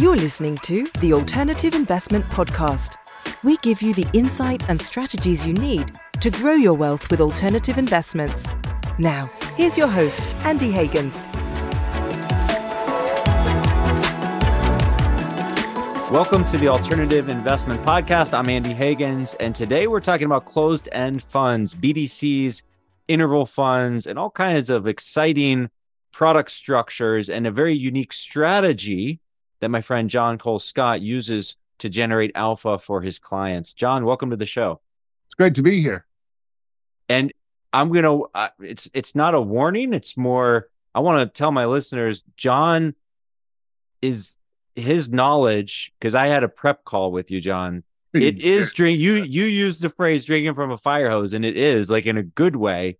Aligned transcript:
You're 0.00 0.14
listening 0.14 0.56
to 0.58 0.86
the 1.00 1.12
Alternative 1.12 1.74
Investment 1.74 2.24
Podcast. 2.26 2.94
We 3.42 3.56
give 3.56 3.82
you 3.82 3.92
the 3.92 4.06
insights 4.12 4.66
and 4.66 4.80
strategies 4.80 5.44
you 5.44 5.52
need 5.54 5.90
to 6.20 6.30
grow 6.30 6.52
your 6.52 6.74
wealth 6.74 7.10
with 7.10 7.20
alternative 7.20 7.78
investments. 7.78 8.46
Now, 9.00 9.28
here's 9.56 9.76
your 9.76 9.88
host, 9.88 10.22
Andy 10.44 10.70
Hagans. 10.70 11.26
Welcome 16.12 16.44
to 16.44 16.58
the 16.58 16.68
Alternative 16.68 17.28
Investment 17.28 17.82
Podcast. 17.82 18.38
I'm 18.38 18.48
Andy 18.48 18.74
Hagans, 18.74 19.34
and 19.40 19.52
today 19.52 19.88
we're 19.88 19.98
talking 19.98 20.26
about 20.26 20.44
closed 20.44 20.88
end 20.92 21.24
funds, 21.24 21.74
BDCs, 21.74 22.62
interval 23.08 23.46
funds, 23.46 24.06
and 24.06 24.16
all 24.16 24.30
kinds 24.30 24.70
of 24.70 24.86
exciting 24.86 25.70
product 26.12 26.52
structures 26.52 27.28
and 27.28 27.48
a 27.48 27.50
very 27.50 27.74
unique 27.76 28.12
strategy 28.12 29.18
that 29.60 29.68
my 29.68 29.80
friend 29.80 30.08
John 30.08 30.38
Cole 30.38 30.58
Scott 30.58 31.00
uses 31.00 31.56
to 31.78 31.88
generate 31.88 32.32
alpha 32.34 32.78
for 32.78 33.00
his 33.00 33.18
clients. 33.18 33.72
John, 33.72 34.04
welcome 34.04 34.30
to 34.30 34.36
the 34.36 34.46
show. 34.46 34.80
It's 35.26 35.34
great 35.34 35.54
to 35.56 35.62
be 35.62 35.80
here. 35.80 36.06
And 37.08 37.32
I'm 37.72 37.88
going 37.92 38.04
to 38.04 38.28
uh, 38.34 38.48
it's 38.60 38.90
it's 38.94 39.14
not 39.14 39.34
a 39.34 39.40
warning, 39.40 39.92
it's 39.92 40.16
more 40.16 40.68
I 40.94 41.00
want 41.00 41.20
to 41.20 41.38
tell 41.38 41.52
my 41.52 41.66
listeners 41.66 42.22
John 42.36 42.94
is 44.02 44.36
his 44.74 45.08
knowledge 45.08 45.92
because 45.98 46.14
I 46.14 46.26
had 46.28 46.44
a 46.44 46.48
prep 46.48 46.84
call 46.84 47.12
with 47.12 47.30
you 47.30 47.40
John. 47.40 47.82
It 48.14 48.40
is 48.40 48.72
drink 48.72 48.98
you 48.98 49.22
you 49.22 49.44
use 49.44 49.78
the 49.78 49.90
phrase 49.90 50.24
drinking 50.24 50.54
from 50.54 50.70
a 50.70 50.78
fire 50.78 51.10
hose 51.10 51.34
and 51.34 51.44
it 51.44 51.56
is 51.56 51.90
like 51.90 52.06
in 52.06 52.16
a 52.16 52.22
good 52.22 52.56
way. 52.56 52.98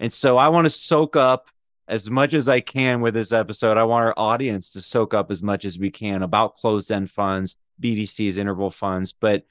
And 0.00 0.12
so 0.12 0.38
I 0.38 0.48
want 0.48 0.66
to 0.66 0.70
soak 0.70 1.16
up 1.16 1.48
as 1.86 2.10
much 2.10 2.34
as 2.34 2.48
I 2.48 2.60
can 2.60 3.00
with 3.00 3.14
this 3.14 3.32
episode. 3.32 3.76
I 3.76 3.84
want 3.84 4.06
our 4.06 4.14
audience 4.16 4.70
to 4.70 4.80
soak 4.82 5.14
up 5.14 5.30
as 5.30 5.42
much 5.42 5.64
as 5.64 5.78
we 5.78 5.90
can 5.90 6.22
about 6.22 6.56
closed 6.56 6.90
end 6.90 7.10
funds, 7.10 7.56
BDCs, 7.80 8.38
interval 8.38 8.70
funds. 8.70 9.12
But 9.12 9.44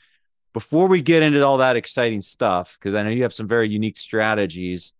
before 0.53 0.87
we 0.87 1.01
get 1.01 1.23
into 1.23 1.43
all 1.43 1.57
that 1.57 1.75
exciting 1.75 2.21
stuff, 2.21 2.77
because 2.79 2.95
I 2.95 3.03
know 3.03 3.09
you 3.09 3.23
have 3.23 3.33
some 3.33 3.47
very 3.47 3.69
unique 3.69 3.97
strategies, 3.97 4.93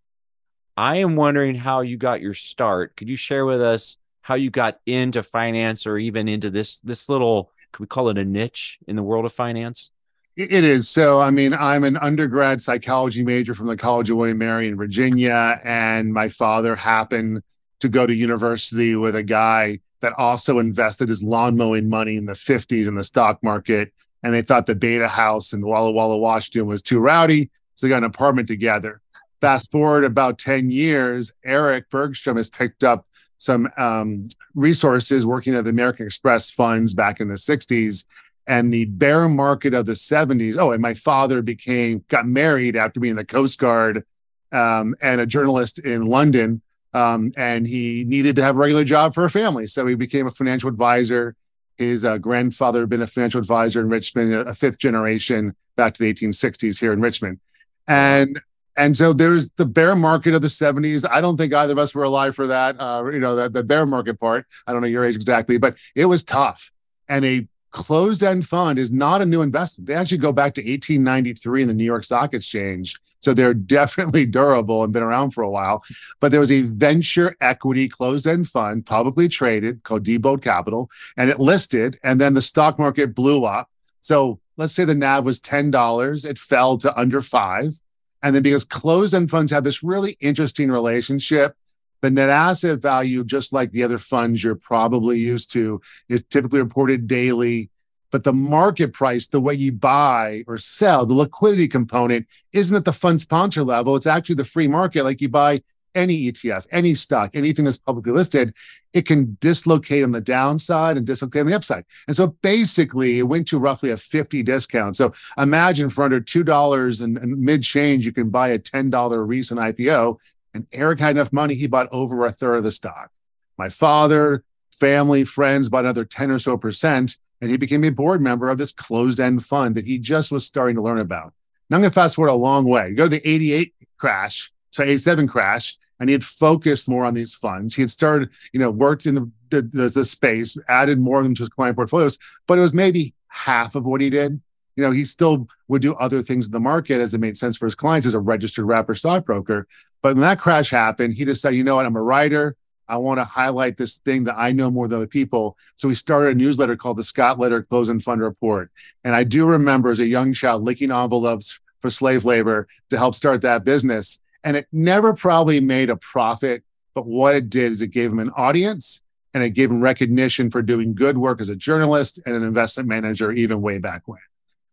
I 0.76 0.96
am 0.96 1.16
wondering 1.16 1.54
how 1.54 1.80
you 1.82 1.96
got 1.96 2.20
your 2.20 2.34
start. 2.34 2.96
Could 2.96 3.08
you 3.08 3.16
share 3.16 3.46
with 3.46 3.60
us 3.60 3.96
how 4.22 4.34
you 4.34 4.50
got 4.50 4.80
into 4.86 5.22
finance 5.22 5.86
or 5.86 5.98
even 5.98 6.28
into 6.28 6.50
this 6.50 6.80
this 6.80 7.08
little 7.08 7.52
could 7.72 7.80
we 7.80 7.86
call 7.86 8.08
it 8.08 8.18
a 8.18 8.24
niche 8.24 8.78
in 8.86 8.96
the 8.96 9.02
world 9.02 9.24
of 9.24 9.32
finance? 9.32 9.90
It 10.36 10.64
is. 10.64 10.88
So, 10.88 11.20
I 11.20 11.30
mean, 11.30 11.54
I'm 11.54 11.84
an 11.84 11.96
undergrad 11.96 12.60
psychology 12.60 13.22
major 13.22 13.54
from 13.54 13.68
the 13.68 13.76
College 13.76 14.10
of 14.10 14.16
William 14.16 14.38
Mary 14.38 14.66
in 14.66 14.76
Virginia. 14.76 15.60
And 15.62 16.12
my 16.12 16.28
father 16.28 16.74
happened 16.74 17.42
to 17.78 17.88
go 17.88 18.04
to 18.04 18.12
university 18.12 18.96
with 18.96 19.14
a 19.14 19.22
guy 19.22 19.78
that 20.00 20.12
also 20.18 20.58
invested 20.58 21.08
his 21.08 21.22
lawn 21.22 21.56
mowing 21.56 21.88
money 21.88 22.16
in 22.16 22.26
the 22.26 22.32
50s 22.32 22.88
in 22.88 22.96
the 22.96 23.04
stock 23.04 23.44
market. 23.44 23.92
And 24.24 24.34
they 24.34 24.42
thought 24.42 24.66
the 24.66 24.74
Beta 24.74 25.06
House 25.06 25.52
in 25.52 25.64
Walla 25.64 25.92
Walla, 25.92 26.16
Washington 26.16 26.66
was 26.66 26.82
too 26.82 26.98
rowdy. 26.98 27.48
So 27.76 27.86
they 27.86 27.90
got 27.90 27.98
an 27.98 28.04
apartment 28.04 28.48
together. 28.48 29.00
Fast 29.40 29.70
forward 29.70 30.02
about 30.02 30.38
10 30.38 30.68
years, 30.70 31.30
Eric 31.44 31.90
Bergstrom 31.90 32.38
has 32.38 32.50
picked 32.50 32.82
up 32.82 33.06
some 33.38 33.68
um, 33.76 34.26
resources 34.54 35.26
working 35.26 35.54
at 35.54 35.62
the 35.62 35.70
American 35.70 36.06
Express 36.06 36.50
funds 36.50 36.92
back 36.92 37.20
in 37.20 37.28
the 37.28 37.34
60s 37.34 38.04
and 38.46 38.72
the 38.72 38.84
bear 38.84 39.28
market 39.28 39.74
of 39.74 39.86
the 39.86 39.92
70s. 39.92 40.56
Oh, 40.58 40.72
and 40.72 40.82
my 40.82 40.94
father 40.94 41.42
became 41.42 42.04
got 42.08 42.26
married 42.26 42.76
after 42.76 43.00
being 43.00 43.12
in 43.12 43.16
the 43.16 43.24
Coast 43.24 43.58
Guard 43.58 44.04
um, 44.52 44.94
and 45.00 45.20
a 45.20 45.26
journalist 45.26 45.78
in 45.78 46.06
London. 46.06 46.60
Um, 46.92 47.32
and 47.36 47.66
he 47.66 48.04
needed 48.04 48.36
to 48.36 48.42
have 48.42 48.56
a 48.56 48.58
regular 48.58 48.84
job 48.84 49.14
for 49.14 49.24
a 49.24 49.30
family. 49.30 49.66
So 49.66 49.86
he 49.86 49.94
became 49.94 50.26
a 50.26 50.30
financial 50.30 50.68
advisor. 50.68 51.34
His 51.76 52.04
uh, 52.04 52.18
grandfather 52.18 52.80
had 52.80 52.88
been 52.88 53.02
a 53.02 53.06
financial 53.06 53.40
advisor 53.40 53.80
in 53.80 53.88
Richmond, 53.88 54.32
a 54.32 54.54
fifth 54.54 54.78
generation 54.78 55.56
back 55.76 55.94
to 55.94 56.02
the 56.02 56.12
1860s 56.12 56.78
here 56.78 56.92
in 56.92 57.00
Richmond. 57.00 57.40
And 57.88 58.40
and 58.76 58.96
so 58.96 59.12
there's 59.12 59.50
the 59.50 59.64
bear 59.64 59.94
market 59.94 60.34
of 60.34 60.42
the 60.42 60.48
70s. 60.48 61.08
I 61.08 61.20
don't 61.20 61.36
think 61.36 61.54
either 61.54 61.72
of 61.72 61.78
us 61.78 61.94
were 61.94 62.02
alive 62.02 62.34
for 62.34 62.48
that. 62.48 62.80
Uh, 62.80 63.04
you 63.06 63.20
know, 63.20 63.36
the, 63.36 63.48
the 63.48 63.62
bear 63.62 63.86
market 63.86 64.18
part. 64.18 64.46
I 64.66 64.72
don't 64.72 64.80
know 64.80 64.88
your 64.88 65.04
age 65.04 65.14
exactly, 65.14 65.58
but 65.58 65.76
it 65.94 66.06
was 66.06 66.24
tough. 66.24 66.72
And 67.08 67.24
a 67.24 67.46
closed 67.74 68.22
end 68.22 68.46
fund 68.46 68.78
is 68.78 68.92
not 68.92 69.20
a 69.20 69.26
new 69.26 69.42
investment. 69.42 69.88
They 69.88 69.94
actually 69.94 70.18
go 70.18 70.32
back 70.32 70.54
to 70.54 70.60
1893 70.60 71.62
in 71.62 71.68
the 71.68 71.74
New 71.74 71.84
York 71.84 72.04
Stock 72.04 72.32
Exchange. 72.32 72.96
So 73.18 73.34
they're 73.34 73.52
definitely 73.78 74.26
durable 74.26 74.84
and 74.84 74.92
been 74.92 75.02
around 75.02 75.32
for 75.32 75.42
a 75.42 75.50
while. 75.50 75.82
But 76.20 76.30
there 76.30 76.38
was 76.38 76.52
a 76.52 76.62
venture 76.62 77.36
equity 77.40 77.88
closed 77.88 78.28
end 78.28 78.48
fund, 78.48 78.86
publicly 78.86 79.28
traded, 79.28 79.82
called 79.82 80.04
Diebold 80.04 80.40
Capital, 80.40 80.88
and 81.16 81.28
it 81.28 81.40
listed, 81.40 81.98
and 82.04 82.20
then 82.20 82.32
the 82.34 82.42
stock 82.42 82.78
market 82.78 83.12
blew 83.12 83.44
up. 83.44 83.68
So 84.00 84.38
let's 84.56 84.72
say 84.72 84.84
the 84.84 84.94
NAV 84.94 85.24
was 85.24 85.40
$10, 85.40 86.24
it 86.24 86.38
fell 86.38 86.78
to 86.78 86.96
under 86.96 87.20
five. 87.20 87.74
And 88.22 88.36
then 88.36 88.44
because 88.44 88.64
closed 88.64 89.14
end 89.14 89.30
funds 89.30 89.50
have 89.50 89.64
this 89.64 89.82
really 89.82 90.16
interesting 90.20 90.70
relationship 90.70 91.56
the 92.00 92.10
net 92.10 92.28
asset 92.28 92.80
value, 92.80 93.24
just 93.24 93.52
like 93.52 93.72
the 93.72 93.82
other 93.82 93.98
funds 93.98 94.42
you're 94.42 94.54
probably 94.54 95.18
used 95.18 95.50
to, 95.52 95.80
is 96.08 96.22
typically 96.24 96.60
reported 96.60 97.06
daily. 97.06 97.70
But 98.10 98.24
the 98.24 98.32
market 98.32 98.92
price, 98.92 99.26
the 99.26 99.40
way 99.40 99.54
you 99.54 99.72
buy 99.72 100.44
or 100.46 100.58
sell, 100.58 101.04
the 101.04 101.14
liquidity 101.14 101.66
component 101.66 102.26
isn't 102.52 102.76
at 102.76 102.84
the 102.84 102.92
fund 102.92 103.20
sponsor 103.20 103.64
level. 103.64 103.96
It's 103.96 104.06
actually 104.06 104.36
the 104.36 104.44
free 104.44 104.68
market, 104.68 105.02
like 105.04 105.20
you 105.20 105.28
buy 105.28 105.62
any 105.94 106.30
ETF, 106.30 106.66
any 106.70 106.94
stock, 106.94 107.30
anything 107.34 107.64
that's 107.64 107.78
publicly 107.78 108.12
listed, 108.12 108.54
it 108.92 109.06
can 109.06 109.36
dislocate 109.40 110.04
on 110.04 110.12
the 110.12 110.20
downside 110.20 110.96
and 110.96 111.06
dislocate 111.06 111.40
on 111.40 111.46
the 111.46 111.54
upside. 111.54 111.84
And 112.06 112.16
so 112.16 112.28
basically, 112.42 113.18
it 113.18 113.22
went 113.22 113.48
to 113.48 113.58
roughly 113.58 113.90
a 113.90 113.96
50 113.96 114.42
discount. 114.42 114.96
So 114.96 115.12
imagine 115.38 115.90
for 115.90 116.04
under 116.04 116.20
$2 116.20 117.00
and, 117.00 117.18
and 117.18 117.38
mid 117.40 117.62
change, 117.62 118.04
you 118.04 118.12
can 118.12 118.30
buy 118.30 118.48
a 118.48 118.58
$10 118.58 119.26
recent 119.26 119.60
IPO. 119.60 120.18
And 120.54 120.66
Eric 120.72 121.00
had 121.00 121.16
enough 121.16 121.32
money, 121.32 121.54
he 121.54 121.66
bought 121.66 121.88
over 121.92 122.24
a 122.24 122.32
third 122.32 122.56
of 122.56 122.64
the 122.64 122.72
stock. 122.72 123.10
My 123.58 123.68
father, 123.68 124.44
family, 124.80 125.24
friends 125.24 125.68
bought 125.68 125.84
another 125.84 126.04
10 126.04 126.30
or 126.30 126.38
so 126.38 126.56
percent. 126.56 127.16
And 127.40 127.50
he 127.50 127.56
became 127.56 127.84
a 127.84 127.90
board 127.90 128.22
member 128.22 128.48
of 128.48 128.56
this 128.56 128.72
closed 128.72 129.20
end 129.20 129.44
fund 129.44 129.74
that 129.74 129.84
he 129.84 129.98
just 129.98 130.32
was 130.32 130.46
starting 130.46 130.76
to 130.76 130.82
learn 130.82 130.98
about. 130.98 131.34
Now 131.68 131.76
I'm 131.76 131.82
going 131.82 131.90
to 131.90 131.94
fast 131.94 132.16
forward 132.16 132.30
a 132.30 132.34
long 132.34 132.64
way. 132.64 132.88
You 132.88 132.94
go 132.94 133.04
to 133.04 133.10
the 133.10 133.28
88 133.28 133.74
crash, 133.98 134.52
so 134.70 134.82
87 134.82 135.28
crash, 135.28 135.76
and 136.00 136.08
he 136.08 136.12
had 136.12 136.24
focused 136.24 136.88
more 136.88 137.04
on 137.04 137.14
these 137.14 137.34
funds. 137.34 137.74
He 137.74 137.82
had 137.82 137.90
started, 137.90 138.30
you 138.52 138.60
know, 138.60 138.70
worked 138.70 139.06
in 139.06 139.14
the, 139.14 139.30
the, 139.50 139.88
the, 139.88 140.04
space, 140.04 140.56
added 140.68 140.98
more 140.98 141.18
of 141.18 141.24
them 141.24 141.34
to 141.34 141.42
his 141.42 141.48
client 141.48 141.76
portfolios, 141.76 142.18
but 142.46 142.58
it 142.58 142.62
was 142.62 142.74
maybe 142.74 143.14
half 143.28 143.74
of 143.74 143.84
what 143.84 144.00
he 144.00 144.10
did. 144.10 144.40
You 144.76 144.84
know, 144.84 144.90
he 144.90 145.04
still 145.04 145.46
would 145.68 145.82
do 145.82 145.94
other 145.94 146.22
things 146.22 146.46
in 146.46 146.52
the 146.52 146.60
market 146.60 147.00
as 147.00 147.14
it 147.14 147.18
made 147.18 147.38
sense 147.38 147.56
for 147.56 147.66
his 147.66 147.74
clients 147.74 148.06
as 148.06 148.14
a 148.14 148.20
registered 148.20 148.66
wrapper 148.66 148.94
stockbroker. 148.94 149.68
But 150.04 150.16
when 150.16 150.20
that 150.20 150.38
crash 150.38 150.68
happened, 150.68 151.14
he 151.14 151.24
decided, 151.24 151.56
you 151.56 151.64
know 151.64 151.76
what, 151.76 151.86
I'm 151.86 151.96
a 151.96 152.02
writer. 152.02 152.56
I 152.86 152.98
want 152.98 153.20
to 153.20 153.24
highlight 153.24 153.78
this 153.78 153.96
thing 153.96 154.24
that 154.24 154.36
I 154.36 154.52
know 154.52 154.70
more 154.70 154.86
than 154.86 154.98
other 154.98 155.06
people. 155.06 155.56
So 155.76 155.88
we 155.88 155.94
started 155.94 156.36
a 156.36 156.38
newsletter 156.38 156.76
called 156.76 156.98
the 156.98 157.04
Scott 157.04 157.38
Letter 157.38 157.62
Closed-End 157.62 158.04
Fund 158.04 158.20
Report. 158.20 158.70
And 159.02 159.16
I 159.16 159.24
do 159.24 159.46
remember 159.46 159.90
as 159.90 160.00
a 160.00 160.06
young 160.06 160.34
child 160.34 160.62
licking 160.62 160.90
envelopes 160.90 161.58
for 161.80 161.88
slave 161.88 162.26
labor 162.26 162.68
to 162.90 162.98
help 162.98 163.14
start 163.14 163.40
that 163.40 163.64
business. 163.64 164.20
And 164.44 164.58
it 164.58 164.66
never 164.70 165.14
probably 165.14 165.58
made 165.60 165.88
a 165.88 165.96
profit, 165.96 166.64
but 166.92 167.06
what 167.06 167.34
it 167.34 167.48
did 167.48 167.72
is 167.72 167.80
it 167.80 167.86
gave 167.86 168.10
him 168.10 168.18
an 168.18 168.30
audience 168.36 169.00
and 169.32 169.42
it 169.42 169.50
gave 169.54 169.70
him 169.70 169.80
recognition 169.80 170.50
for 170.50 170.60
doing 170.60 170.94
good 170.94 171.16
work 171.16 171.40
as 171.40 171.48
a 171.48 171.56
journalist 171.56 172.20
and 172.26 172.36
an 172.36 172.42
investment 172.42 172.90
manager, 172.90 173.32
even 173.32 173.62
way 173.62 173.78
back 173.78 174.02
when. 174.04 174.20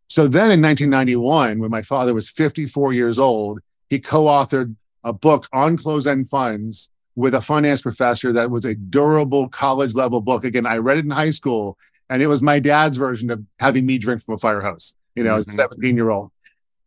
So 0.09 0.27
then 0.27 0.51
in 0.51 0.61
1991, 0.61 1.59
when 1.59 1.71
my 1.71 1.83
father 1.83 2.13
was 2.13 2.27
54 2.27 2.91
years 2.91 3.17
old, 3.17 3.61
he 3.89 3.97
co 3.97 4.25
authored 4.25 4.75
a 5.03 5.13
book 5.13 5.47
on 5.51 5.77
closed 5.77 6.07
end 6.07 6.29
funds 6.29 6.89
with 7.15 7.35
a 7.35 7.41
finance 7.41 7.81
professor 7.81 8.31
that 8.33 8.49
was 8.49 8.65
a 8.65 8.75
durable 8.75 9.49
college 9.49 9.93
level 9.93 10.21
book. 10.21 10.45
Again, 10.45 10.65
I 10.65 10.77
read 10.77 10.97
it 10.97 11.05
in 11.05 11.11
high 11.11 11.31
school, 11.31 11.77
and 12.09 12.21
it 12.21 12.27
was 12.27 12.41
my 12.41 12.59
dad's 12.59 12.97
version 12.97 13.29
of 13.29 13.43
having 13.59 13.85
me 13.85 13.97
drink 13.97 14.23
from 14.23 14.35
a 14.35 14.37
fire 14.37 14.61
hose, 14.61 14.95
you 15.15 15.23
know, 15.23 15.31
mm-hmm. 15.31 15.37
as 15.37 15.47
a 15.47 15.51
mm-hmm. 15.51 15.57
17 15.57 15.95
year 15.95 16.09
old. 16.09 16.31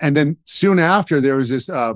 And 0.00 0.16
then 0.16 0.37
soon 0.44 0.78
after, 0.78 1.20
there 1.20 1.37
was 1.37 1.49
this 1.49 1.69
uh, 1.69 1.94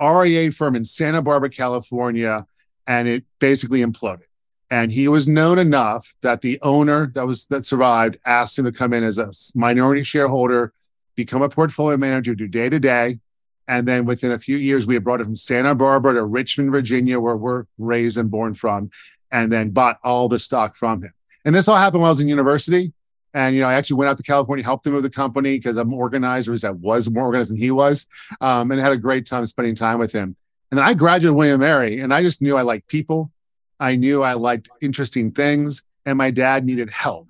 RIA 0.00 0.52
firm 0.52 0.76
in 0.76 0.84
Santa 0.84 1.22
Barbara, 1.22 1.50
California, 1.50 2.46
and 2.86 3.08
it 3.08 3.24
basically 3.38 3.80
imploded. 3.80 4.22
And 4.70 4.90
he 4.90 5.08
was 5.08 5.28
known 5.28 5.58
enough 5.58 6.14
that 6.22 6.40
the 6.40 6.58
owner 6.60 7.12
that 7.14 7.26
was 7.26 7.46
that 7.46 7.66
survived 7.66 8.18
asked 8.26 8.58
him 8.58 8.64
to 8.64 8.72
come 8.72 8.92
in 8.92 9.04
as 9.04 9.18
a 9.18 9.30
minority 9.54 10.02
shareholder, 10.02 10.72
become 11.14 11.42
a 11.42 11.48
portfolio 11.48 11.96
manager, 11.96 12.34
do 12.34 12.48
day 12.48 12.68
to 12.68 12.80
day, 12.80 13.20
and 13.68 13.86
then 13.86 14.04
within 14.04 14.32
a 14.32 14.38
few 14.38 14.56
years, 14.56 14.86
we 14.86 14.94
had 14.94 15.04
brought 15.04 15.20
it 15.20 15.24
from 15.24 15.36
Santa 15.36 15.74
Barbara 15.74 16.14
to 16.14 16.24
Richmond, 16.24 16.70
Virginia, 16.70 17.18
where 17.18 17.36
we're 17.36 17.64
raised 17.78 18.16
and 18.16 18.30
born 18.30 18.54
from, 18.54 18.90
and 19.30 19.52
then 19.52 19.70
bought 19.70 19.98
all 20.04 20.28
the 20.28 20.38
stock 20.38 20.76
from 20.76 21.02
him. 21.02 21.12
And 21.44 21.54
this 21.54 21.68
all 21.68 21.76
happened 21.76 22.02
while 22.02 22.08
I 22.08 22.12
was 22.12 22.20
in 22.20 22.28
university. 22.28 22.92
And 23.34 23.54
you 23.54 23.60
know, 23.60 23.68
I 23.68 23.74
actually 23.74 23.96
went 23.96 24.08
out 24.08 24.16
to 24.16 24.22
California, 24.22 24.64
helped 24.64 24.86
him 24.86 24.94
with 24.94 25.02
the 25.02 25.10
company 25.10 25.58
because 25.58 25.76
I'm 25.76 25.92
organized, 25.92 26.48
or 26.48 26.52
least 26.52 26.64
I 26.64 26.70
was 26.70 27.10
more 27.10 27.24
organized 27.24 27.50
than 27.50 27.58
he 27.58 27.70
was, 27.70 28.06
um, 28.40 28.70
and 28.70 28.80
had 28.80 28.92
a 28.92 28.96
great 28.96 29.26
time 29.26 29.46
spending 29.46 29.74
time 29.74 29.98
with 29.98 30.12
him. 30.12 30.36
And 30.70 30.78
then 30.78 30.86
I 30.86 30.94
graduated 30.94 31.36
William 31.36 31.60
Mary, 31.60 32.00
and 32.00 32.14
I 32.14 32.22
just 32.22 32.40
knew 32.40 32.56
I 32.56 32.62
liked 32.62 32.88
people. 32.88 33.30
I 33.78 33.96
knew 33.96 34.22
I 34.22 34.34
liked 34.34 34.70
interesting 34.80 35.32
things, 35.32 35.82
and 36.06 36.16
my 36.16 36.30
dad 36.30 36.64
needed 36.64 36.88
help. 36.88 37.28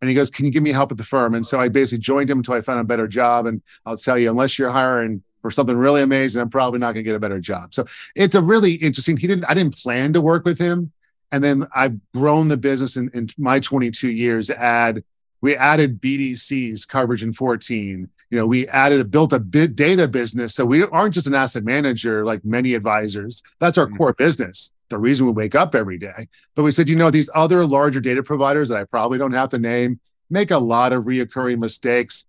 And 0.00 0.08
he 0.08 0.14
goes, 0.14 0.30
Can 0.30 0.44
you 0.44 0.50
give 0.50 0.62
me 0.62 0.72
help 0.72 0.92
at 0.92 0.98
the 0.98 1.04
firm? 1.04 1.34
And 1.34 1.46
so 1.46 1.60
I 1.60 1.68
basically 1.68 1.98
joined 1.98 2.30
him 2.30 2.38
until 2.38 2.54
I 2.54 2.60
found 2.60 2.80
a 2.80 2.84
better 2.84 3.08
job. 3.08 3.46
And 3.46 3.62
I'll 3.86 3.96
tell 3.96 4.18
you, 4.18 4.30
unless 4.30 4.58
you're 4.58 4.70
hiring 4.70 5.22
for 5.42 5.50
something 5.50 5.76
really 5.76 6.00
amazing, 6.02 6.40
I'm 6.40 6.50
probably 6.50 6.78
not 6.78 6.92
going 6.92 7.04
to 7.04 7.08
get 7.10 7.16
a 7.16 7.20
better 7.20 7.40
job. 7.40 7.74
So 7.74 7.84
it's 8.14 8.34
a 8.34 8.40
really 8.40 8.74
interesting. 8.74 9.16
He 9.16 9.26
didn't, 9.26 9.44
I 9.44 9.54
didn't 9.54 9.76
plan 9.76 10.14
to 10.14 10.20
work 10.20 10.44
with 10.44 10.58
him. 10.58 10.92
And 11.30 11.42
then 11.42 11.66
I've 11.74 11.98
grown 12.14 12.48
the 12.48 12.56
business 12.56 12.96
in, 12.96 13.10
in 13.12 13.28
my 13.36 13.60
22 13.60 14.08
years. 14.08 14.50
Add 14.50 15.02
we 15.42 15.56
added 15.56 16.00
BDCs 16.00 16.88
coverage 16.88 17.22
in 17.22 17.32
14. 17.32 18.08
You 18.30 18.38
know, 18.38 18.46
we 18.46 18.66
added 18.68 19.10
built 19.10 19.34
a 19.34 19.40
big 19.40 19.76
data 19.76 20.08
business. 20.08 20.54
So 20.54 20.64
we 20.64 20.84
aren't 20.84 21.14
just 21.14 21.26
an 21.26 21.34
asset 21.34 21.64
manager 21.64 22.24
like 22.24 22.44
many 22.44 22.74
advisors. 22.74 23.42
That's 23.58 23.76
our 23.76 23.86
mm-hmm. 23.86 23.96
core 23.96 24.12
business. 24.14 24.72
The 24.88 24.98
reason 24.98 25.26
we 25.26 25.32
wake 25.32 25.54
up 25.54 25.74
every 25.74 25.98
day. 25.98 26.28
But 26.54 26.62
we 26.62 26.72
said, 26.72 26.88
you 26.88 26.96
know, 26.96 27.10
these 27.10 27.28
other 27.34 27.66
larger 27.66 28.00
data 28.00 28.22
providers 28.22 28.68
that 28.68 28.78
I 28.78 28.84
probably 28.84 29.18
don't 29.18 29.32
have 29.32 29.50
to 29.50 29.58
name 29.58 30.00
make 30.30 30.50
a 30.50 30.58
lot 30.58 30.92
of 30.92 31.04
reoccurring 31.04 31.58
mistakes. 31.58 32.24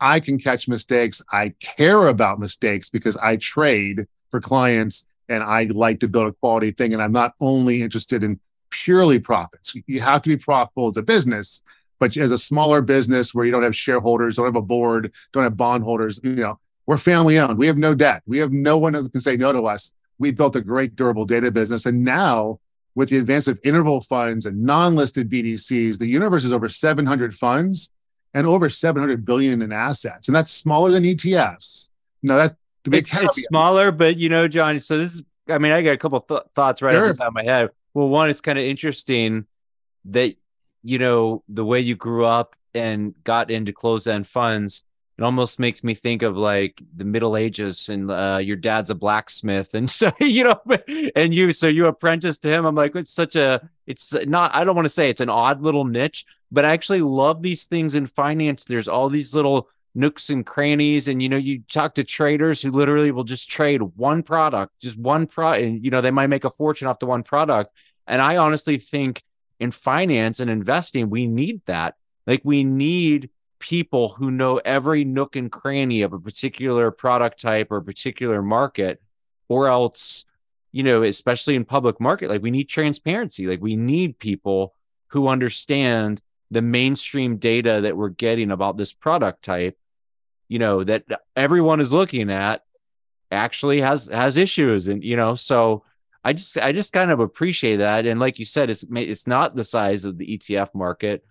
I 0.00 0.20
can 0.20 0.38
catch 0.38 0.68
mistakes. 0.68 1.22
I 1.32 1.54
care 1.60 2.08
about 2.08 2.38
mistakes 2.38 2.90
because 2.90 3.16
I 3.16 3.36
trade 3.36 4.06
for 4.30 4.40
clients 4.40 5.06
and 5.28 5.42
I 5.42 5.64
like 5.64 6.00
to 6.00 6.08
build 6.08 6.28
a 6.28 6.32
quality 6.32 6.70
thing. 6.70 6.92
And 6.92 7.02
I'm 7.02 7.12
not 7.12 7.34
only 7.40 7.82
interested 7.82 8.22
in 8.22 8.38
purely 8.70 9.18
profits. 9.18 9.74
You 9.86 10.00
have 10.00 10.22
to 10.22 10.28
be 10.28 10.36
profitable 10.36 10.88
as 10.88 10.96
a 10.96 11.02
business, 11.02 11.62
but 11.98 12.16
as 12.16 12.32
a 12.32 12.38
smaller 12.38 12.82
business 12.82 13.34
where 13.34 13.44
you 13.44 13.52
don't 13.52 13.62
have 13.62 13.76
shareholders, 13.76 14.36
don't 14.36 14.46
have 14.46 14.56
a 14.56 14.62
board, 14.62 15.12
don't 15.32 15.44
have 15.44 15.56
bondholders, 15.56 16.20
you 16.22 16.34
know, 16.34 16.58
we're 16.86 16.96
family 16.96 17.38
owned. 17.38 17.58
We 17.58 17.66
have 17.66 17.78
no 17.78 17.94
debt. 17.94 18.22
We 18.26 18.38
have 18.38 18.52
no 18.52 18.78
one 18.78 18.92
that 18.92 19.10
can 19.10 19.20
say 19.20 19.36
no 19.36 19.52
to 19.52 19.66
us. 19.66 19.92
We 20.18 20.30
built 20.30 20.54
a 20.56 20.60
great 20.60 20.94
durable 20.94 21.24
data 21.24 21.50
business. 21.50 21.84
And 21.84 22.04
now 22.04 22.60
with 22.94 23.08
the 23.10 23.18
advance 23.18 23.48
of 23.48 23.58
interval 23.64 24.00
funds 24.00 24.46
and 24.46 24.62
non-listed 24.62 25.28
BDCs, 25.28 25.98
the 25.98 26.06
universe 26.06 26.44
is 26.44 26.52
over 26.52 26.68
700 26.68 27.34
funds 27.34 27.90
and 28.36 28.46
over 28.46 28.68
700 28.68 29.24
billion 29.24 29.62
in 29.62 29.72
assets. 29.72 30.28
And 30.28 30.36
that's 30.36 30.50
smaller 30.50 30.90
than 30.90 31.04
ETFs. 31.04 31.88
No, 32.22 32.36
that's 32.36 32.54
the 32.84 32.90
big 32.90 33.08
it's, 33.10 33.38
it's 33.38 33.46
smaller, 33.46 33.90
but 33.90 34.18
you 34.18 34.28
know, 34.28 34.46
John, 34.46 34.78
so 34.78 34.98
this 34.98 35.14
is, 35.14 35.22
I 35.48 35.56
mean, 35.56 35.72
I 35.72 35.80
got 35.80 35.92
a 35.92 35.96
couple 35.96 36.20
th- 36.20 36.42
thoughts 36.54 36.82
right 36.82 36.92
sure. 36.92 37.06
off 37.06 37.12
the 37.12 37.18
top 37.18 37.28
of 37.28 37.34
my 37.34 37.44
head. 37.44 37.70
Well, 37.94 38.10
one, 38.10 38.28
it's 38.28 38.42
kind 38.42 38.58
of 38.58 38.64
interesting 38.66 39.46
that 40.04 40.36
you 40.82 40.98
know 40.98 41.42
the 41.48 41.64
way 41.64 41.80
you 41.80 41.96
grew 41.96 42.26
up 42.26 42.54
and 42.74 43.14
got 43.24 43.50
into 43.50 43.72
closed 43.72 44.06
end 44.06 44.26
funds 44.26 44.84
it 45.18 45.22
almost 45.22 45.58
makes 45.58 45.82
me 45.82 45.94
think 45.94 46.22
of 46.22 46.36
like 46.36 46.82
the 46.96 47.04
middle 47.04 47.36
ages 47.36 47.88
and 47.88 48.10
uh, 48.10 48.38
your 48.40 48.56
dad's 48.56 48.90
a 48.90 48.94
blacksmith 48.94 49.74
and 49.74 49.90
so 50.00 50.12
you 50.20 50.44
know 50.44 50.60
and 51.14 51.34
you 51.34 51.52
so 51.52 51.66
you 51.66 51.86
apprentice 51.86 52.38
to 52.38 52.48
him. 52.48 52.64
I'm 52.64 52.74
like 52.74 52.94
it's 52.94 53.12
such 53.12 53.36
a 53.36 53.68
it's 53.86 54.12
not 54.26 54.54
i 54.54 54.64
don't 54.64 54.76
want 54.76 54.86
to 54.86 54.90
say 54.90 55.08
it's 55.08 55.20
an 55.20 55.28
odd 55.28 55.62
little 55.62 55.84
niche 55.84 56.26
but 56.50 56.64
i 56.64 56.72
actually 56.72 57.00
love 57.00 57.42
these 57.42 57.64
things 57.64 57.94
in 57.94 58.06
finance. 58.06 58.64
There's 58.64 58.88
all 58.88 59.08
these 59.08 59.34
little 59.34 59.68
nooks 59.94 60.28
and 60.28 60.44
crannies 60.44 61.08
and 61.08 61.22
you 61.22 61.28
know 61.28 61.38
you 61.38 61.62
talk 61.72 61.94
to 61.94 62.04
traders 62.04 62.60
who 62.60 62.70
literally 62.70 63.10
will 63.10 63.24
just 63.24 63.48
trade 63.50 63.80
one 63.80 64.22
product 64.22 64.70
just 64.78 64.98
one 64.98 65.26
product 65.26 65.64
and 65.64 65.82
you 65.82 65.90
know 65.90 66.02
they 66.02 66.10
might 66.10 66.26
make 66.26 66.44
a 66.44 66.50
fortune 66.50 66.86
off 66.88 66.98
the 66.98 67.06
one 67.06 67.22
product. 67.22 67.70
And 68.06 68.20
i 68.20 68.36
honestly 68.36 68.78
think 68.78 69.22
in 69.58 69.70
finance 69.70 70.40
and 70.40 70.50
investing, 70.50 71.10
we 71.10 71.26
need 71.26 71.62
that. 71.66 71.94
Like 72.26 72.42
we 72.44 72.64
need 72.64 73.30
people 73.58 74.08
who 74.08 74.30
know 74.30 74.58
every 74.58 75.04
nook 75.04 75.36
and 75.36 75.50
cranny 75.50 76.02
of 76.02 76.12
a 76.12 76.18
particular 76.18 76.90
product 76.90 77.40
type 77.40 77.68
or 77.70 77.80
particular 77.80 78.42
market, 78.42 79.02
or 79.48 79.68
else, 79.68 80.24
you 80.72 80.82
know, 80.82 81.02
especially 81.02 81.54
in 81.54 81.64
public 81.64 82.00
market, 82.00 82.28
like 82.28 82.42
we 82.42 82.50
need 82.50 82.68
transparency. 82.68 83.46
Like 83.46 83.60
we 83.60 83.76
need 83.76 84.18
people 84.18 84.74
who 85.08 85.28
understand 85.28 86.20
the 86.50 86.62
mainstream 86.62 87.36
data 87.38 87.80
that 87.82 87.96
we're 87.96 88.08
getting 88.08 88.50
about 88.50 88.76
this 88.76 88.92
product 88.92 89.42
type, 89.42 89.78
you 90.48 90.58
know, 90.58 90.84
that 90.84 91.04
everyone 91.34 91.80
is 91.80 91.92
looking 91.92 92.30
at 92.30 92.62
actually 93.30 93.80
has 93.80 94.06
has 94.06 94.36
issues. 94.36 94.88
And, 94.88 95.02
you 95.02 95.16
know, 95.16 95.34
so 95.34 95.84
I 96.22 96.32
just 96.32 96.58
I 96.58 96.72
just 96.72 96.92
kind 96.92 97.10
of 97.10 97.20
appreciate 97.20 97.76
that. 97.76 98.06
And 98.06 98.18
like 98.18 98.38
you 98.38 98.44
said, 98.44 98.68
it's 98.70 98.84
it's 98.90 99.26
not 99.26 99.54
the 99.54 99.64
size 99.64 100.04
of 100.04 100.18
the 100.18 100.38
ETF 100.38 100.74
market. 100.74 101.24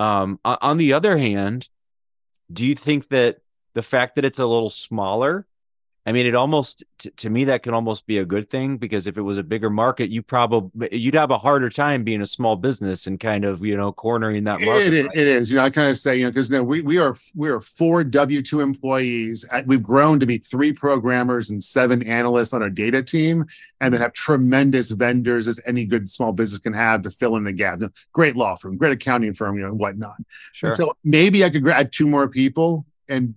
Um, 0.00 0.40
on 0.46 0.78
the 0.78 0.94
other 0.94 1.18
hand, 1.18 1.68
do 2.50 2.64
you 2.64 2.74
think 2.74 3.08
that 3.08 3.40
the 3.74 3.82
fact 3.82 4.14
that 4.14 4.24
it's 4.24 4.38
a 4.38 4.46
little 4.46 4.70
smaller 4.70 5.46
I 6.06 6.12
mean, 6.12 6.24
it 6.24 6.34
almost 6.34 6.82
t- 6.98 7.10
to 7.10 7.28
me 7.28 7.44
that 7.44 7.62
can 7.62 7.74
almost 7.74 8.06
be 8.06 8.18
a 8.18 8.24
good 8.24 8.48
thing 8.48 8.78
because 8.78 9.06
if 9.06 9.18
it 9.18 9.22
was 9.22 9.36
a 9.36 9.42
bigger 9.42 9.68
market, 9.68 10.08
you 10.08 10.22
probably 10.22 10.88
you'd 10.96 11.14
have 11.14 11.30
a 11.30 11.36
harder 11.36 11.68
time 11.68 12.04
being 12.04 12.22
a 12.22 12.26
small 12.26 12.56
business 12.56 13.06
and 13.06 13.20
kind 13.20 13.44
of 13.44 13.64
you 13.64 13.76
know 13.76 13.92
cornering 13.92 14.44
that 14.44 14.62
market. 14.62 14.94
It, 14.94 15.06
it 15.14 15.26
is, 15.26 15.50
you 15.50 15.56
know, 15.56 15.64
I 15.64 15.70
kind 15.70 15.90
of 15.90 15.98
say 15.98 16.16
you 16.16 16.24
know 16.24 16.30
because 16.30 16.50
now 16.50 16.62
we 16.62 16.80
we 16.80 16.96
are 16.96 17.16
we 17.34 17.50
are 17.50 17.60
four 17.60 18.02
W 18.02 18.42
two 18.42 18.60
employees. 18.60 19.44
We've 19.66 19.82
grown 19.82 20.18
to 20.20 20.26
be 20.26 20.38
three 20.38 20.72
programmers 20.72 21.50
and 21.50 21.62
seven 21.62 22.02
analysts 22.02 22.54
on 22.54 22.62
our 22.62 22.70
data 22.70 23.02
team, 23.02 23.44
and 23.82 23.92
then 23.92 24.00
have 24.00 24.14
tremendous 24.14 24.90
vendors 24.90 25.46
as 25.46 25.60
any 25.66 25.84
good 25.84 26.08
small 26.08 26.32
business 26.32 26.60
can 26.60 26.72
have 26.72 27.02
to 27.02 27.10
fill 27.10 27.36
in 27.36 27.44
the 27.44 27.52
gap. 27.52 27.80
Great 28.12 28.36
law 28.36 28.56
firm, 28.56 28.78
great 28.78 28.92
accounting 28.92 29.34
firm, 29.34 29.54
you 29.56 29.62
know, 29.62 29.68
and 29.68 29.78
whatnot. 29.78 30.16
Sure. 30.54 30.74
so 30.76 30.96
maybe 31.04 31.44
I 31.44 31.50
could 31.50 31.68
add 31.68 31.92
two 31.92 32.06
more 32.06 32.26
people 32.26 32.86
and 33.08 33.34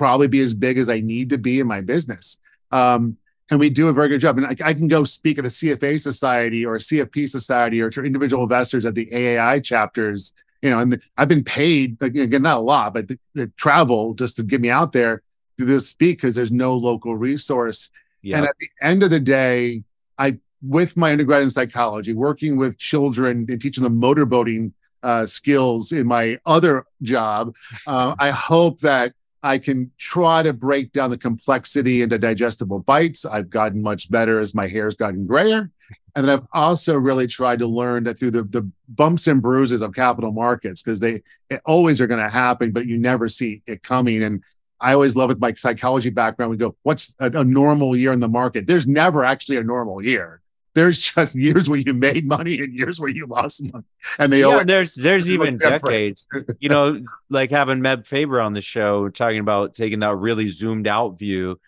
probably 0.00 0.28
be 0.28 0.40
as 0.40 0.54
big 0.54 0.78
as 0.78 0.88
I 0.88 1.00
need 1.00 1.28
to 1.28 1.36
be 1.36 1.60
in 1.60 1.66
my 1.66 1.82
business. 1.82 2.38
Um, 2.72 3.18
and 3.50 3.60
we 3.60 3.68
do 3.68 3.88
a 3.88 3.92
very 3.92 4.08
good 4.08 4.20
job. 4.20 4.38
And 4.38 4.46
I, 4.46 4.56
I, 4.64 4.72
can 4.72 4.88
go 4.88 5.04
speak 5.04 5.38
at 5.38 5.44
a 5.44 5.48
CFA 5.48 6.00
society 6.00 6.64
or 6.64 6.76
a 6.76 6.78
CFP 6.78 7.28
society 7.28 7.82
or 7.82 7.90
to 7.90 8.02
individual 8.02 8.42
investors 8.44 8.86
at 8.86 8.94
the 8.94 9.04
AAII 9.12 9.62
chapters. 9.62 10.32
You 10.62 10.70
know, 10.70 10.78
and 10.78 10.94
the, 10.94 11.02
I've 11.18 11.28
been 11.28 11.44
paid 11.44 11.98
again, 12.00 12.40
not 12.40 12.56
a 12.56 12.60
lot, 12.62 12.94
but 12.94 13.08
the, 13.08 13.18
the, 13.34 13.48
travel 13.58 14.14
just 14.14 14.36
to 14.36 14.42
get 14.42 14.62
me 14.62 14.70
out 14.70 14.92
there 14.92 15.20
to 15.58 15.66
this 15.66 15.88
speak 15.90 16.16
because 16.16 16.34
there's 16.34 16.50
no 16.50 16.74
local 16.74 17.14
resource. 17.14 17.90
Yep. 18.22 18.38
And 18.38 18.46
at 18.46 18.56
the 18.58 18.70
end 18.80 19.02
of 19.02 19.10
the 19.10 19.20
day, 19.20 19.82
I 20.16 20.38
with 20.62 20.96
my 20.96 21.12
undergrad 21.12 21.42
in 21.42 21.50
psychology, 21.50 22.14
working 22.14 22.56
with 22.56 22.78
children 22.78 23.44
and 23.50 23.60
teaching 23.60 23.84
them 23.84 24.00
motorboating 24.00 24.72
uh, 25.02 25.26
skills 25.26 25.92
in 25.92 26.06
my 26.06 26.38
other 26.46 26.86
job, 27.02 27.54
uh, 27.86 28.14
I 28.18 28.30
hope 28.30 28.80
that 28.80 29.12
I 29.42 29.58
can 29.58 29.90
try 29.98 30.42
to 30.42 30.52
break 30.52 30.92
down 30.92 31.10
the 31.10 31.18
complexity 31.18 32.02
into 32.02 32.18
digestible 32.18 32.80
bites. 32.80 33.24
I've 33.24 33.48
gotten 33.48 33.82
much 33.82 34.10
better 34.10 34.40
as 34.40 34.54
my 34.54 34.68
hair's 34.68 34.96
gotten 34.96 35.26
grayer. 35.26 35.70
And 36.14 36.26
then 36.26 36.38
I've 36.38 36.46
also 36.52 36.94
really 36.96 37.26
tried 37.26 37.60
to 37.60 37.66
learn 37.66 38.04
that 38.04 38.18
through 38.18 38.32
the, 38.32 38.42
the 38.42 38.68
bumps 38.88 39.26
and 39.26 39.40
bruises 39.40 39.80
of 39.80 39.94
capital 39.94 40.32
markets, 40.32 40.82
because 40.82 41.00
they 41.00 41.22
always 41.64 42.00
are 42.00 42.06
going 42.06 42.22
to 42.22 42.28
happen, 42.28 42.72
but 42.72 42.86
you 42.86 42.98
never 42.98 43.28
see 43.28 43.62
it 43.66 43.82
coming. 43.82 44.22
And 44.22 44.42
I 44.80 44.92
always 44.92 45.14
love 45.14 45.28
with 45.28 45.40
my 45.40 45.52
psychology 45.52 46.10
background, 46.10 46.50
we 46.50 46.56
go, 46.56 46.76
what's 46.82 47.14
a, 47.20 47.26
a 47.26 47.44
normal 47.44 47.96
year 47.96 48.12
in 48.12 48.20
the 48.20 48.28
market? 48.28 48.66
There's 48.66 48.86
never 48.86 49.24
actually 49.24 49.58
a 49.58 49.62
normal 49.62 50.04
year 50.04 50.39
there's 50.74 50.98
just 50.98 51.34
years 51.34 51.68
where 51.68 51.78
you 51.78 51.94
made 51.94 52.26
money 52.26 52.58
and 52.60 52.72
years 52.72 53.00
where 53.00 53.10
you 53.10 53.26
lost 53.26 53.62
money. 53.62 53.84
And 54.18 54.32
they 54.32 54.40
yeah, 54.40 54.64
there's 54.64 54.94
there's 54.94 55.28
even 55.28 55.56
decades. 55.56 56.26
You 56.60 56.68
know 56.68 57.02
like 57.28 57.50
having 57.50 57.78
meb 57.78 58.06
faber 58.06 58.40
on 58.40 58.52
the 58.52 58.60
show 58.60 59.08
talking 59.08 59.40
about 59.40 59.74
taking 59.74 60.00
that 60.00 60.16
really 60.16 60.48
zoomed 60.48 60.86
out 60.86 61.18
view 61.18 61.58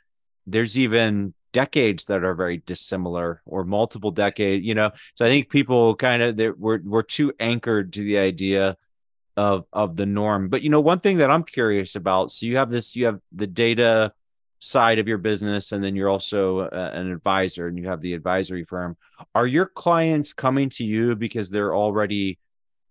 there's 0.47 0.77
even 0.77 1.35
decades 1.53 2.07
that 2.07 2.25
are 2.25 2.35
very 2.35 2.59
dissimilar 2.59 3.43
or 3.47 3.65
multiple 3.65 4.11
decades 4.11 4.65
you 4.65 4.75
know? 4.75 4.91
So 5.15 5.25
i 5.25 5.29
think 5.29 5.49
people 5.49 5.95
kind 5.97 6.23
of 6.23 6.59
we're, 6.59 6.81
we're 6.83 7.03
too 7.03 7.33
anchored 7.39 7.93
to 7.95 8.01
the 8.03 8.19
idea 8.19 8.77
of 9.37 9.65
of 9.73 9.97
the 9.97 10.07
norm. 10.07 10.49
But 10.49 10.63
you 10.63 10.71
know 10.71 10.81
one 10.81 11.01
thing 11.01 11.19
that 11.19 11.31
i'm 11.31 11.45
curious 11.45 11.97
about 11.97 12.31
so 12.31 12.47
you 12.47 12.57
have 12.57 12.71
this 12.71 12.95
you 12.95 13.07
have 13.07 13.21
the 13.33 13.47
data 13.47 14.13
side 14.65 15.01
of 15.01 15.09
your 15.09 15.19
business 15.19 15.73
and 15.73 15.83
then 15.83 15.97
you're 15.97 16.09
also 16.09 16.61
uh, 16.61 16.91
an 16.95 17.11
advisor 17.11 17.67
and 17.67 17.77
you 17.77 17.89
have 17.89 18.01
the 18.01 18.15
advisory 18.15 18.65
firm. 18.65 18.97
Are 19.35 19.47
your 19.47 19.67
clients 19.67 20.33
coming 20.33 20.71
to 20.71 20.85
you 20.85 21.17
because 21.17 21.51
they're 21.51 21.75
already 21.75 22.39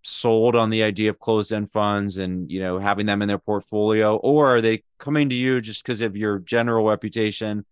sold 0.03 0.53
on 0.57 0.69
the 0.69 0.83
idea 0.83 1.09
of 1.09 1.19
closed 1.19 1.53
end 1.53 1.71
funds 1.71 2.17
and 2.17 2.51
you 2.51 2.59
know 2.59 2.77
having 2.77 3.05
them 3.05 3.21
in 3.21 3.29
their 3.29 3.37
portfolio? 3.37 4.17
Or 4.17 4.53
are 4.53 4.59
they 4.59 4.83
coming 4.97 5.29
to 5.29 5.35
you 5.35 5.61
just 5.61 5.81
because 5.81 6.01
of 6.01 6.17
your 6.17 6.39
general 6.39 6.89
reputation 6.89 7.65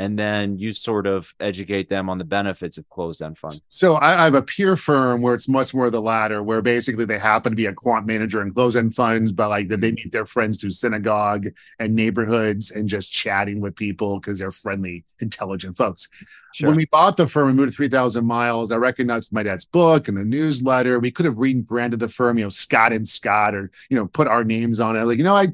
and 0.00 0.18
then 0.18 0.58
you 0.58 0.72
sort 0.72 1.06
of 1.06 1.34
educate 1.40 1.90
them 1.90 2.08
on 2.08 2.16
the 2.16 2.24
benefits 2.24 2.78
of 2.78 2.88
closed 2.88 3.20
end 3.20 3.36
funds. 3.36 3.60
So 3.68 3.96
I, 3.96 4.22
I, 4.22 4.24
have 4.24 4.34
a 4.34 4.40
peer 4.40 4.74
firm 4.74 5.20
where 5.20 5.34
it's 5.34 5.46
much 5.46 5.74
more 5.74 5.90
the 5.90 6.00
latter, 6.00 6.42
where 6.42 6.62
basically 6.62 7.04
they 7.04 7.18
happen 7.18 7.52
to 7.52 7.56
be 7.56 7.66
a 7.66 7.74
quant 7.74 8.06
manager 8.06 8.40
in 8.40 8.54
closed 8.54 8.78
end 8.78 8.94
funds, 8.94 9.30
but 9.30 9.50
like 9.50 9.68
they 9.68 9.76
meet 9.76 10.10
their 10.10 10.24
friends 10.24 10.58
through 10.58 10.70
synagogue 10.70 11.48
and 11.78 11.94
neighborhoods 11.94 12.70
and 12.70 12.88
just 12.88 13.12
chatting 13.12 13.60
with 13.60 13.76
people 13.76 14.18
because 14.18 14.38
they're 14.38 14.50
friendly, 14.50 15.04
intelligent 15.18 15.76
folks. 15.76 16.08
Sure. 16.54 16.68
When 16.68 16.78
we 16.78 16.86
bought 16.86 17.18
the 17.18 17.26
firm 17.26 17.48
and 17.48 17.56
moved 17.58 17.72
to 17.72 17.76
3,000 17.76 18.24
miles, 18.24 18.72
I 18.72 18.76
recognized 18.76 19.34
my 19.34 19.42
dad's 19.42 19.66
book 19.66 20.08
and 20.08 20.16
the 20.16 20.24
newsletter. 20.24 20.98
We 20.98 21.10
could 21.10 21.26
have 21.26 21.38
rebranded 21.38 22.00
the 22.00 22.08
firm, 22.08 22.38
you 22.38 22.44
know, 22.44 22.48
Scott 22.48 22.94
and 22.94 23.06
Scott, 23.06 23.54
or, 23.54 23.70
you 23.90 23.98
know, 23.98 24.06
put 24.06 24.28
our 24.28 24.44
names 24.44 24.80
on 24.80 24.96
it. 24.96 25.04
Like, 25.04 25.18
you 25.18 25.24
know, 25.24 25.36
I 25.36 25.48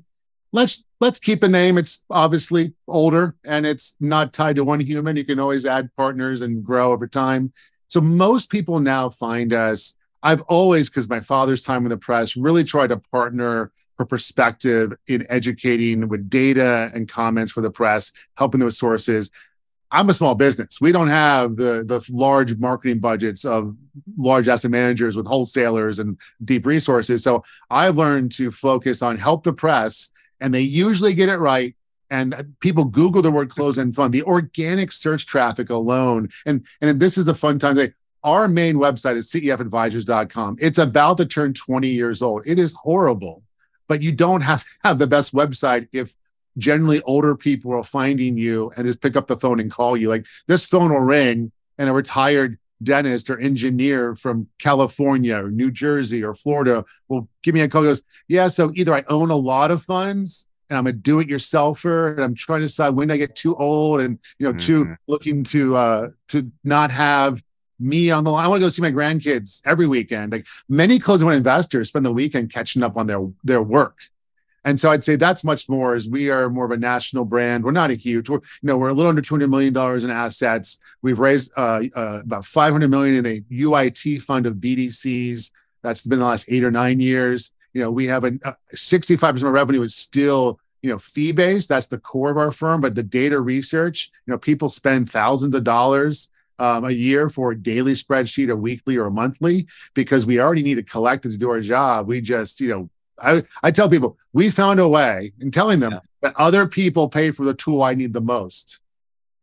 let's 0.56 0.84
let's 1.00 1.18
keep 1.18 1.42
a 1.42 1.48
name. 1.48 1.78
It's 1.78 2.04
obviously 2.10 2.74
older 2.88 3.36
and 3.44 3.64
it's 3.64 3.94
not 4.00 4.32
tied 4.32 4.56
to 4.56 4.64
one 4.64 4.80
human. 4.80 5.16
You 5.16 5.24
can 5.24 5.38
always 5.38 5.66
add 5.66 5.94
partners 5.96 6.42
and 6.42 6.64
grow 6.64 6.92
over 6.92 7.06
time. 7.06 7.52
So 7.88 8.00
most 8.00 8.50
people 8.50 8.80
now 8.80 9.10
find 9.10 9.52
us 9.52 9.94
I've 10.26 10.42
always, 10.42 10.88
because 10.88 11.08
my 11.08 11.20
father's 11.20 11.62
time 11.62 11.84
in 11.84 11.90
the 11.90 11.96
press, 11.96 12.36
really 12.36 12.64
tried 12.64 12.88
to 12.88 12.96
partner 12.96 13.70
for 13.96 14.04
perspective 14.04 14.92
in 15.06 15.24
educating 15.30 16.08
with 16.08 16.28
data 16.28 16.90
and 16.92 17.08
comments 17.08 17.52
for 17.52 17.60
the 17.60 17.70
press, 17.70 18.10
helping 18.34 18.58
those 18.58 18.76
sources. 18.76 19.30
I'm 19.92 20.10
a 20.10 20.14
small 20.14 20.34
business. 20.34 20.80
We 20.80 20.90
don't 20.90 21.08
have 21.08 21.54
the 21.54 21.84
the 21.86 22.04
large 22.10 22.56
marketing 22.56 22.98
budgets 22.98 23.44
of 23.44 23.76
large 24.18 24.48
asset 24.48 24.72
managers 24.72 25.16
with 25.16 25.26
wholesalers 25.26 26.00
and 26.00 26.18
deep 26.44 26.66
resources. 26.66 27.22
So 27.22 27.44
I've 27.70 27.96
learned 27.96 28.32
to 28.32 28.50
focus 28.50 29.02
on 29.02 29.16
help 29.16 29.44
the 29.44 29.52
press, 29.52 30.10
and 30.40 30.52
they 30.52 30.60
usually 30.60 31.14
get 31.14 31.28
it 31.28 31.38
right. 31.38 31.74
And 32.08 32.54
people 32.60 32.84
Google 32.84 33.22
the 33.22 33.32
word 33.32 33.50
close 33.50 33.78
end 33.78 33.94
fund. 33.94 34.14
The 34.14 34.22
organic 34.22 34.92
search 34.92 35.26
traffic 35.26 35.70
alone, 35.70 36.28
and 36.44 36.64
and 36.80 37.00
this 37.00 37.18
is 37.18 37.26
a 37.26 37.34
fun 37.34 37.58
time. 37.58 37.74
To, 37.76 37.92
our 38.22 38.48
main 38.48 38.76
website 38.76 39.16
is 39.16 39.30
cefadvisors.com. 39.30 40.58
It's 40.60 40.78
about 40.78 41.16
to 41.18 41.26
turn 41.26 41.54
20 41.54 41.88
years 41.88 42.22
old. 42.22 42.42
It 42.46 42.58
is 42.58 42.74
horrible, 42.74 43.42
but 43.88 44.02
you 44.02 44.12
don't 44.12 44.40
have 44.40 44.62
to 44.62 44.70
have 44.84 44.98
the 44.98 45.06
best 45.06 45.34
website 45.34 45.88
if 45.92 46.14
generally 46.58 47.02
older 47.02 47.36
people 47.36 47.72
are 47.72 47.84
finding 47.84 48.38
you 48.38 48.72
and 48.76 48.86
just 48.86 49.00
pick 49.00 49.16
up 49.16 49.26
the 49.26 49.36
phone 49.36 49.60
and 49.60 49.70
call 49.70 49.96
you. 49.96 50.08
Like 50.08 50.26
this 50.46 50.64
phone 50.64 50.92
will 50.92 51.00
ring 51.00 51.52
and 51.78 51.88
a 51.88 51.92
retired 51.92 52.58
dentist 52.82 53.30
or 53.30 53.38
engineer 53.38 54.14
from 54.14 54.48
California 54.58 55.36
or 55.36 55.50
New 55.50 55.70
Jersey 55.70 56.22
or 56.22 56.34
Florida 56.34 56.84
will 57.08 57.28
give 57.42 57.54
me 57.54 57.60
a 57.60 57.68
call. 57.68 57.82
Goes, 57.82 58.02
yeah. 58.28 58.48
So 58.48 58.72
either 58.74 58.94
I 58.94 59.04
own 59.08 59.30
a 59.30 59.36
lot 59.36 59.70
of 59.70 59.82
funds 59.82 60.46
and 60.68 60.78
I'm 60.78 60.86
a 60.86 60.92
do-it-yourselfer 60.92 62.12
and 62.12 62.24
I'm 62.24 62.34
trying 62.34 62.60
to 62.60 62.66
decide 62.66 62.90
when 62.90 63.10
I 63.10 63.16
get 63.16 63.36
too 63.36 63.56
old 63.56 64.00
and 64.00 64.18
you 64.38 64.46
know 64.46 64.52
mm-hmm. 64.52 64.66
too 64.66 64.96
looking 65.06 65.44
to 65.44 65.76
uh 65.76 66.08
to 66.28 66.50
not 66.64 66.90
have 66.90 67.42
me 67.78 68.10
on 68.10 68.24
the 68.24 68.30
line. 68.30 68.44
I 68.44 68.48
want 68.48 68.60
to 68.60 68.66
go 68.66 68.70
see 68.70 68.82
my 68.82 68.90
grandkids 68.90 69.60
every 69.64 69.86
weekend. 69.86 70.32
Like 70.32 70.46
many 70.68 70.98
closed-end 70.98 71.32
investors 71.32 71.88
spend 71.88 72.06
the 72.06 72.12
weekend 72.12 72.52
catching 72.52 72.82
up 72.82 72.96
on 72.96 73.06
their 73.06 73.26
their 73.44 73.62
work 73.62 73.98
and 74.66 74.80
so 74.80 74.90
I'd 74.90 75.04
say 75.04 75.14
that's 75.14 75.44
much 75.44 75.68
more 75.68 75.94
as 75.94 76.08
we 76.08 76.28
are 76.28 76.50
more 76.50 76.64
of 76.64 76.72
a 76.72 76.76
national 76.76 77.24
brand. 77.24 77.62
We're 77.62 77.70
not 77.70 77.92
a 77.92 77.94
huge, 77.94 78.28
we're, 78.28 78.38
you 78.38 78.42
know, 78.64 78.76
we're 78.76 78.88
a 78.88 78.92
little 78.92 79.08
under 79.08 79.22
$200 79.22 79.48
million 79.48 80.04
in 80.04 80.10
assets. 80.10 80.80
We've 81.02 81.20
raised 81.20 81.52
uh, 81.56 81.82
uh, 81.94 82.20
about 82.24 82.44
500 82.44 82.88
million 82.88 83.14
in 83.14 83.26
a 83.26 83.40
UIT 83.42 84.22
fund 84.22 84.44
of 84.44 84.54
BDCs. 84.54 85.52
That's 85.82 86.02
been 86.02 86.18
the 86.18 86.24
last 86.24 86.46
eight 86.48 86.64
or 86.64 86.72
nine 86.72 86.98
years. 86.98 87.52
You 87.74 87.82
know, 87.82 87.92
we 87.92 88.08
have 88.08 88.24
a 88.24 88.32
65% 88.74 89.36
of 89.36 89.42
revenue 89.44 89.82
is 89.82 89.94
still, 89.94 90.58
you 90.82 90.90
know, 90.90 90.98
fee 90.98 91.30
based. 91.30 91.68
That's 91.68 91.86
the 91.86 91.98
core 91.98 92.32
of 92.32 92.36
our 92.36 92.50
firm. 92.50 92.80
But 92.80 92.96
the 92.96 93.04
data 93.04 93.38
research, 93.38 94.10
you 94.26 94.32
know, 94.32 94.38
people 94.38 94.68
spend 94.68 95.08
thousands 95.08 95.54
of 95.54 95.62
dollars 95.62 96.28
um, 96.58 96.86
a 96.86 96.90
year 96.90 97.28
for 97.28 97.52
a 97.52 97.56
daily 97.56 97.92
spreadsheet, 97.92 98.50
a 98.50 98.56
weekly 98.56 98.96
or 98.96 99.06
a 99.06 99.10
monthly, 99.12 99.68
because 99.94 100.26
we 100.26 100.40
already 100.40 100.62
need 100.64 100.74
to 100.74 100.82
collect 100.82 101.24
it 101.24 101.30
to 101.30 101.36
do 101.36 101.50
our 101.50 101.60
job. 101.60 102.08
We 102.08 102.20
just, 102.20 102.60
you 102.60 102.68
know, 102.70 102.90
I, 103.20 103.42
I 103.62 103.70
tell 103.70 103.88
people 103.88 104.18
we 104.32 104.50
found 104.50 104.80
a 104.80 104.88
way 104.88 105.32
in 105.40 105.50
telling 105.50 105.80
them 105.80 105.92
yeah. 105.92 105.98
that 106.22 106.36
other 106.36 106.66
people 106.66 107.08
pay 107.08 107.30
for 107.30 107.44
the 107.44 107.54
tool 107.54 107.82
I 107.82 107.94
need 107.94 108.12
the 108.12 108.20
most. 108.20 108.80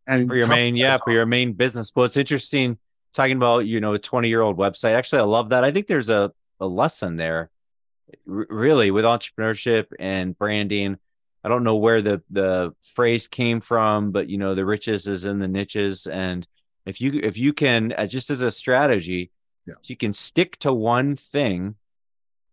And 0.05 0.27
for 0.27 0.35
your 0.35 0.47
main, 0.47 0.75
yeah, 0.75 0.97
for 1.03 1.11
your 1.11 1.25
main 1.25 1.53
business. 1.53 1.91
Well, 1.95 2.05
it's 2.05 2.17
interesting 2.17 2.77
talking 3.13 3.37
about, 3.37 3.65
you 3.65 3.79
know, 3.79 3.93
a 3.93 3.99
20 3.99 4.27
year 4.27 4.41
old 4.41 4.57
website. 4.57 4.95
Actually, 4.95 5.19
I 5.19 5.25
love 5.25 5.49
that. 5.49 5.63
I 5.63 5.71
think 5.71 5.87
there's 5.87 6.09
a, 6.09 6.33
a 6.59 6.67
lesson 6.67 7.15
there 7.15 7.49
r- 8.27 8.47
really 8.49 8.91
with 8.91 9.05
entrepreneurship 9.05 9.87
and 9.99 10.37
branding. 10.37 10.97
I 11.43 11.49
don't 11.49 11.63
know 11.63 11.77
where 11.77 12.01
the, 12.01 12.21
the 12.29 12.73
phrase 12.93 13.27
came 13.27 13.61
from, 13.61 14.11
but 14.11 14.29
you 14.29 14.37
know, 14.37 14.55
the 14.55 14.65
riches 14.65 15.07
is 15.07 15.25
in 15.25 15.39
the 15.39 15.47
niches. 15.47 16.05
And 16.05 16.45
if 16.85 16.99
you, 16.99 17.19
if 17.23 17.37
you 17.37 17.53
can, 17.53 17.93
uh, 17.97 18.05
just 18.05 18.29
as 18.29 18.41
a 18.41 18.51
strategy, 18.51 19.31
yeah. 19.65 19.75
you 19.83 19.95
can 19.95 20.11
stick 20.11 20.57
to 20.59 20.73
one 20.73 21.15
thing 21.15 21.75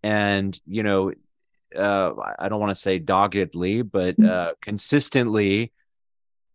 and 0.03 0.59
you 0.67 0.83
know 0.83 1.13
uh, 1.77 2.13
i 2.39 2.49
don't 2.49 2.61
want 2.61 2.75
to 2.75 2.81
say 2.81 2.99
doggedly 2.99 3.83
but 3.83 4.17
mm. 4.17 4.29
uh, 4.29 4.53
consistently 4.61 5.73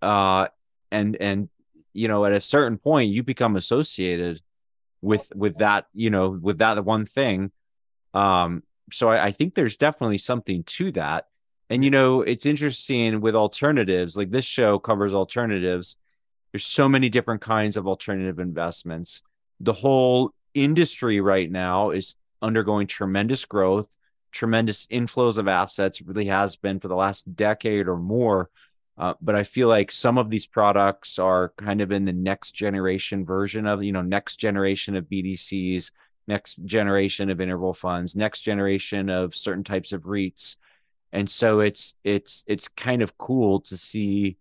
uh, 0.01 0.47
and 0.91 1.15
and 1.15 1.49
you 1.93 2.07
know 2.07 2.25
at 2.25 2.31
a 2.31 2.41
certain 2.41 2.77
point 2.77 3.11
you 3.11 3.23
become 3.23 3.55
associated 3.55 4.41
with 5.01 5.31
with 5.35 5.57
that 5.57 5.85
you 5.93 6.09
know 6.09 6.29
with 6.29 6.59
that 6.59 6.83
one 6.83 7.05
thing. 7.05 7.51
Um 8.13 8.63
so 8.91 9.09
I, 9.09 9.25
I 9.25 9.31
think 9.31 9.55
there's 9.55 9.77
definitely 9.77 10.19
something 10.19 10.63
to 10.63 10.91
that. 10.93 11.25
And 11.69 11.83
you 11.83 11.89
know 11.89 12.21
it's 12.21 12.45
interesting 12.45 13.21
with 13.21 13.35
alternatives 13.35 14.15
like 14.15 14.31
this 14.31 14.45
show 14.45 14.79
covers 14.79 15.13
alternatives. 15.13 15.97
There's 16.51 16.65
so 16.65 16.87
many 16.87 17.09
different 17.09 17.41
kinds 17.41 17.77
of 17.77 17.87
alternative 17.87 18.39
investments. 18.39 19.23
The 19.59 19.73
whole 19.73 20.31
industry 20.53 21.19
right 21.19 21.51
now 21.51 21.89
is 21.89 22.15
undergoing 22.41 22.87
tremendous 22.87 23.45
growth, 23.45 23.95
tremendous 24.31 24.87
inflows 24.87 25.37
of 25.37 25.47
assets, 25.47 26.01
really 26.01 26.27
has 26.27 26.55
been 26.55 26.79
for 26.79 26.87
the 26.87 26.95
last 26.95 27.35
decade 27.35 27.87
or 27.87 27.97
more. 27.97 28.49
Uh, 28.97 29.13
but 29.21 29.35
I 29.35 29.43
feel 29.43 29.67
like 29.67 29.91
some 29.91 30.17
of 30.17 30.29
these 30.29 30.45
products 30.45 31.19
are 31.19 31.53
kind 31.57 31.81
of 31.81 31.91
in 31.91 32.05
the 32.05 32.13
next 32.13 32.51
generation 32.51 33.25
version 33.25 33.65
of, 33.65 33.83
you 33.83 33.91
know, 33.91 34.01
next 34.01 34.37
generation 34.37 34.95
of 34.95 35.05
BDCs, 35.05 35.91
next 36.27 36.55
generation 36.65 37.29
of 37.29 37.41
interval 37.41 37.73
funds, 37.73 38.15
next 38.15 38.41
generation 38.41 39.09
of 39.09 39.35
certain 39.35 39.63
types 39.63 39.91
of 39.91 40.03
REITs. 40.03 40.55
And 41.11 41.29
so 41.29 41.59
it's 41.59 41.95
it's 42.03 42.43
it's 42.47 42.67
kind 42.67 43.01
of 43.01 43.17
cool 43.17 43.61
to 43.61 43.77
see, 43.77 44.37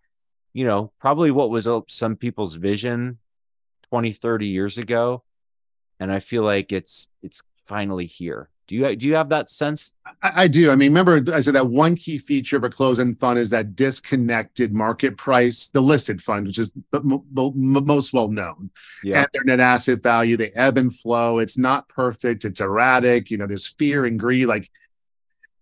you 0.53 0.65
know, 0.65 0.93
probably 0.99 1.31
what 1.31 1.51
was 1.51 1.69
some 1.89 2.17
people's 2.17 2.55
vision 2.55 3.19
20, 3.91 4.13
30 4.13 4.47
years 4.47 4.79
ago. 4.79 5.23
And 6.01 6.11
I 6.13 6.19
feel 6.19 6.43
like 6.43 6.73
it's 6.73 7.09
it's 7.23 7.43
finally 7.67 8.07
here. 8.07 8.49
Do 8.67 8.77
you 8.77 8.97
do 8.97 9.07
you 9.07 9.15
have 9.15 9.29
that 9.29 9.51
sense? 9.51 9.93
I, 10.23 10.45
I, 10.45 10.49
do. 10.49 10.71
I 10.71 10.77
mean, 10.77 10.95
remember 10.95 11.23
I 11.35 11.43
said 11.43 11.55
that 11.55 11.67
one 11.67 11.97
key 11.97 12.19
feature 12.19 12.57
of 12.57 12.65
a 12.65 12.71
closed-end 12.71 13.21
fund 13.21 13.39
is 13.39 13.51
that 13.51 13.77
disconnected 13.77 14.73
market 14.73 15.19
price, 15.19 15.67
the 15.67 15.83
listed 15.83 16.23
fund, 16.23 16.47
which 16.47 16.59
is 16.59 16.73
the, 16.91 17.01
most 17.03 18.15
well 18.15 18.29
known, 18.29 18.71
yeah. 19.03 19.21
and 19.21 19.29
their 19.35 19.45
net 19.45 19.61
asset 19.61 20.03
value. 20.03 20.39
They 20.39 20.51
ebb 20.53 20.79
and 20.79 20.97
flow. 20.97 21.41
It's 21.41 21.59
not 21.59 21.89
perfect. 21.89 22.47
It's 22.47 22.61
erratic. 22.61 23.31
You 23.31 23.37
know, 23.37 23.47
there's 23.47 23.67
fear 23.67 24.07
and 24.07 24.19
greed. 24.19 24.47
Like 24.47 24.71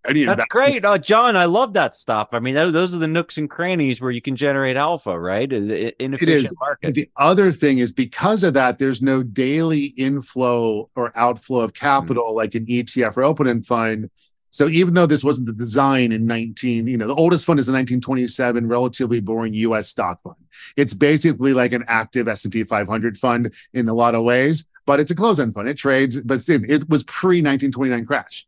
that's 0.03 0.45
great, 0.45 0.83
uh, 0.83 0.97
John. 0.97 1.35
I 1.35 1.45
love 1.45 1.73
that 1.73 1.95
stuff. 1.95 2.29
I 2.33 2.39
mean, 2.39 2.55
those 2.55 2.93
are 2.93 2.97
the 2.97 3.07
nooks 3.07 3.37
and 3.37 3.49
crannies 3.49 4.01
where 4.01 4.11
you 4.11 4.21
can 4.21 4.35
generate 4.35 4.75
alpha, 4.75 5.17
right? 5.17 5.51
Inefficient 5.51 6.57
market. 6.59 6.93
The 6.93 7.09
other 7.15 7.51
thing 7.51 7.77
is 7.77 7.93
because 7.93 8.43
of 8.43 8.53
that, 8.55 8.79
there's 8.79 9.01
no 9.01 9.23
daily 9.23 9.85
inflow 9.85 10.89
or 10.95 11.17
outflow 11.17 11.61
of 11.61 11.73
capital 11.73 12.25
mm-hmm. 12.25 12.37
like 12.37 12.55
an 12.55 12.65
ETF 12.65 13.17
or 13.17 13.23
open-end 13.23 13.65
fund. 13.65 14.09
So 14.51 14.67
even 14.67 14.93
though 14.93 15.07
this 15.07 15.23
wasn't 15.23 15.47
the 15.47 15.53
design 15.53 16.11
in 16.11 16.27
19, 16.27 16.85
you 16.85 16.97
know, 16.97 17.07
the 17.07 17.15
oldest 17.15 17.45
fund 17.45 17.59
is 17.59 17.67
a 17.69 17.71
1927 17.71 18.67
relatively 18.67 19.19
boring 19.19 19.53
U.S. 19.55 19.89
stock 19.89 20.21
fund. 20.21 20.35
It's 20.75 20.93
basically 20.93 21.53
like 21.53 21.71
an 21.71 21.85
active 21.87 22.27
S&P 22.27 22.63
500 22.63 23.17
fund 23.17 23.51
in 23.73 23.89
a 23.89 23.93
lot 23.93 24.13
of 24.13 24.23
ways, 24.23 24.65
but 24.85 24.99
it's 24.99 25.09
a 25.09 25.15
closed-end 25.15 25.55
fund. 25.55 25.69
It 25.69 25.77
trades, 25.77 26.17
but 26.17 26.47
it 26.47 26.87
was 26.87 27.03
pre 27.03 27.37
1929 27.37 28.05
crash. 28.05 28.45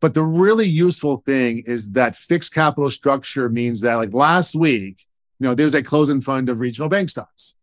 But 0.00 0.14
the 0.14 0.22
really 0.22 0.66
useful 0.66 1.22
thing 1.26 1.64
is 1.66 1.92
that 1.92 2.14
fixed 2.14 2.54
capital 2.54 2.90
structure 2.90 3.48
means 3.48 3.80
that, 3.80 3.94
like 3.94 4.12
last 4.12 4.54
week, 4.54 5.06
you 5.40 5.46
know, 5.46 5.54
there's 5.54 5.74
a 5.74 5.82
closed-end 5.82 6.24
fund 6.24 6.48
of 6.48 6.60
regional 6.60 6.88
bank 6.88 7.10
stocks, 7.10 7.54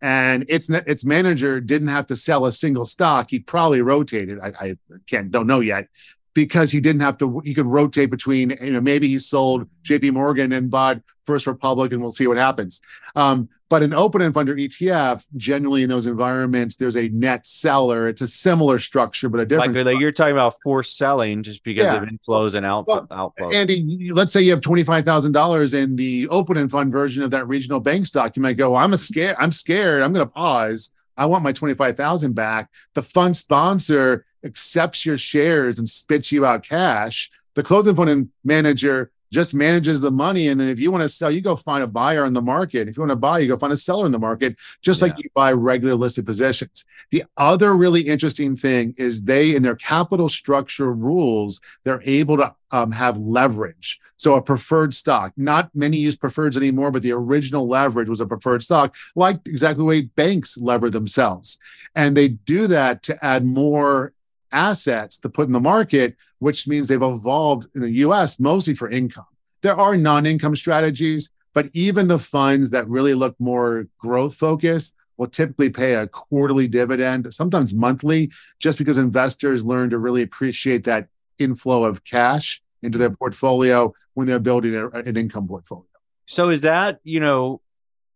and 0.00 0.44
its 0.48 0.70
its 0.70 1.04
manager 1.04 1.60
didn't 1.60 1.88
have 1.88 2.06
to 2.06 2.16
sell 2.16 2.46
a 2.46 2.52
single 2.52 2.86
stock. 2.86 3.30
He 3.30 3.38
probably 3.38 3.80
rotated. 3.80 4.38
I, 4.40 4.52
I 4.58 4.76
can't 5.06 5.30
don't 5.30 5.46
know 5.46 5.60
yet, 5.60 5.88
because 6.34 6.70
he 6.70 6.80
didn't 6.80 7.00
have 7.00 7.16
to 7.18 7.40
he 7.44 7.54
could 7.54 7.66
rotate 7.66 8.10
between 8.10 8.50
you 8.60 8.72
know 8.72 8.80
maybe 8.80 9.08
he 9.08 9.18
sold 9.18 9.68
jp 9.84 10.12
morgan 10.12 10.52
and 10.52 10.70
bought 10.70 11.00
first 11.24 11.46
republic 11.46 11.92
and 11.92 12.02
we'll 12.02 12.12
see 12.12 12.26
what 12.26 12.36
happens. 12.36 12.80
Um, 13.16 13.48
but 13.70 13.82
an 13.82 13.94
open-end 13.94 14.34
fund 14.34 14.48
or 14.48 14.54
etf 14.56 15.24
generally 15.36 15.82
in 15.82 15.88
those 15.88 16.06
environments 16.06 16.76
there's 16.76 16.96
a 16.96 17.08
net 17.08 17.46
seller. 17.46 18.08
It's 18.08 18.20
a 18.20 18.28
similar 18.28 18.78
structure 18.78 19.28
but 19.28 19.40
a 19.40 19.46
different 19.46 19.74
like, 19.74 19.86
like 19.86 20.00
you're 20.00 20.12
talking 20.12 20.32
about 20.32 20.54
forced 20.62 20.96
selling 20.96 21.42
just 21.42 21.64
because 21.64 21.84
yeah. 21.84 21.96
of 21.96 22.08
inflows 22.08 22.54
and 22.54 22.66
out, 22.66 22.86
well, 22.86 23.06
outflows. 23.06 23.54
Andy 23.54 24.10
let's 24.12 24.32
say 24.32 24.42
you 24.42 24.50
have 24.50 24.60
$25000 24.60 25.74
in 25.74 25.96
the 25.96 26.28
open-end 26.28 26.70
fund 26.70 26.92
version 26.92 27.22
of 27.22 27.30
that 27.30 27.48
regional 27.48 27.80
bank 27.80 28.06
stock. 28.06 28.36
You 28.36 28.42
might 28.42 28.56
go 28.56 28.76
i'm 28.76 28.92
a 28.92 28.98
scared 28.98 29.36
i'm 29.38 29.52
scared. 29.52 30.02
I'm 30.02 30.12
going 30.12 30.26
to 30.26 30.32
pause. 30.32 30.90
I 31.16 31.26
want 31.26 31.44
my 31.44 31.52
25,000 31.52 32.34
back. 32.34 32.70
The 32.94 33.02
fund 33.02 33.36
sponsor 33.36 34.26
accepts 34.44 35.06
your 35.06 35.18
shares 35.18 35.78
and 35.78 35.88
spits 35.88 36.30
you 36.30 36.44
out 36.44 36.62
cash. 36.62 37.30
The 37.54 37.62
closed-end 37.62 37.96
fund 37.96 38.28
manager 38.44 39.10
just 39.32 39.52
manages 39.52 40.00
the 40.00 40.12
money. 40.12 40.46
And 40.46 40.60
then 40.60 40.68
if 40.68 40.78
you 40.78 40.92
want 40.92 41.02
to 41.02 41.08
sell, 41.08 41.28
you 41.28 41.40
go 41.40 41.56
find 41.56 41.82
a 41.82 41.88
buyer 41.88 42.24
in 42.24 42.34
the 42.34 42.40
market. 42.40 42.88
If 42.88 42.96
you 42.96 43.00
want 43.00 43.10
to 43.10 43.16
buy, 43.16 43.40
you 43.40 43.48
go 43.48 43.58
find 43.58 43.72
a 43.72 43.76
seller 43.76 44.06
in 44.06 44.12
the 44.12 44.18
market, 44.18 44.56
just 44.80 45.00
yeah. 45.00 45.08
like 45.08 45.18
you 45.18 45.28
buy 45.34 45.50
regular 45.50 45.96
listed 45.96 46.24
positions. 46.24 46.84
The 47.10 47.24
other 47.36 47.74
really 47.74 48.02
interesting 48.02 48.56
thing 48.56 48.94
is 48.96 49.22
they, 49.22 49.56
in 49.56 49.62
their 49.62 49.74
capital 49.74 50.28
structure 50.28 50.92
rules, 50.92 51.60
they're 51.82 52.02
able 52.04 52.36
to 52.36 52.54
um, 52.70 52.92
have 52.92 53.16
leverage. 53.18 54.00
So 54.16 54.36
a 54.36 54.42
preferred 54.42 54.94
stock, 54.94 55.32
not 55.36 55.68
many 55.74 55.96
use 55.96 56.16
preferreds 56.16 56.56
anymore, 56.56 56.92
but 56.92 57.02
the 57.02 57.12
original 57.12 57.68
leverage 57.68 58.08
was 58.08 58.20
a 58.20 58.26
preferred 58.26 58.62
stock, 58.62 58.94
like 59.16 59.40
exactly 59.46 59.80
the 59.80 59.84
way 59.84 60.00
banks 60.02 60.56
lever 60.56 60.90
themselves. 60.90 61.58
And 61.96 62.16
they 62.16 62.28
do 62.28 62.68
that 62.68 63.02
to 63.04 63.24
add 63.24 63.44
more 63.44 64.13
assets 64.54 65.18
to 65.18 65.28
put 65.28 65.46
in 65.46 65.52
the 65.52 65.60
market, 65.60 66.16
which 66.38 66.66
means 66.66 66.88
they've 66.88 67.02
evolved 67.02 67.66
in 67.74 67.82
the 67.82 67.90
US 67.90 68.38
mostly 68.38 68.74
for 68.74 68.88
income. 68.88 69.26
There 69.60 69.78
are 69.78 69.96
non 69.96 70.26
income 70.26 70.56
strategies, 70.56 71.30
but 71.52 71.66
even 71.72 72.08
the 72.08 72.18
funds 72.18 72.70
that 72.70 72.88
really 72.88 73.14
look 73.14 73.34
more 73.38 73.86
growth 73.98 74.34
focused 74.34 74.94
will 75.16 75.28
typically 75.28 75.70
pay 75.70 75.94
a 75.94 76.06
quarterly 76.06 76.66
dividend, 76.66 77.32
sometimes 77.32 77.72
monthly, 77.72 78.32
just 78.58 78.78
because 78.78 78.98
investors 78.98 79.64
learn 79.64 79.90
to 79.90 79.98
really 79.98 80.22
appreciate 80.22 80.84
that 80.84 81.08
inflow 81.38 81.84
of 81.84 82.04
cash 82.04 82.62
into 82.82 82.98
their 82.98 83.10
portfolio 83.10 83.92
when 84.14 84.26
they're 84.26 84.38
building 84.38 84.74
a, 84.74 84.88
an 84.90 85.16
income 85.16 85.46
portfolio. 85.48 85.86
So 86.26 86.50
is 86.50 86.62
that, 86.62 87.00
you 87.04 87.20
know, 87.20 87.60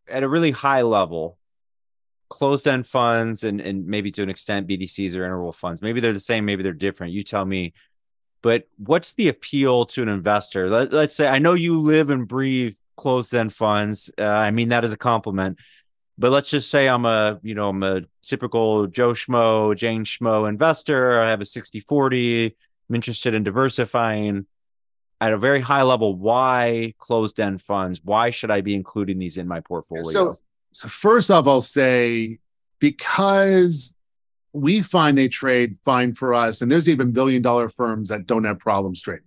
at 0.08 0.22
a 0.22 0.28
really 0.28 0.50
high 0.50 0.82
level, 0.82 1.37
closed 2.28 2.66
end 2.66 2.86
funds 2.86 3.44
and, 3.44 3.60
and 3.60 3.86
maybe 3.86 4.10
to 4.12 4.22
an 4.22 4.30
extent 4.30 4.68
BDCs 4.68 5.14
or 5.14 5.24
interval 5.24 5.52
funds, 5.52 5.82
maybe 5.82 6.00
they're 6.00 6.12
the 6.12 6.20
same, 6.20 6.44
maybe 6.44 6.62
they're 6.62 6.72
different. 6.72 7.12
You 7.12 7.22
tell 7.22 7.44
me. 7.44 7.74
But 8.40 8.68
what's 8.76 9.14
the 9.14 9.28
appeal 9.28 9.86
to 9.86 10.02
an 10.02 10.08
investor? 10.08 10.70
Let, 10.70 10.92
us 10.94 11.14
say 11.14 11.26
I 11.26 11.40
know 11.40 11.54
you 11.54 11.80
live 11.80 12.10
and 12.10 12.28
breathe 12.28 12.76
closed 12.96 13.34
end 13.34 13.52
funds. 13.52 14.10
Uh, 14.16 14.24
I 14.24 14.50
mean 14.52 14.68
that 14.68 14.84
as 14.84 14.92
a 14.92 14.96
compliment. 14.96 15.58
But 16.18 16.32
let's 16.32 16.50
just 16.50 16.70
say 16.70 16.88
I'm 16.88 17.04
a, 17.04 17.38
you 17.42 17.54
know, 17.54 17.68
I'm 17.68 17.82
a 17.82 18.02
typical 18.22 18.86
Joe 18.88 19.10
Schmo, 19.10 19.74
Jane 19.76 20.04
Schmo 20.04 20.48
investor. 20.48 21.20
I 21.20 21.30
have 21.30 21.40
a 21.40 21.44
60 21.44 21.80
40. 21.80 22.56
I'm 22.88 22.94
interested 22.94 23.34
in 23.34 23.44
diversifying 23.44 24.46
at 25.20 25.32
a 25.32 25.38
very 25.38 25.60
high 25.60 25.82
level. 25.82 26.14
Why 26.14 26.94
closed 26.98 27.38
end 27.40 27.62
funds? 27.62 28.00
Why 28.02 28.30
should 28.30 28.50
I 28.50 28.60
be 28.60 28.74
including 28.74 29.18
these 29.18 29.36
in 29.36 29.46
my 29.46 29.60
portfolio? 29.60 30.12
So, 30.12 30.34
so 30.78 30.86
first 30.86 31.28
off, 31.28 31.48
I'll 31.48 31.60
say 31.60 32.38
because 32.78 33.96
we 34.52 34.80
find 34.80 35.18
they 35.18 35.26
trade 35.26 35.76
fine 35.84 36.14
for 36.14 36.34
us, 36.34 36.62
and 36.62 36.70
there's 36.70 36.88
even 36.88 37.10
billion 37.10 37.42
dollar 37.42 37.68
firms 37.68 38.10
that 38.10 38.28
don't 38.28 38.44
have 38.44 38.60
problems 38.60 39.02
trading. 39.02 39.24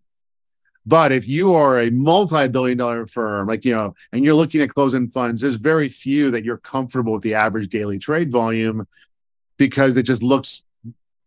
But 0.85 1.11
if 1.11 1.27
you 1.27 1.53
are 1.55 1.81
a 1.81 1.89
multi-billion 1.89 2.77
dollar 2.77 3.05
firm, 3.05 3.49
like 3.49 3.65
you 3.65 3.73
know, 3.73 3.95
and 4.13 4.23
you're 4.23 4.33
looking 4.33 4.61
at 4.61 4.73
closed-end 4.73 5.11
funds, 5.11 5.41
there's 5.41 5.55
very 5.55 5.89
few 5.89 6.31
that 6.31 6.45
you're 6.45 6.55
comfortable 6.55 7.11
with 7.11 7.23
the 7.23 7.33
average 7.33 7.67
daily 7.67 7.99
trade 7.99 8.31
volume 8.31 8.87
because 9.57 9.97
it 9.97 10.03
just 10.03 10.23
looks 10.23 10.63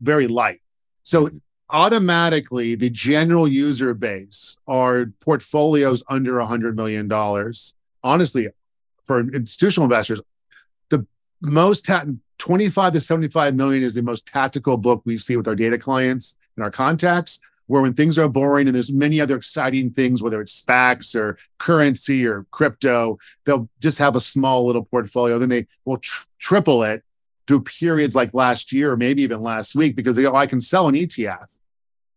very 0.00 0.26
light. 0.26 0.62
So 1.02 1.28
automatically 1.68 2.76
the 2.76 2.88
general 2.88 3.46
user 3.46 3.92
base 3.92 4.56
are 4.66 5.12
portfolios 5.20 6.02
under 6.08 6.38
a 6.38 6.46
hundred 6.46 6.76
million 6.76 7.08
dollars. 7.08 7.74
Honestly, 8.02 8.48
for 9.04 9.20
institutional 9.20 9.84
investors, 9.84 10.20
the 10.90 11.06
most 11.40 11.86
ta- 11.86 12.04
25 12.38 12.94
to 12.94 13.00
75 13.00 13.54
million 13.54 13.82
is 13.82 13.94
the 13.94 14.02
most 14.02 14.26
tactical 14.26 14.76
book 14.76 15.02
we 15.04 15.18
see 15.18 15.36
with 15.36 15.48
our 15.48 15.54
data 15.54 15.78
clients 15.78 16.36
and 16.56 16.64
our 16.64 16.70
contacts 16.70 17.40
where 17.66 17.82
when 17.82 17.94
things 17.94 18.18
are 18.18 18.28
boring 18.28 18.66
and 18.66 18.74
there's 18.74 18.92
many 18.92 19.20
other 19.20 19.36
exciting 19.36 19.90
things, 19.90 20.22
whether 20.22 20.40
it's 20.40 20.60
SPACs 20.60 21.14
or 21.14 21.38
currency 21.58 22.26
or 22.26 22.44
crypto, 22.50 23.18
they'll 23.44 23.68
just 23.80 23.98
have 23.98 24.16
a 24.16 24.20
small 24.20 24.66
little 24.66 24.84
portfolio. 24.84 25.38
Then 25.38 25.48
they 25.48 25.66
will 25.84 25.98
tr- 25.98 26.26
triple 26.38 26.82
it 26.82 27.02
through 27.46 27.62
periods 27.62 28.14
like 28.14 28.34
last 28.34 28.72
year, 28.72 28.92
or 28.92 28.96
maybe 28.96 29.22
even 29.22 29.40
last 29.40 29.74
week, 29.74 29.96
because 29.96 30.16
they 30.16 30.22
go, 30.22 30.32
oh, 30.32 30.36
I 30.36 30.46
can 30.46 30.60
sell 30.60 30.88
an 30.88 30.94
ETF 30.94 31.46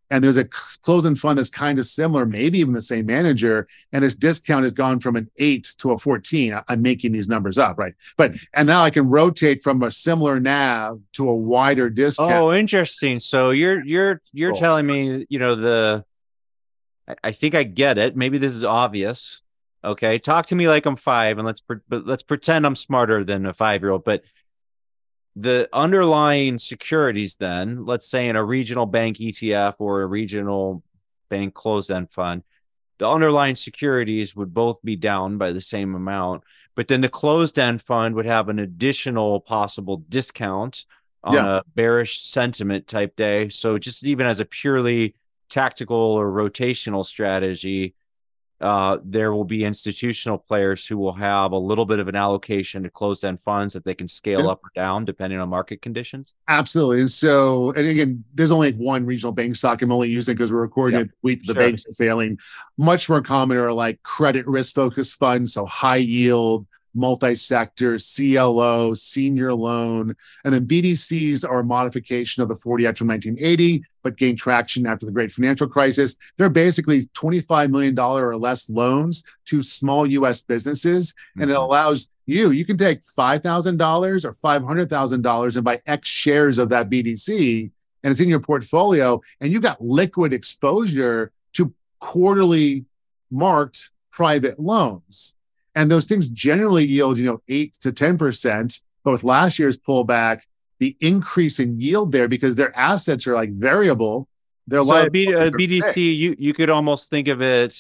and 0.09 0.23
there's 0.23 0.37
a 0.37 0.45
closed-end 0.45 1.19
fund 1.19 1.37
that's 1.37 1.49
kind 1.49 1.79
of 1.79 1.87
similar, 1.87 2.25
maybe 2.25 2.59
even 2.59 2.73
the 2.73 2.81
same 2.81 3.05
manager, 3.05 3.67
and 3.91 4.05
its 4.05 4.15
discount 4.15 4.63
has 4.63 4.73
gone 4.73 4.99
from 4.99 5.15
an 5.15 5.29
eight 5.37 5.73
to 5.79 5.91
a 5.91 5.99
14. 5.99 6.59
I'm 6.67 6.81
making 6.81 7.11
these 7.11 7.27
numbers 7.27 7.57
up, 7.57 7.77
right? 7.77 7.93
But 8.15 8.35
and 8.53 8.67
now 8.67 8.83
I 8.83 8.89
can 8.89 9.09
rotate 9.09 9.63
from 9.63 9.83
a 9.83 9.91
similar 9.91 10.39
NAV 10.39 10.99
to 11.13 11.29
a 11.29 11.35
wider 11.35 11.89
discount. 11.89 12.31
Oh, 12.31 12.53
interesting. 12.53 13.19
So 13.19 13.51
you're 13.51 13.83
you're 13.83 14.21
you're 14.31 14.51
cool. 14.51 14.59
telling 14.59 14.85
me, 14.85 15.25
you 15.29 15.39
know, 15.39 15.55
the 15.55 16.05
I 17.23 17.31
think 17.31 17.55
I 17.55 17.63
get 17.63 17.97
it. 17.97 18.15
Maybe 18.15 18.37
this 18.37 18.53
is 18.53 18.63
obvious. 18.63 19.41
Okay, 19.83 20.19
talk 20.19 20.47
to 20.47 20.55
me 20.55 20.67
like 20.67 20.85
I'm 20.85 20.95
five, 20.95 21.37
and 21.37 21.45
let's 21.45 21.61
pre- 21.61 21.77
but 21.87 22.05
let's 22.05 22.23
pretend 22.23 22.65
I'm 22.65 22.75
smarter 22.75 23.23
than 23.23 23.45
a 23.45 23.53
five 23.53 23.81
year 23.81 23.91
old. 23.91 24.03
But 24.03 24.23
the 25.39 25.69
underlying 25.71 26.57
securities 26.57 27.35
then 27.35 27.85
let's 27.85 28.07
say 28.07 28.27
in 28.27 28.35
a 28.35 28.43
regional 28.43 28.87
bank 28.87 29.17
etf 29.17 29.75
or 29.77 30.01
a 30.01 30.07
regional 30.07 30.81
bank 31.29 31.53
closed 31.53 31.91
end 31.91 32.09
fund 32.09 32.41
the 32.97 33.07
underlying 33.07 33.55
securities 33.55 34.35
would 34.35 34.51
both 34.51 34.79
be 34.83 34.95
down 34.95 35.37
by 35.37 35.51
the 35.51 35.61
same 35.61 35.93
amount 35.93 36.43
but 36.75 36.87
then 36.87 37.01
the 37.01 37.09
closed 37.09 37.59
end 37.59 37.81
fund 37.81 38.15
would 38.15 38.25
have 38.25 38.49
an 38.49 38.57
additional 38.57 39.39
possible 39.39 40.03
discount 40.09 40.85
on 41.23 41.33
yeah. 41.35 41.57
a 41.57 41.63
bearish 41.75 42.23
sentiment 42.23 42.87
type 42.87 43.15
day 43.15 43.47
so 43.49 43.77
just 43.77 44.03
even 44.03 44.25
as 44.25 44.39
a 44.39 44.45
purely 44.45 45.13
tactical 45.49 45.97
or 45.97 46.31
rotational 46.31 47.05
strategy 47.05 47.93
uh, 48.59 48.97
there 49.03 49.33
will 49.33 49.43
be 49.43 49.63
institutional 49.63 50.37
players 50.37 50.85
who 50.85 50.97
will 50.97 51.13
have 51.13 51.51
a 51.51 51.57
little 51.57 51.85
bit 51.85 51.99
of 51.99 52.07
an 52.07 52.15
allocation 52.15 52.83
to 52.83 52.89
closed 52.89 53.23
end 53.23 53.39
funds 53.41 53.73
that 53.73 53.85
they 53.85 53.93
can 53.93 54.07
scale 54.07 54.45
yeah. 54.45 54.49
up 54.49 54.63
or 54.63 54.71
down 54.75 55.05
depending 55.05 55.39
on 55.39 55.47
market 55.49 55.81
conditions. 55.81 56.33
Absolutely. 56.47 57.01
And 57.01 57.11
so, 57.11 57.71
and 57.71 57.87
again, 57.87 58.23
there's 58.33 58.51
only 58.51 58.73
one 58.73 59.05
regional 59.05 59.31
bank 59.31 59.55
stock 59.55 59.81
I'm 59.81 59.91
only 59.91 60.09
using 60.09 60.33
because 60.33 60.51
we're 60.51 60.61
recording 60.61 61.01
yep. 61.01 61.09
week 61.21 61.41
the 61.45 61.53
sure. 61.53 61.63
banks 61.63 61.83
are 61.85 61.93
failing. 61.93 62.39
Much 62.77 63.09
more 63.09 63.21
common 63.21 63.57
are 63.57 63.71
like 63.71 64.01
credit 64.01 64.47
risk 64.47 64.73
focused 64.73 65.15
funds, 65.15 65.53
so 65.53 65.65
high 65.65 65.97
yield, 65.97 66.65
multi-sector, 66.97 67.97
CLO, 67.97 68.93
senior 68.93 69.53
loan, 69.53 70.15
and 70.43 70.53
then 70.53 70.65
BDCs 70.65 71.47
are 71.47 71.59
a 71.59 71.63
modification 71.63 72.43
of 72.43 72.49
the 72.49 72.55
40 72.55 72.87
Act 72.87 72.97
from 72.97 73.07
1980, 73.07 73.83
but 74.03 74.17
gained 74.17 74.37
traction 74.37 74.85
after 74.85 75.05
the 75.05 75.11
great 75.11 75.31
financial 75.31 75.67
crisis. 75.67 76.17
They're 76.37 76.49
basically 76.49 77.05
$25 77.07 77.69
million 77.69 77.97
or 77.97 78.35
less 78.35 78.69
loans 78.69 79.23
to 79.45 79.63
small 79.63 80.05
US 80.07 80.41
businesses, 80.41 81.11
mm-hmm. 81.11 81.43
and 81.43 81.51
it 81.51 81.53
mm-hmm. 81.53 81.63
allows 81.63 82.09
you, 82.25 82.51
you 82.51 82.65
can 82.65 82.77
take 82.77 83.05
$5,000 83.05 84.25
or 84.25 84.33
$500,000 84.33 85.55
and 85.55 85.63
buy 85.63 85.81
X 85.85 86.07
shares 86.09 86.57
of 86.57 86.69
that 86.69 86.89
BDC, 86.89 87.71
and 88.03 88.11
it's 88.11 88.19
in 88.19 88.29
your 88.29 88.41
portfolio, 88.41 89.21
and 89.39 89.51
you've 89.51 89.61
got 89.61 89.81
liquid 89.81 90.33
exposure 90.33 91.31
to 91.53 91.73
quarterly 91.99 92.85
marked 93.31 93.91
private 94.11 94.59
loans. 94.59 95.35
And 95.77 95.91
those 95.91 96.07
things 96.07 96.27
generally 96.29 96.85
yield, 96.85 97.19
you 97.19 97.25
know, 97.25 97.39
eight 97.47 97.75
to 97.81 97.91
10%. 97.91 98.81
But 99.03 99.11
with 99.11 99.23
last 99.23 99.59
year's 99.59 99.77
pullback, 99.77 100.41
the 100.79 100.97
increase 100.99 101.59
in 101.59 101.79
yield 101.79 102.11
there 102.11 102.27
because 102.27 102.55
their 102.55 102.75
assets 102.75 103.27
are 103.27 103.35
like 103.35 103.51
variable. 103.51 104.27
They're 104.65 104.81
so 104.81 105.05
a, 105.05 105.09
B, 105.11 105.31
uh, 105.31 105.45
a 105.45 105.51
BDC, 105.51 105.97
you, 105.97 106.35
you 106.39 106.53
could 106.55 106.71
almost 106.71 107.11
think 107.11 107.27
of 107.27 107.43
it 107.43 107.79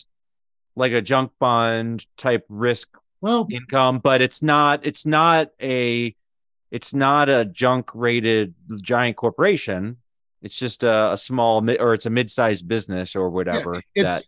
like 0.75 0.91
a 0.91 1.01
junk 1.01 1.31
bond 1.39 2.05
type 2.17 2.45
risk 2.49 2.95
well 3.19 3.47
income, 3.49 3.97
but 3.97 4.21
it's 4.21 4.43
not, 4.43 4.85
it's 4.85 5.07
not 5.07 5.49
a, 5.59 6.15
it's 6.69 6.93
not 6.93 7.29
a 7.29 7.45
junk 7.45 7.89
rated 7.95 8.53
giant 8.83 9.17
corporation. 9.17 9.97
It's 10.43 10.55
just 10.55 10.83
a, 10.83 11.13
a 11.13 11.17
small 11.17 11.67
or 11.81 11.95
it's 11.95 12.05
a 12.05 12.11
mid-sized 12.11 12.67
business 12.67 13.15
or 13.15 13.31
whatever. 13.31 13.81
Yeah, 13.95 14.03
that 14.03 14.25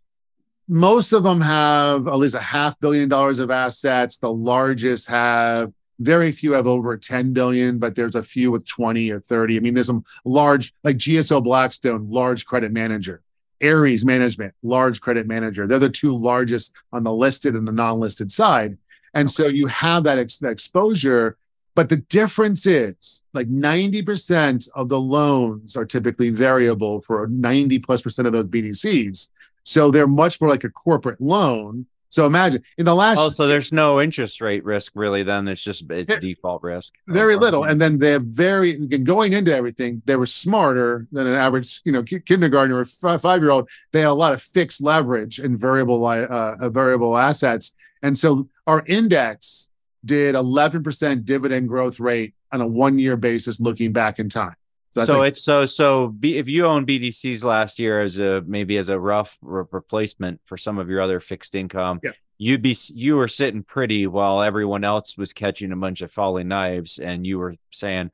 most 0.70 1.14
of 1.14 1.24
them 1.24 1.42
have 1.42 2.08
at 2.08 2.18
least 2.18 2.36
a 2.36 2.40
half 2.40 2.80
billion 2.80 3.10
dollars 3.10 3.40
of 3.40 3.50
assets. 3.50 4.18
The 4.18 4.32
largest 4.32 5.08
have 5.08 5.74
very 6.00 6.32
few 6.32 6.54
have 6.54 6.68
over 6.68 6.96
10 6.96 7.34
billion, 7.34 7.80
but 7.80 7.96
there's 7.96 8.16
a 8.16 8.24
few 8.24 8.52
with 8.52 8.68
20 8.68 9.10
or 9.10 9.20
30. 9.20 9.58
I 9.58 9.60
mean, 9.60 9.74
there's 9.74 9.88
some 9.88 10.06
large, 10.24 10.74
like 10.84 10.98
GSO 10.98 11.44
Blackstone, 11.44 12.10
large 12.10 12.46
credit 12.46 12.72
manager. 12.72 13.22
Ares 13.62 14.06
Management, 14.06 14.54
large 14.64 15.02
credit 15.02 15.28
manager. 15.28 15.68
They're 15.68 15.80
the 15.80 15.90
two 15.90 16.16
largest 16.16 16.74
on 16.94 17.04
the 17.04 17.12
listed 17.12 17.56
and 17.56 17.68
the 17.68 17.74
non-listed 17.74 18.32
side. 18.32 18.78
And 19.14 19.28
okay. 19.28 19.34
so 19.34 19.48
you 19.48 19.68
have 19.68 20.04
that, 20.04 20.20
ex- 20.20 20.38
that 20.38 20.52
exposure. 20.52 21.36
But 21.76 21.90
the 21.90 21.98
difference 21.98 22.66
is 22.66 23.24
like 23.34 23.50
90% 23.50 24.70
of 24.76 24.88
the 24.88 25.00
loans 25.00 25.76
are 25.76 25.86
typically 25.86 26.30
variable 26.30 27.02
for 27.02 27.28
90 27.28 27.80
plus 27.80 28.02
percent 28.02 28.28
of 28.28 28.34
those 28.34 28.46
BDCs. 28.46 29.30
So 29.64 29.92
they're 29.92 30.08
much 30.08 30.40
more 30.42 30.50
like 30.50 30.64
a 30.64 30.70
corporate 30.70 31.22
loan. 31.22 31.86
So 32.12 32.26
imagine 32.26 32.64
in 32.78 32.86
the 32.86 32.96
last. 32.96 33.20
Oh, 33.20 33.30
so 33.30 33.46
there's 33.46 33.72
no 33.72 34.02
interest 34.02 34.42
rate 34.42 34.66
risk 34.66 34.94
really. 34.96 35.22
Then 35.22 35.48
it's 35.48 35.62
just 35.62 35.90
it's 35.92 36.16
default 36.16 36.64
risk. 36.64 36.94
Very 37.08 37.36
oh, 37.36 37.38
little, 37.38 37.64
and 37.66 37.80
then 37.80 38.00
they're 38.00 38.20
very 38.20 38.74
going 38.88 39.34
into 39.34 39.56
everything. 39.56 40.02
They 40.06 40.16
were 40.16 40.26
smarter 40.26 41.06
than 41.12 41.28
an 41.28 41.36
average, 41.36 41.82
you 41.84 41.92
know, 41.92 42.02
kindergartner 42.02 42.80
or 42.80 43.20
five 43.20 43.42
year 43.42 43.52
old. 43.52 43.70
They 43.92 44.00
had 44.00 44.10
a 44.10 44.14
lot 44.14 44.34
of 44.34 44.42
fixed 44.42 44.82
leverage 44.82 45.38
and 45.38 45.60
variable 45.60 46.04
uh, 46.04 46.70
variable 46.70 47.16
assets, 47.16 47.76
and 48.02 48.18
so 48.18 48.50
our 48.66 48.84
index 48.88 49.70
did 50.06 50.34
11% 50.36 51.26
dividend 51.26 51.68
growth 51.68 52.00
rate 52.00 52.34
on 52.52 52.62
a 52.62 52.68
one 52.68 52.98
year 52.98 53.18
basis, 53.18 53.60
looking 53.60 53.92
back 53.92 54.20
in 54.20 54.30
time. 54.30 54.56
So, 54.92 55.06
so 55.06 55.20
like, 55.20 55.34
it's 55.34 55.44
so 55.44 55.66
so 55.66 56.08
B, 56.08 56.38
if 56.38 56.48
you 56.50 56.66
own 56.66 56.86
BDCs 56.86 57.44
last 57.44 57.80
year 57.80 58.02
as 58.02 58.18
a 58.18 58.44
maybe 58.48 58.78
as 58.78 58.90
a 58.90 59.00
rough 59.00 59.38
re- 59.42 59.66
replacement 59.72 60.42
for 60.46 60.58
some 60.58 60.80
of 60.80 60.90
your 60.90 61.02
other 61.02 61.20
fixed 61.20 61.54
income, 61.54 62.00
yeah. 62.04 62.12
you'd 62.38 62.64
be 62.64 62.76
you 62.90 63.16
were 63.16 63.28
sitting 63.28 63.64
pretty 63.64 64.08
while 64.08 64.42
everyone 64.42 64.84
else 64.84 65.16
was 65.16 65.32
catching 65.32 65.72
a 65.72 65.76
bunch 65.76 66.02
of 66.02 66.12
falling 66.12 66.48
knives, 66.48 66.98
and 66.98 67.26
you 67.26 67.38
were 67.38 67.56
saying 67.72 68.10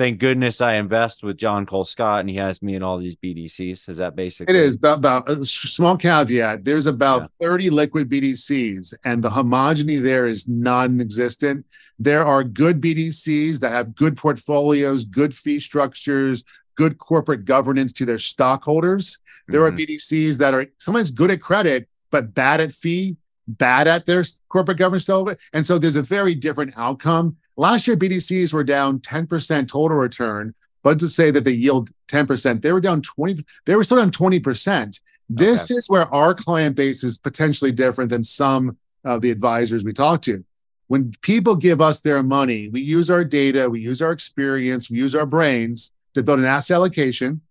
thank 0.00 0.18
goodness 0.18 0.62
I 0.62 0.76
invest 0.76 1.22
with 1.22 1.36
John 1.36 1.66
Cole 1.66 1.84
Scott 1.84 2.20
and 2.20 2.30
he 2.30 2.36
has 2.36 2.62
me 2.62 2.74
in 2.74 2.82
all 2.82 2.96
these 2.96 3.16
BDCs. 3.16 3.86
Is 3.86 3.98
that 3.98 4.16
basically? 4.16 4.56
It 4.56 4.64
is 4.64 4.76
about, 4.76 4.96
about 4.96 5.28
a 5.28 5.44
small 5.44 5.98
caveat. 5.98 6.64
There's 6.64 6.86
about 6.86 7.30
yeah. 7.38 7.46
30 7.46 7.68
liquid 7.68 8.08
BDCs 8.08 8.94
and 9.04 9.22
the 9.22 9.28
homogeny 9.28 10.02
there 10.02 10.26
is 10.26 10.48
non-existent. 10.48 11.66
There 11.98 12.24
are 12.24 12.42
good 12.42 12.80
BDCs 12.80 13.60
that 13.60 13.72
have 13.72 13.94
good 13.94 14.16
portfolios, 14.16 15.04
good 15.04 15.34
fee 15.34 15.60
structures, 15.60 16.44
good 16.76 16.96
corporate 16.96 17.44
governance 17.44 17.92
to 17.92 18.06
their 18.06 18.18
stockholders. 18.18 19.18
There 19.48 19.60
mm-hmm. 19.60 19.76
are 19.76 19.78
BDCs 19.78 20.38
that 20.38 20.54
are 20.54 20.64
sometimes 20.78 21.10
good 21.10 21.30
at 21.30 21.42
credit, 21.42 21.90
but 22.10 22.32
bad 22.32 22.62
at 22.62 22.72
fee, 22.72 23.16
bad 23.46 23.86
at 23.86 24.06
their 24.06 24.24
corporate 24.48 24.78
governance. 24.78 25.10
And 25.52 25.66
so 25.66 25.78
there's 25.78 25.96
a 25.96 26.02
very 26.02 26.34
different 26.34 26.72
outcome. 26.78 27.36
Last 27.60 27.86
year, 27.86 27.94
BDCs 27.94 28.54
were 28.54 28.64
down 28.64 29.00
10% 29.00 29.68
total 29.68 29.98
return, 29.98 30.54
but 30.82 30.98
to 31.00 31.10
say 31.10 31.30
that 31.30 31.44
they 31.44 31.52
yield 31.52 31.90
10%, 32.08 32.62
they 32.62 32.72
were 32.72 32.80
down 32.80 33.02
20, 33.02 33.44
they 33.66 33.76
were 33.76 33.84
still 33.84 33.98
down 33.98 34.10
20%. 34.10 34.98
This 35.28 35.64
okay. 35.64 35.74
is 35.74 35.86
where 35.90 36.06
our 36.06 36.32
client 36.32 36.74
base 36.74 37.04
is 37.04 37.18
potentially 37.18 37.70
different 37.70 38.08
than 38.08 38.24
some 38.24 38.78
of 39.04 39.20
the 39.20 39.30
advisors 39.30 39.84
we 39.84 39.92
talk 39.92 40.22
to. 40.22 40.42
When 40.86 41.12
people 41.20 41.54
give 41.54 41.82
us 41.82 42.00
their 42.00 42.22
money, 42.22 42.68
we 42.68 42.80
use 42.80 43.10
our 43.10 43.24
data, 43.24 43.68
we 43.68 43.80
use 43.80 44.00
our 44.00 44.12
experience, 44.12 44.88
we 44.88 44.96
use 44.96 45.14
our 45.14 45.26
brains 45.26 45.92
to 46.14 46.22
build 46.22 46.38
an 46.38 46.46
asset 46.46 46.76
allocation, 46.76 47.42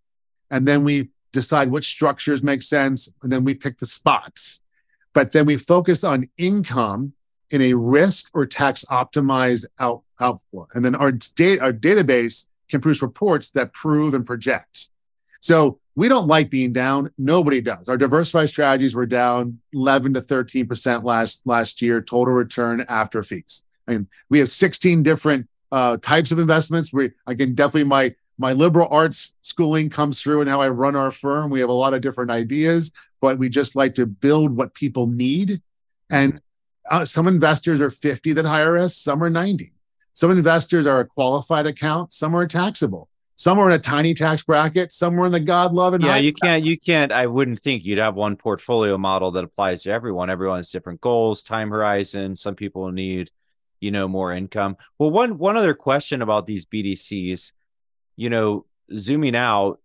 and 0.50 0.67
then 0.67 0.84
we 0.84 1.10
decide 1.34 1.69
which 1.69 1.86
structures 1.88 2.41
make 2.41 2.63
sense, 2.63 3.10
and 3.22 3.32
then 3.32 3.43
we 3.43 3.54
pick 3.54 3.78
the 3.78 3.86
spots. 3.86 4.62
But 5.13 5.34
then 5.34 5.45
we 5.45 5.58
focus 5.58 6.04
on 6.04 6.30
income 6.36 7.13
in 7.52 7.62
a 7.62 7.74
risk 7.74 8.30
or 8.34 8.46
tax 8.46 8.86
optimized 8.90 9.66
out, 9.80 10.04
output. 10.20 10.70
And 10.74 10.84
then 10.84 10.96
our, 10.96 11.12
data, 11.12 11.62
our 11.62 11.74
database 11.74 12.46
can 12.70 12.82
produce 12.82 13.02
reports 13.02 13.52
that 13.52 13.74
prove 13.74 14.14
and 14.14 14.26
project. 14.26 14.90
So 15.42 15.80
we 15.96 16.08
don't 16.08 16.28
like 16.28 16.50
being 16.50 16.74
down. 16.74 17.12
Nobody 17.18 17.62
does. 17.62 17.90
Our 17.90 17.98
diversified 17.98 18.50
strategies 18.50 18.96
were 18.96 19.06
down 19.06 19.60
11 19.74 20.14
to 20.14 20.22
13% 20.22 21.04
last, 21.04 21.42
last 21.46 21.82
year, 21.82 22.02
total 22.02 22.34
return 22.34 22.86
after 22.88 23.24
fees. 23.24 23.64
Mean, 23.88 24.08
we 24.30 24.40
have 24.40 24.50
16 24.50 25.04
different 25.04 25.50
uh, 25.72 25.98
types 25.98 26.32
of 26.32 26.40
investments. 26.40 26.94
We, 26.94 27.12
again, 27.28 27.56
definitely 27.56 27.86
my 27.86 28.16
my 28.40 28.54
liberal 28.54 28.88
arts 28.90 29.36
schooling 29.42 29.90
comes 29.90 30.22
through 30.22 30.40
and 30.40 30.50
how 30.50 30.62
I 30.62 30.70
run 30.70 30.96
our 30.96 31.12
firm. 31.12 31.50
We 31.50 31.60
have 31.60 31.68
a 31.68 31.74
lot 31.74 31.94
of 31.94 32.00
different 32.00 32.32
ideas, 32.32 32.94
but 33.20 33.38
we 33.38 33.50
just 33.50 33.76
like 33.76 33.96
to 33.96 34.06
build 34.06 34.56
what 34.56 34.74
people 34.74 35.08
need. 35.08 35.62
And 36.10 36.40
uh, 36.89 37.06
some 37.06 37.28
investors 37.28 37.82
are 37.82 37.89
50 37.89 38.34
that 38.34 38.45
hire 38.45 38.78
us, 38.78 38.97
some 38.97 39.23
are 39.23 39.30
90. 39.30 39.73
Some 40.13 40.32
investors 40.32 40.86
are 40.86 41.02
a 41.02 41.06
qualified 41.06 41.65
account, 41.65 42.12
some 42.12 42.36
are 42.36 42.47
taxable. 42.47 43.08
Some 43.36 43.58
are 43.58 43.69
in 43.69 43.75
a 43.75 43.80
tiny 43.80 44.13
tax 44.13 44.41
bracket, 44.41 44.91
some 44.91 45.17
are 45.17 45.25
in 45.25 45.32
the 45.32 45.39
God 45.39 45.73
love 45.73 45.93
and 45.93 46.04
yeah. 46.04 46.17
You 46.17 46.34
can't, 46.34 46.65
you 46.65 46.78
can't. 46.78 47.13
I 47.13 47.25
wouldn't 47.25 47.62
think 47.62 47.86
you'd 47.86 47.99
have 47.99 48.15
one 48.15 48.36
portfolio 48.36 48.97
model 48.97 49.32
that 49.32 49.45
applies 49.45 49.84
to 49.84 49.91
everyone. 49.91 50.30
Everyone 50.30 50.60
has 50.60 50.71
different 50.71 50.99
goals, 50.99 51.41
time 51.41 51.69
horizon. 51.69 52.36
Some 52.36 52.56
people 52.56 52.91
need, 52.91 53.32
you 53.80 53.91
know, 53.91 54.10
more 54.10 54.34
income. 54.34 54.75
Well, 54.97 55.12
one 55.12 55.38
one 55.38 55.56
other 55.56 55.73
question 55.73 56.21
about 56.21 56.47
these 56.47 56.65
BDCs 56.65 57.54
you 58.19 58.30
know, 58.30 58.65
zooming 58.97 59.34
out, 59.34 59.80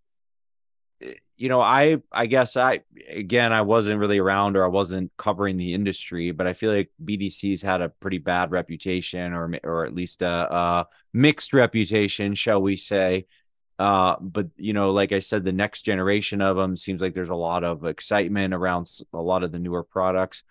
you 1.44 1.50
know, 1.50 1.60
I 1.60 1.98
I 2.10 2.24
guess 2.24 2.56
I 2.56 2.80
again 3.06 3.52
I 3.52 3.60
wasn't 3.60 4.00
really 4.00 4.16
around 4.18 4.56
or 4.56 4.64
I 4.64 4.68
wasn't 4.68 5.12
covering 5.18 5.58
the 5.58 5.74
industry, 5.74 6.30
but 6.30 6.46
I 6.46 6.54
feel 6.54 6.72
like 6.72 6.90
BDCs 7.04 7.60
had 7.62 7.82
a 7.82 7.90
pretty 7.90 8.16
bad 8.16 8.50
reputation 8.50 9.34
or 9.34 9.54
or 9.62 9.84
at 9.84 9.94
least 9.94 10.22
a, 10.22 10.26
a 10.54 10.86
mixed 11.12 11.52
reputation, 11.52 12.34
shall 12.34 12.62
we 12.62 12.76
say. 12.76 13.26
Uh, 13.78 14.16
but 14.22 14.46
you 14.56 14.72
know, 14.72 14.92
like 14.92 15.12
I 15.12 15.18
said, 15.18 15.44
the 15.44 15.52
next 15.52 15.82
generation 15.82 16.40
of 16.40 16.56
them 16.56 16.78
seems 16.78 17.02
like 17.02 17.12
there's 17.12 17.28
a 17.28 17.34
lot 17.34 17.62
of 17.62 17.84
excitement 17.84 18.54
around 18.54 18.90
a 19.12 19.20
lot 19.20 19.44
of 19.44 19.52
the 19.52 19.58
newer 19.58 19.82
products. 19.84 20.44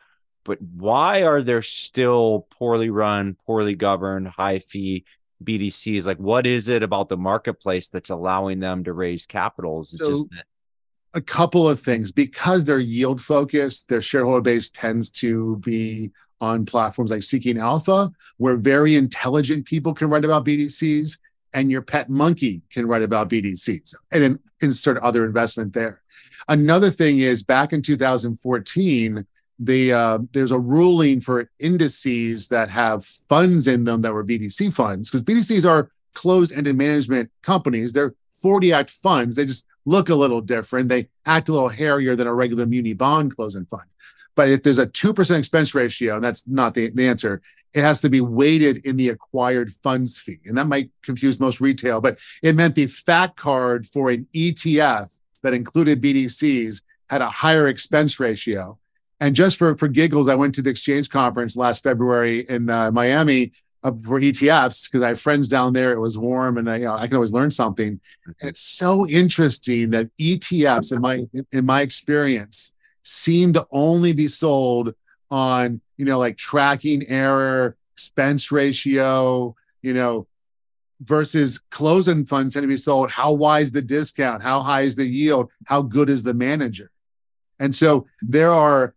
But 0.43 0.61
why 0.61 1.23
are 1.23 1.41
there 1.41 1.63
still 1.63 2.45
poorly 2.51 2.91
run, 2.91 3.35
poorly 3.47 3.73
governed, 3.73 4.27
high 4.27 4.59
fee 4.59 5.05
BDCs? 5.43 6.05
Like, 6.05 6.19
what 6.19 6.45
is 6.45 6.67
it 6.67 6.83
about 6.83 7.09
the 7.09 7.17
marketplace 7.17 7.89
that's 7.89 8.11
allowing 8.11 8.59
them 8.59 8.83
to 8.83 8.93
raise 8.93 9.25
capitals? 9.25 9.95
So, 9.97 9.97
just 9.97 10.29
that- 10.29 10.45
a 11.13 11.21
couple 11.21 11.67
of 11.67 11.79
things 11.79 12.11
because 12.11 12.63
they're 12.63 12.79
yield 12.79 13.21
focused, 13.21 13.87
their 13.87 14.01
shareholder 14.01 14.41
base 14.41 14.69
tends 14.69 15.11
to 15.11 15.57
be 15.57 16.11
on 16.41 16.65
platforms 16.65 17.11
like 17.11 17.23
Seeking 17.23 17.57
Alpha, 17.57 18.11
where 18.37 18.57
very 18.57 18.95
intelligent 18.95 19.65
people 19.65 19.93
can 19.93 20.09
write 20.09 20.25
about 20.25 20.45
BDCs, 20.45 21.17
and 21.53 21.69
your 21.71 21.81
pet 21.81 22.09
monkey 22.09 22.61
can 22.71 22.87
write 22.87 23.03
about 23.03 23.29
BDCs, 23.29 23.95
and 24.11 24.23
then 24.23 24.39
insert 24.61 24.97
other 24.97 25.25
investment 25.25 25.73
there. 25.73 26.01
Another 26.49 26.91
thing 26.91 27.19
is 27.19 27.43
back 27.43 27.73
in 27.73 27.81
2014, 27.81 29.25
the 29.59 29.93
uh, 29.93 30.17
there's 30.31 30.51
a 30.51 30.59
ruling 30.59 31.21
for 31.21 31.49
indices 31.59 32.47
that 32.47 32.69
have 32.69 33.05
funds 33.05 33.67
in 33.67 33.83
them 33.83 34.01
that 34.01 34.11
were 34.11 34.25
BDC 34.25 34.73
funds 34.73 35.09
because 35.09 35.21
BDCs 35.21 35.69
are 35.69 35.91
closed-ended 36.13 36.75
management 36.75 37.31
companies. 37.43 37.93
They're 37.93 38.15
40 38.41 38.73
act 38.73 38.89
funds. 38.89 39.35
They 39.35 39.45
just 39.45 39.65
look 39.85 40.09
a 40.09 40.15
little 40.15 40.41
different. 40.41 40.89
They 40.89 41.09
act 41.25 41.49
a 41.49 41.53
little 41.53 41.69
hairier 41.69 42.15
than 42.15 42.27
a 42.27 42.33
regular 42.33 42.65
muni 42.65 42.93
bond 42.93 43.35
closed-end 43.35 43.69
fund. 43.69 43.83
But 44.35 44.49
if 44.49 44.63
there's 44.63 44.79
a 44.79 44.87
2% 44.87 45.37
expense 45.37 45.75
ratio, 45.75 46.15
and 46.15 46.23
that's 46.23 46.47
not 46.47 46.73
the, 46.73 46.89
the 46.89 47.07
answer, 47.07 47.41
it 47.73 47.81
has 47.81 48.01
to 48.01 48.09
be 48.09 48.21
weighted 48.21 48.85
in 48.85 48.97
the 48.97 49.09
acquired 49.09 49.73
funds 49.83 50.17
fee. 50.17 50.39
And 50.45 50.57
that 50.57 50.67
might 50.67 50.91
confuse 51.01 51.39
most 51.39 51.61
retail, 51.61 52.01
but 52.01 52.17
it 52.41 52.55
meant 52.55 52.75
the 52.75 52.87
fat 52.87 53.35
card 53.35 53.87
for 53.87 54.09
an 54.09 54.27
ETF 54.33 55.09
that 55.41 55.53
included 55.53 56.01
BDCs 56.01 56.81
had 57.09 57.21
a 57.21 57.29
higher 57.29 57.67
expense 57.67 58.19
ratio 58.19 58.77
and 59.23 59.33
just 59.33 59.55
for 59.55 59.77
for 59.77 59.87
giggles, 59.87 60.27
I 60.27 60.35
went 60.35 60.53
to 60.55 60.61
the 60.61 60.69
exchange 60.69 61.09
conference 61.09 61.55
last 61.55 61.81
February 61.81 62.45
in 62.49 62.69
uh, 62.69 62.91
Miami 62.91 63.53
for 63.83 64.19
ETFs 64.19 64.89
because 64.89 65.01
I 65.01 65.09
have 65.09 65.21
friends 65.21 65.47
down 65.47 65.73
there. 65.73 65.91
It 65.91 65.99
was 65.99 66.17
warm, 66.17 66.57
and 66.57 66.69
I, 66.69 66.77
you 66.77 66.85
know, 66.85 66.95
I 66.95 67.07
can 67.07 67.15
always 67.15 67.33
learn 67.33 67.51
something. 67.51 67.99
And 68.25 68.35
it's 68.41 68.61
so 68.61 69.07
interesting 69.07 69.91
that 69.91 70.09
ETFs, 70.17 70.91
in 70.91 71.01
my 71.01 71.25
in 71.51 71.65
my 71.65 71.81
experience, 71.81 72.73
seem 73.03 73.53
to 73.53 73.67
only 73.71 74.13
be 74.13 74.27
sold 74.27 74.93
on 75.29 75.81
you 75.97 76.05
know 76.05 76.17
like 76.17 76.37
tracking 76.37 77.07
error, 77.07 77.75
expense 77.93 78.51
ratio, 78.51 79.55
you 79.81 79.93
know, 79.93 80.27
versus 81.01 81.59
closed-end 81.69 82.29
funds 82.29 82.53
tend 82.53 82.63
to 82.63 82.67
be 82.67 82.77
sold. 82.77 83.11
How 83.11 83.33
wide 83.33 83.65
is 83.65 83.71
the 83.71 83.81
discount? 83.81 84.41
How 84.41 84.61
high 84.61 84.81
is 84.81 84.95
the 84.95 85.05
yield? 85.05 85.51
How 85.65 85.81
good 85.81 86.09
is 86.09 86.23
the 86.23 86.33
manager? 86.33 86.89
And 87.59 87.75
so 87.75 88.07
there 88.21 88.51
are 88.51 88.95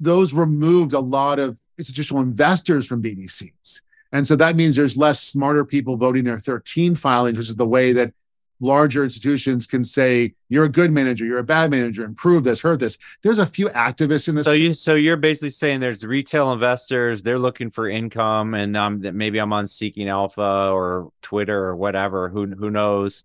those 0.00 0.32
removed 0.32 0.92
a 0.92 1.00
lot 1.00 1.38
of 1.38 1.58
institutional 1.78 2.22
investors 2.22 2.86
from 2.86 3.02
BDCs. 3.02 3.80
And 4.12 4.26
so 4.26 4.36
that 4.36 4.56
means 4.56 4.76
there's 4.76 4.96
less 4.96 5.20
smarter 5.20 5.64
people 5.64 5.96
voting 5.96 6.24
their 6.24 6.38
13 6.38 6.94
filings, 6.94 7.38
which 7.38 7.48
is 7.48 7.56
the 7.56 7.66
way 7.66 7.92
that 7.92 8.12
larger 8.60 9.04
institutions 9.04 9.66
can 9.66 9.84
say 9.84 10.34
you're 10.48 10.64
a 10.64 10.68
good 10.68 10.90
manager, 10.90 11.24
you're 11.24 11.38
a 11.38 11.44
bad 11.44 11.70
manager, 11.70 12.04
improve 12.04 12.44
this, 12.44 12.60
hurt 12.60 12.78
this. 12.78 12.98
There's 13.22 13.38
a 13.38 13.46
few 13.46 13.68
activists 13.68 14.28
in 14.28 14.34
this. 14.34 14.46
So 14.46 14.52
you 14.52 14.74
so 14.74 14.94
you're 14.94 15.16
basically 15.16 15.50
saying 15.50 15.80
there's 15.80 16.04
retail 16.04 16.52
investors, 16.52 17.22
they're 17.22 17.38
looking 17.38 17.70
for 17.70 17.88
income, 17.88 18.54
and 18.54 18.76
um 18.76 19.00
that 19.00 19.14
maybe 19.14 19.38
I'm 19.38 19.52
on 19.52 19.66
Seeking 19.66 20.08
Alpha 20.08 20.70
or 20.70 21.10
Twitter 21.22 21.64
or 21.64 21.76
whatever, 21.76 22.28
who 22.28 22.46
who 22.46 22.70
knows. 22.70 23.24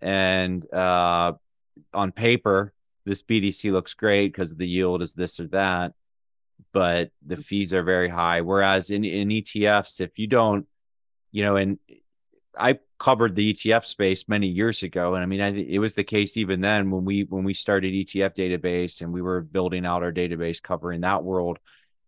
And 0.00 0.70
uh 0.72 1.34
on 1.92 2.12
paper, 2.12 2.72
this 3.04 3.22
BDC 3.22 3.70
looks 3.72 3.94
great 3.94 4.32
because 4.32 4.54
the 4.54 4.66
yield 4.66 5.02
is 5.02 5.12
this 5.12 5.38
or 5.38 5.46
that, 5.48 5.92
but 6.72 7.10
the 7.24 7.36
mm-hmm. 7.36 7.42
fees 7.42 7.72
are 7.72 7.82
very 7.82 8.08
high. 8.08 8.40
Whereas 8.42 8.90
in, 8.90 9.04
in 9.04 9.28
ETFs, 9.28 10.00
if 10.00 10.18
you 10.18 10.26
don't, 10.26 10.66
you 11.32 11.44
know, 11.44 11.56
and 11.56 11.78
I 12.58 12.78
covered 12.98 13.34
the 13.34 13.52
ETF 13.52 13.84
space 13.84 14.28
many 14.28 14.46
years 14.46 14.82
ago, 14.82 15.14
and 15.14 15.22
I 15.22 15.26
mean, 15.26 15.40
I, 15.40 15.48
it 15.54 15.78
was 15.78 15.94
the 15.94 16.04
case 16.04 16.36
even 16.36 16.60
then 16.60 16.90
when 16.90 17.04
we 17.04 17.24
when 17.24 17.44
we 17.44 17.54
started 17.54 17.92
ETF 17.92 18.36
database 18.36 19.00
and 19.00 19.12
we 19.12 19.22
were 19.22 19.40
building 19.40 19.84
out 19.84 20.02
our 20.02 20.12
database 20.12 20.62
covering 20.62 21.02
that 21.02 21.24
world. 21.24 21.58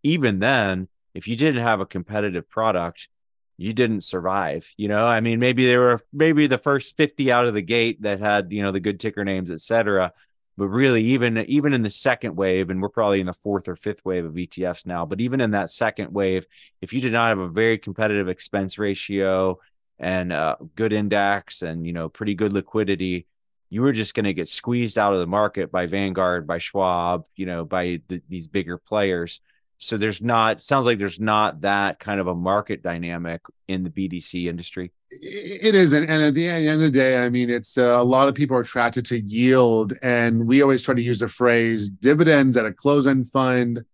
Even 0.02 0.38
then, 0.38 0.88
if 1.14 1.28
you 1.28 1.36
didn't 1.36 1.62
have 1.62 1.80
a 1.80 1.86
competitive 1.86 2.48
product, 2.48 3.08
you 3.56 3.72
didn't 3.72 4.02
survive. 4.02 4.70
You 4.76 4.88
know, 4.88 5.04
I 5.04 5.20
mean, 5.20 5.40
maybe 5.40 5.66
there 5.66 5.80
were 5.80 6.00
maybe 6.12 6.46
the 6.46 6.58
first 6.58 6.96
50 6.96 7.30
out 7.32 7.46
of 7.46 7.54
the 7.54 7.62
gate 7.62 8.02
that 8.02 8.20
had, 8.20 8.52
you 8.52 8.62
know, 8.62 8.70
the 8.70 8.80
good 8.80 9.00
ticker 9.00 9.24
names, 9.24 9.50
et 9.50 9.60
cetera 9.60 10.12
but 10.58 10.66
really 10.66 11.04
even 11.04 11.38
even 11.46 11.72
in 11.72 11.82
the 11.82 11.90
second 11.90 12.34
wave 12.34 12.68
and 12.68 12.82
we're 12.82 12.88
probably 12.88 13.20
in 13.20 13.26
the 13.26 13.32
fourth 13.32 13.68
or 13.68 13.76
fifth 13.76 14.04
wave 14.04 14.24
of 14.24 14.34
etfs 14.34 14.84
now 14.84 15.06
but 15.06 15.20
even 15.20 15.40
in 15.40 15.52
that 15.52 15.70
second 15.70 16.12
wave 16.12 16.44
if 16.82 16.92
you 16.92 17.00
did 17.00 17.12
not 17.12 17.28
have 17.28 17.38
a 17.38 17.48
very 17.48 17.78
competitive 17.78 18.28
expense 18.28 18.76
ratio 18.76 19.56
and 20.00 20.32
a 20.32 20.56
good 20.74 20.92
index 20.92 21.62
and 21.62 21.86
you 21.86 21.92
know 21.92 22.08
pretty 22.08 22.34
good 22.34 22.52
liquidity 22.52 23.26
you 23.70 23.82
were 23.82 23.92
just 23.92 24.14
going 24.14 24.24
to 24.24 24.34
get 24.34 24.48
squeezed 24.48 24.98
out 24.98 25.14
of 25.14 25.20
the 25.20 25.26
market 25.26 25.70
by 25.70 25.86
vanguard 25.86 26.46
by 26.46 26.58
schwab 26.58 27.24
you 27.36 27.46
know 27.46 27.64
by 27.64 28.00
the, 28.08 28.20
these 28.28 28.48
bigger 28.48 28.78
players 28.78 29.40
so 29.78 29.96
there's 29.96 30.20
not 30.20 30.60
sounds 30.60 30.86
like 30.86 30.98
there's 30.98 31.20
not 31.20 31.60
that 31.62 32.00
kind 32.00 32.20
of 32.20 32.26
a 32.26 32.34
market 32.34 32.82
dynamic 32.82 33.40
in 33.68 33.84
the 33.84 33.90
BDC 33.90 34.46
industry. 34.46 34.92
It 35.10 35.74
isn't, 35.74 36.04
and 36.04 36.22
at 36.22 36.34
the 36.34 36.46
end 36.48 36.68
of 36.68 36.80
the 36.80 36.90
day, 36.90 37.24
I 37.24 37.30
mean, 37.30 37.48
it's 37.48 37.78
uh, 37.78 37.98
a 37.98 38.02
lot 38.02 38.28
of 38.28 38.34
people 38.34 38.56
are 38.56 38.60
attracted 38.60 39.06
to 39.06 39.18
yield, 39.18 39.94
and 40.02 40.46
we 40.46 40.60
always 40.60 40.82
try 40.82 40.94
to 40.94 41.00
use 41.00 41.20
the 41.20 41.28
phrase 41.28 41.88
dividends 41.88 42.56
at 42.56 42.66
a 42.66 42.72
closed-end 42.72 43.30
fund 43.30 43.84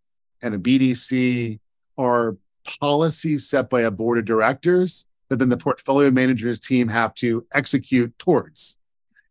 and 0.43 0.55
a 0.55 0.59
BDC 0.59 1.61
are 1.99 2.37
policies 2.81 3.49
set 3.49 3.71
by 3.71 3.83
a 3.83 3.91
board 3.91 4.19
of 4.19 4.25
directors 4.25 5.07
that 5.29 5.37
then 5.37 5.49
the 5.49 5.57
portfolio 5.57 6.11
manager's 6.11 6.59
team 6.59 6.89
have 6.89 7.15
to 7.15 7.47
execute 7.53 8.17
towards. 8.19 8.77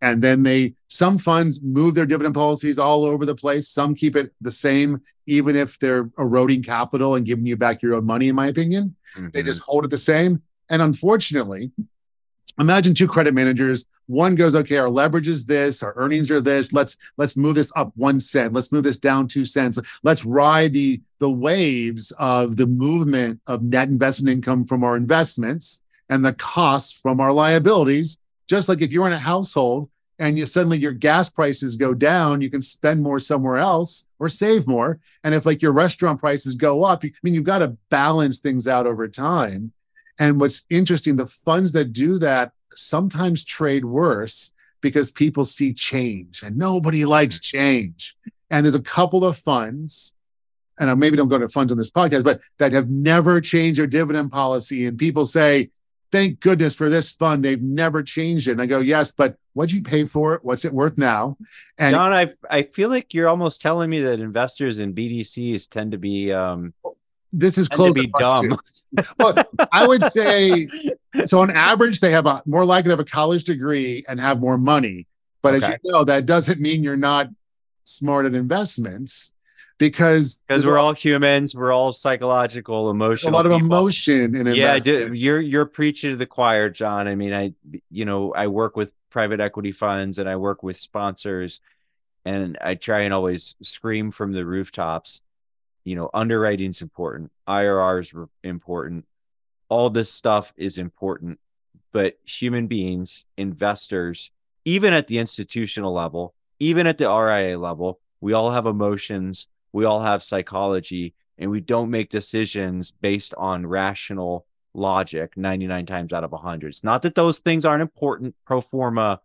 And 0.03 0.21
then 0.21 0.43
they, 0.43 0.73
some 0.89 1.17
funds 1.17 1.61
move 1.61 1.95
their 1.95 2.05
dividend 2.05 2.35
policies 2.35 2.77
all 2.77 3.05
over 3.05 3.25
the 3.25 3.33
place. 3.33 3.69
Some 3.69 3.95
keep 3.95 4.17
it 4.17 4.33
the 4.41 4.51
same, 4.51 5.01
even 5.27 5.55
if 5.55 5.79
they're 5.79 6.09
eroding 6.19 6.61
capital 6.61 7.15
and 7.15 7.25
giving 7.25 7.45
you 7.45 7.55
back 7.55 7.81
your 7.81 7.95
own 7.95 8.05
money, 8.05 8.27
in 8.27 8.35
my 8.35 8.47
opinion. 8.47 8.97
Mm-hmm. 9.15 9.29
They 9.31 9.43
just 9.43 9.61
hold 9.61 9.85
it 9.85 9.91
the 9.91 9.97
same. 9.97 10.41
And 10.67 10.81
unfortunately, 10.81 11.71
imagine 12.59 12.93
two 12.93 13.07
credit 13.07 13.33
managers 13.33 13.85
one 14.07 14.35
goes 14.35 14.53
okay 14.53 14.77
our 14.77 14.89
leverage 14.89 15.27
is 15.27 15.45
this 15.45 15.81
our 15.81 15.93
earnings 15.95 16.29
are 16.29 16.41
this 16.41 16.71
let's 16.71 16.97
let's 17.17 17.35
move 17.35 17.55
this 17.55 17.71
up 17.75 17.91
one 17.95 18.19
cent 18.19 18.53
let's 18.53 18.71
move 18.71 18.83
this 18.83 18.99
down 18.99 19.27
two 19.27 19.45
cents 19.45 19.79
let's 20.03 20.23
ride 20.23 20.71
the 20.73 21.01
the 21.17 21.29
waves 21.29 22.11
of 22.19 22.55
the 22.57 22.67
movement 22.67 23.39
of 23.47 23.63
net 23.63 23.87
investment 23.87 24.31
income 24.31 24.65
from 24.65 24.83
our 24.83 24.95
investments 24.95 25.81
and 26.09 26.23
the 26.23 26.33
costs 26.33 26.91
from 26.91 27.19
our 27.19 27.33
liabilities 27.33 28.19
just 28.47 28.69
like 28.69 28.81
if 28.81 28.91
you're 28.91 29.07
in 29.07 29.13
a 29.13 29.19
household 29.19 29.89
and 30.23 30.37
you 30.37 30.45
suddenly 30.45 30.77
your 30.77 30.91
gas 30.91 31.29
prices 31.29 31.75
go 31.75 31.93
down 31.93 32.41
you 32.41 32.49
can 32.49 32.61
spend 32.61 33.01
more 33.01 33.19
somewhere 33.19 33.57
else 33.57 34.05
or 34.19 34.29
save 34.29 34.67
more 34.67 34.99
and 35.23 35.35
if 35.35 35.45
like 35.45 35.61
your 35.61 35.71
restaurant 35.71 36.19
prices 36.19 36.55
go 36.55 36.83
up 36.83 37.03
i 37.03 37.11
mean 37.23 37.33
you've 37.33 37.43
got 37.43 37.59
to 37.59 37.75
balance 37.89 38.39
things 38.39 38.67
out 38.67 38.87
over 38.87 39.07
time 39.07 39.71
and 40.19 40.39
what's 40.39 40.65
interesting 40.69 41.15
the 41.15 41.25
funds 41.25 41.71
that 41.71 41.93
do 41.93 42.17
that 42.19 42.51
sometimes 42.73 43.43
trade 43.43 43.85
worse 43.85 44.53
because 44.83 45.09
people 45.09 45.45
see 45.45 45.73
change 45.73 46.43
and 46.43 46.57
nobody 46.57 47.05
likes 47.05 47.37
mm-hmm. 47.37 47.57
change. 47.57 48.15
And 48.51 48.63
there's 48.63 48.75
a 48.75 48.81
couple 48.81 49.25
of 49.25 49.37
funds, 49.39 50.13
and 50.77 50.91
I 50.91 50.93
maybe 50.93 51.17
don't 51.17 51.29
go 51.29 51.39
to 51.39 51.47
funds 51.47 51.71
on 51.71 51.77
this 51.79 51.89
podcast, 51.89 52.23
but 52.23 52.41
that 52.59 52.73
have 52.73 52.89
never 52.89 53.41
changed 53.41 53.79
their 53.79 53.87
dividend 53.87 54.31
policy. 54.31 54.85
And 54.85 54.95
people 54.95 55.25
say, 55.25 55.71
thank 56.13 56.39
goodness 56.39 56.75
for 56.75 56.91
this 56.91 57.11
fund. 57.11 57.43
They've 57.43 57.61
never 57.61 58.03
changed 58.03 58.47
it. 58.47 58.51
And 58.51 58.61
I 58.61 58.67
go, 58.67 58.79
yes, 58.79 59.09
but 59.09 59.35
what'd 59.53 59.73
you 59.73 59.81
pay 59.81 60.05
for 60.05 60.35
it? 60.35 60.45
What's 60.45 60.63
it 60.63 60.71
worth 60.71 60.95
now? 60.95 61.37
And 61.79 61.95
John, 61.95 62.13
I 62.13 62.31
I 62.49 62.61
feel 62.61 62.89
like 62.89 63.15
you're 63.15 63.27
almost 63.27 63.61
telling 63.61 63.89
me 63.89 64.01
that 64.01 64.19
investors 64.19 64.77
in 64.77 64.93
BDCs 64.93 65.67
tend 65.67 65.91
to 65.91 65.97
be 65.97 66.31
um 66.31 66.73
this 67.31 67.57
is 67.57 67.67
close 67.67 67.95
to 67.95 68.01
be 68.03 68.11
dumb. 68.19 68.59
well, 69.19 69.43
I 69.71 69.87
would 69.87 70.11
say 70.11 70.69
so. 71.25 71.41
On 71.41 71.49
average, 71.49 71.99
they 71.99 72.11
have 72.11 72.27
a 72.27 72.43
more 72.45 72.63
likely 72.63 72.89
to 72.89 72.91
have 72.91 72.99
a 72.99 73.05
college 73.05 73.43
degree 73.45 74.05
and 74.07 74.19
have 74.19 74.39
more 74.39 74.59
money. 74.59 75.07
But 75.41 75.55
okay. 75.55 75.65
as 75.65 75.79
you 75.83 75.91
know, 75.91 76.03
that 76.03 76.27
doesn't 76.27 76.61
mean 76.61 76.83
you're 76.83 76.95
not 76.95 77.27
smart 77.85 78.27
at 78.27 78.35
investments 78.35 79.32
because 79.89 80.41
because 80.47 80.65
we're 80.65 80.77
all 80.77 80.93
humans, 80.93 81.55
we're 81.55 81.71
all 81.71 81.93
psychological, 81.93 82.89
emotional. 82.89 83.33
A 83.33 83.35
lot 83.35 83.45
of 83.45 83.51
people. 83.51 83.65
emotion 83.65 84.35
in 84.35 84.47
yeah. 84.55 84.75
You're 84.75 85.41
you're 85.41 85.65
preaching 85.65 86.11
to 86.11 86.15
the 86.15 86.25
choir, 86.25 86.69
John. 86.69 87.07
I 87.07 87.15
mean, 87.15 87.33
I 87.33 87.53
you 87.89 88.05
know 88.05 88.33
I 88.33 88.47
work 88.47 88.75
with 88.75 88.93
private 89.09 89.39
equity 89.39 89.71
funds 89.71 90.19
and 90.19 90.27
I 90.27 90.37
work 90.37 90.63
with 90.63 90.79
sponsors, 90.79 91.59
and 92.25 92.57
I 92.61 92.75
try 92.75 93.01
and 93.01 93.13
always 93.13 93.55
scream 93.61 94.11
from 94.11 94.31
the 94.31 94.45
rooftops 94.45 95.21
you 95.83 95.95
know 95.95 96.09
underwriting's 96.13 96.81
important 96.81 97.31
irr 97.47 97.99
is 97.99 98.13
important 98.43 99.05
all 99.69 99.89
this 99.89 100.11
stuff 100.11 100.53
is 100.57 100.77
important 100.77 101.39
but 101.91 102.17
human 102.23 102.67
beings 102.67 103.25
investors 103.37 104.31
even 104.65 104.93
at 104.93 105.07
the 105.07 105.19
institutional 105.19 105.93
level 105.93 106.33
even 106.59 106.87
at 106.87 106.97
the 106.97 107.05
ria 107.05 107.57
level 107.57 107.99
we 108.21 108.33
all 108.33 108.51
have 108.51 108.65
emotions 108.65 109.47
we 109.73 109.85
all 109.85 109.99
have 109.99 110.23
psychology 110.23 111.13
and 111.37 111.51
we 111.51 111.59
don't 111.59 111.89
make 111.89 112.09
decisions 112.09 112.91
based 112.91 113.33
on 113.37 113.67
rational 113.67 114.45
logic 114.73 115.35
99 115.35 115.85
times 115.85 116.13
out 116.13 116.23
of 116.23 116.31
100 116.31 116.67
it's 116.69 116.83
not 116.83 117.01
that 117.01 117.15
those 117.15 117.39
things 117.39 117.65
aren't 117.65 117.81
important 117.81 118.33
pro 118.45 118.61
forma 118.61 119.19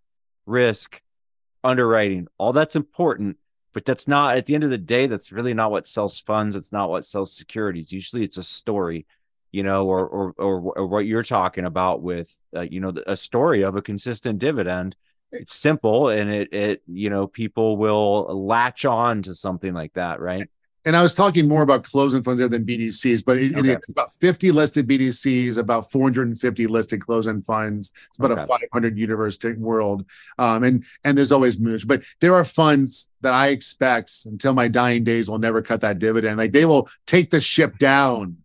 risk 0.44 1.00
underwriting 1.64 2.26
all 2.36 2.52
that's 2.52 2.76
important 2.76 3.36
but 3.72 3.84
that's 3.84 4.08
not 4.08 4.36
at 4.36 4.46
the 4.46 4.54
end 4.54 4.64
of 4.64 4.70
the 4.70 4.76
day 4.76 5.06
that's 5.06 5.30
really 5.30 5.54
not 5.54 5.70
what 5.70 5.86
sells 5.86 6.18
funds 6.20 6.56
it's 6.56 6.72
not 6.72 6.90
what 6.90 7.04
sells 7.04 7.32
securities. 7.32 7.92
Usually 7.92 8.24
it's 8.24 8.36
a 8.36 8.42
story 8.42 9.06
you 9.52 9.62
know 9.62 9.86
or 9.86 10.06
or 10.06 10.34
or, 10.38 10.60
or 10.78 10.86
what 10.86 11.06
you're 11.06 11.22
talking 11.22 11.64
about 11.64 12.02
with 12.02 12.34
uh, 12.56 12.62
you 12.62 12.80
know 12.80 12.92
a 13.06 13.16
story 13.16 13.62
of 13.62 13.76
a 13.76 13.82
consistent 13.82 14.38
dividend 14.38 14.96
it's 15.32 15.54
simple 15.54 16.08
and 16.08 16.30
it 16.30 16.52
it 16.52 16.82
you 16.86 17.10
know 17.10 17.26
people 17.26 17.76
will 17.76 18.46
latch 18.46 18.84
on 18.84 19.22
to 19.22 19.34
something 19.34 19.74
like 19.74 19.92
that 19.94 20.20
right 20.20 20.48
and 20.88 20.96
I 20.96 21.02
was 21.02 21.14
talking 21.14 21.46
more 21.46 21.60
about 21.60 21.84
closed-end 21.84 22.24
funds 22.24 22.40
than 22.40 22.64
BDCs, 22.64 23.22
but 23.22 23.36
it, 23.36 23.54
okay. 23.54 23.72
it's 23.72 23.90
about 23.90 24.10
50 24.14 24.52
listed 24.52 24.88
BDCs, 24.88 25.58
about 25.58 25.90
450 25.90 26.66
listed 26.66 27.04
closed-end 27.04 27.44
funds. 27.44 27.92
It's 28.08 28.18
about 28.18 28.30
okay. 28.30 28.42
a 28.44 28.46
500 28.46 28.96
universe 28.96 29.38
world, 29.58 30.06
um, 30.38 30.64
and 30.64 30.84
and 31.04 31.18
there's 31.18 31.30
always 31.30 31.58
moves. 31.58 31.84
But 31.84 32.04
there 32.20 32.34
are 32.34 32.44
funds 32.44 33.10
that 33.20 33.34
I 33.34 33.48
expect 33.48 34.12
until 34.24 34.54
my 34.54 34.68
dying 34.68 35.04
days 35.04 35.28
will 35.28 35.38
never 35.38 35.60
cut 35.60 35.82
that 35.82 35.98
dividend. 35.98 36.38
Like 36.38 36.52
they 36.52 36.64
will 36.64 36.88
take 37.06 37.28
the 37.28 37.40
ship 37.40 37.76
down 37.76 38.38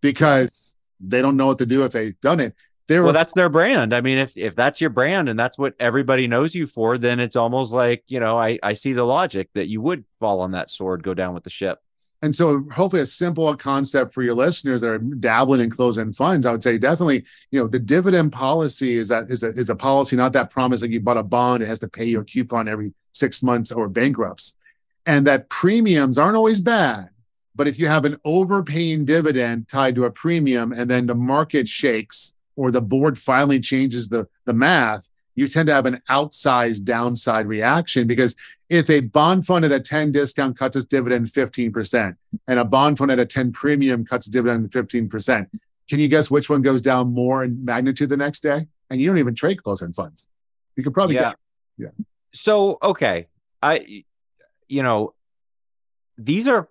because 0.00 0.74
they 1.00 1.20
don't 1.20 1.36
know 1.36 1.48
what 1.48 1.58
to 1.58 1.66
do 1.66 1.84
if 1.84 1.92
they've 1.92 2.18
done 2.22 2.40
it. 2.40 2.54
Well, 2.98 3.12
that's 3.12 3.34
their 3.34 3.48
brand. 3.48 3.94
I 3.94 4.00
mean, 4.00 4.18
if 4.18 4.36
if 4.36 4.56
that's 4.56 4.80
your 4.80 4.90
brand 4.90 5.28
and 5.28 5.38
that's 5.38 5.56
what 5.56 5.74
everybody 5.78 6.26
knows 6.26 6.54
you 6.54 6.66
for, 6.66 6.98
then 6.98 7.20
it's 7.20 7.36
almost 7.36 7.72
like 7.72 8.02
you 8.08 8.18
know 8.18 8.38
I 8.38 8.58
I 8.62 8.72
see 8.72 8.92
the 8.92 9.04
logic 9.04 9.48
that 9.54 9.68
you 9.68 9.80
would 9.80 10.04
fall 10.18 10.40
on 10.40 10.52
that 10.52 10.70
sword, 10.70 11.02
go 11.02 11.14
down 11.14 11.34
with 11.34 11.44
the 11.44 11.50
ship. 11.50 11.78
And 12.22 12.34
so 12.34 12.66
hopefully 12.74 13.00
a 13.00 13.06
simple 13.06 13.56
concept 13.56 14.12
for 14.12 14.22
your 14.22 14.34
listeners 14.34 14.82
that 14.82 14.90
are 14.90 14.98
dabbling 14.98 15.62
in 15.62 15.70
closed-end 15.70 16.16
funds, 16.16 16.44
I 16.44 16.52
would 16.52 16.62
say 16.62 16.76
definitely, 16.76 17.24
you 17.50 17.60
know, 17.60 17.66
the 17.66 17.78
dividend 17.78 18.32
policy 18.32 18.98
is 18.98 19.08
that 19.08 19.30
is 19.30 19.42
a 19.42 19.50
is 19.50 19.70
a 19.70 19.76
policy, 19.76 20.16
not 20.16 20.32
that 20.34 20.50
promise 20.50 20.82
like 20.82 20.90
you 20.90 21.00
bought 21.00 21.16
a 21.16 21.22
bond, 21.22 21.62
it 21.62 21.66
has 21.66 21.80
to 21.80 21.88
pay 21.88 22.04
you 22.04 22.20
a 22.20 22.24
coupon 22.24 22.68
every 22.68 22.92
six 23.12 23.42
months 23.42 23.72
or 23.72 23.88
bankrupts. 23.88 24.56
And 25.06 25.26
that 25.28 25.48
premiums 25.48 26.18
aren't 26.18 26.36
always 26.36 26.60
bad. 26.60 27.08
But 27.54 27.68
if 27.68 27.78
you 27.78 27.86
have 27.88 28.04
an 28.04 28.18
overpaying 28.24 29.06
dividend 29.06 29.68
tied 29.68 29.94
to 29.94 30.04
a 30.04 30.10
premium 30.10 30.72
and 30.72 30.90
then 30.90 31.06
the 31.06 31.14
market 31.14 31.68
shakes 31.68 32.34
or 32.60 32.70
the 32.70 32.82
board 32.82 33.18
finally 33.18 33.58
changes 33.58 34.10
the, 34.10 34.28
the 34.44 34.52
math, 34.52 35.08
you 35.34 35.48
tend 35.48 35.66
to 35.66 35.72
have 35.72 35.86
an 35.86 36.02
outsized 36.10 36.84
downside 36.84 37.46
reaction 37.46 38.06
because 38.06 38.36
if 38.68 38.90
a 38.90 39.00
bond 39.00 39.46
fund 39.46 39.64
at 39.64 39.72
a 39.72 39.80
10 39.80 40.12
discount 40.12 40.58
cuts 40.58 40.76
its 40.76 40.84
dividend 40.84 41.28
15% 41.28 42.14
and 42.48 42.58
a 42.58 42.64
bond 42.66 42.98
fund 42.98 43.10
at 43.10 43.18
a 43.18 43.24
10 43.24 43.52
premium 43.52 44.04
cuts 44.04 44.26
dividend 44.26 44.70
15%, 44.70 45.46
can 45.88 45.98
you 45.98 46.06
guess 46.06 46.30
which 46.30 46.50
one 46.50 46.60
goes 46.60 46.82
down 46.82 47.14
more 47.14 47.44
in 47.44 47.64
magnitude 47.64 48.10
the 48.10 48.18
next 48.18 48.40
day? 48.40 48.66
And 48.90 49.00
you 49.00 49.06
don't 49.06 49.16
even 49.16 49.34
trade 49.34 49.62
close 49.62 49.80
end 49.80 49.94
funds. 49.94 50.28
You 50.76 50.84
could 50.84 50.92
probably 50.92 51.14
yeah. 51.14 51.32
Get, 51.78 51.94
yeah. 51.96 52.04
So, 52.34 52.76
okay. 52.82 53.28
I, 53.62 54.04
you 54.68 54.82
know, 54.82 55.14
these 56.18 56.46
are 56.46 56.68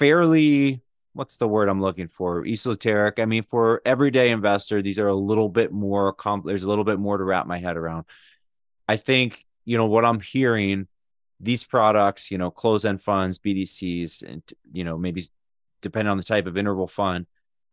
fairly 0.00 0.82
what's 1.18 1.36
the 1.36 1.48
word 1.48 1.68
I'm 1.68 1.80
looking 1.80 2.06
for? 2.06 2.46
Esoteric. 2.46 3.18
I 3.18 3.24
mean, 3.24 3.42
for 3.42 3.82
everyday 3.84 4.30
investor, 4.30 4.82
these 4.82 5.00
are 5.00 5.08
a 5.08 5.14
little 5.14 5.48
bit 5.48 5.72
more 5.72 6.12
comp. 6.12 6.46
There's 6.46 6.62
a 6.62 6.68
little 6.68 6.84
bit 6.84 7.00
more 7.00 7.18
to 7.18 7.24
wrap 7.24 7.44
my 7.44 7.58
head 7.58 7.76
around. 7.76 8.04
I 8.86 8.98
think 8.98 9.44
you 9.64 9.76
know 9.76 9.86
what 9.86 10.04
I'm 10.04 10.20
hearing. 10.20 10.86
These 11.40 11.64
products, 11.64 12.30
you 12.30 12.38
know, 12.38 12.52
closed-end 12.52 13.02
funds, 13.02 13.40
BDCs, 13.40 14.22
and 14.22 14.42
you 14.72 14.84
know, 14.84 14.96
maybe 14.96 15.24
depending 15.82 16.10
on 16.10 16.18
the 16.18 16.22
type 16.22 16.46
of 16.46 16.56
interval 16.56 16.86
fund, 16.86 17.26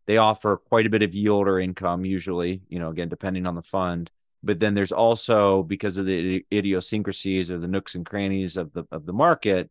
they 0.07 0.17
offer 0.17 0.57
quite 0.57 0.87
a 0.87 0.89
bit 0.89 1.03
of 1.03 1.13
yield 1.13 1.47
or 1.47 1.59
income. 1.59 2.03
Usually, 2.03 2.63
you 2.67 2.79
know, 2.79 2.89
again, 2.89 3.09
depending 3.09 3.45
on 3.45 3.53
the 3.53 3.61
fund. 3.61 4.09
But 4.41 4.59
then 4.59 4.73
there's 4.73 4.91
also 4.91 5.61
because 5.61 5.97
of 5.97 6.07
the 6.07 6.43
idiosyncrasies 6.51 7.51
or 7.51 7.59
the 7.59 7.67
nooks 7.67 7.93
and 7.93 8.07
crannies 8.07 8.57
of 8.57 8.73
the 8.73 8.85
of 8.91 9.05
the 9.05 9.13
market, 9.13 9.69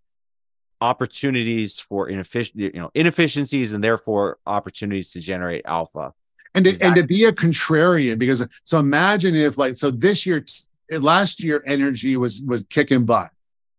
opportunities 0.84 1.78
for 1.78 2.08
inefficient, 2.08 2.56
you 2.60 2.80
know, 2.82 2.90
inefficiencies 2.94 3.72
and 3.72 3.82
therefore 3.82 4.38
opportunities 4.46 5.10
to 5.12 5.20
generate 5.20 5.64
alpha. 5.64 6.12
And 6.54 6.64
to, 6.64 6.70
exactly. 6.70 6.86
and 6.86 6.96
to 6.96 7.02
be 7.14 7.24
a 7.24 7.32
contrarian, 7.32 8.18
because 8.18 8.46
so 8.64 8.78
imagine 8.78 9.34
if 9.34 9.58
like 9.58 9.76
so 9.76 9.90
this 9.90 10.26
year, 10.26 10.44
last 10.90 11.42
year 11.42 11.64
energy 11.66 12.16
was 12.16 12.40
was 12.42 12.64
kicking 12.68 13.04
butt, 13.06 13.30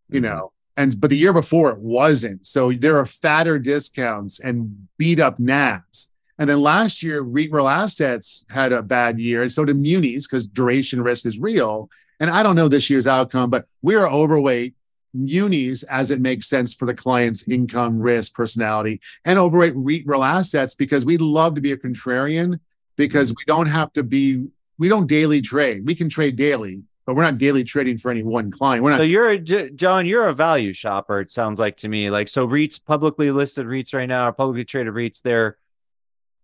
you 0.10 0.20
mm-hmm. 0.20 0.30
know, 0.30 0.52
and 0.76 1.00
but 1.00 1.10
the 1.10 1.18
year 1.18 1.32
before 1.32 1.70
it 1.70 1.78
wasn't. 1.78 2.46
So 2.46 2.74
there 2.74 2.98
are 2.98 3.06
fatter 3.06 3.60
discounts 3.60 4.40
and 4.40 4.88
beat 4.98 5.20
up 5.20 5.38
NAVs. 5.38 6.10
And 6.38 6.50
then 6.50 6.60
last 6.60 7.02
year, 7.02 7.22
real 7.22 7.68
assets 7.68 8.44
had 8.50 8.74
a 8.74 8.82
bad 8.82 9.20
year, 9.20 9.44
and 9.44 9.52
so 9.52 9.64
did 9.64 9.78
munis 9.78 10.28
because 10.28 10.46
duration 10.48 11.02
risk 11.02 11.26
is 11.26 11.40
real. 11.40 11.90
And 12.20 12.30
I 12.30 12.44
don't 12.44 12.58
know 12.58 12.68
this 12.68 12.90
year's 12.90 13.08
outcome, 13.08 13.50
but 13.50 13.68
we 13.82 13.96
are 13.96 14.10
overweight 14.10 14.74
munis 15.16 15.84
as 15.84 16.12
it 16.12 16.22
makes 16.22 16.48
sense 16.48 16.74
for 16.74 16.86
the 16.86 16.94
client's 16.94 17.48
income, 17.48 18.00
risk, 18.00 18.34
personality, 18.34 19.02
and 19.24 19.40
overweight 19.40 20.06
real 20.06 20.24
assets 20.24 20.76
because 20.76 21.06
we 21.06 21.18
love 21.18 21.56
to 21.56 21.62
be 21.62 21.72
a 21.72 21.78
contrarian 21.78 22.60
because 22.96 23.30
mm-hmm. 23.30 23.38
we 23.40 23.46
don't 23.46 23.68
have 23.68 23.92
to 23.94 24.04
be, 24.04 24.46
we 24.78 24.90
don't 24.90 25.08
daily 25.08 25.42
trade. 25.42 25.86
We 25.86 25.96
can 25.96 26.10
trade 26.10 26.36
daily, 26.36 26.82
but 27.06 27.16
we're 27.16 27.24
not 27.24 27.38
daily 27.38 27.64
trading 27.64 27.98
for 27.98 28.12
any 28.12 28.24
one 28.24 28.52
client. 28.52 28.84
We're 28.84 28.92
not. 28.92 28.98
So 28.98 29.04
you're 29.04 29.38
John, 29.38 30.06
you're 30.06 30.28
a 30.28 30.34
value 30.34 30.74
shopper. 30.74 31.22
It 31.22 31.32
sounds 31.32 31.60
like 31.60 31.78
to 31.78 31.88
me. 31.88 32.10
Like 32.10 32.28
so, 32.28 32.48
REITs, 32.48 32.84
publicly 32.84 33.32
listed 33.32 33.66
REITs 33.66 33.94
right 33.94 34.08
now, 34.08 34.30
publicly 34.32 34.66
traded 34.66 34.94
REITs, 34.94 35.22
they're 35.22 35.58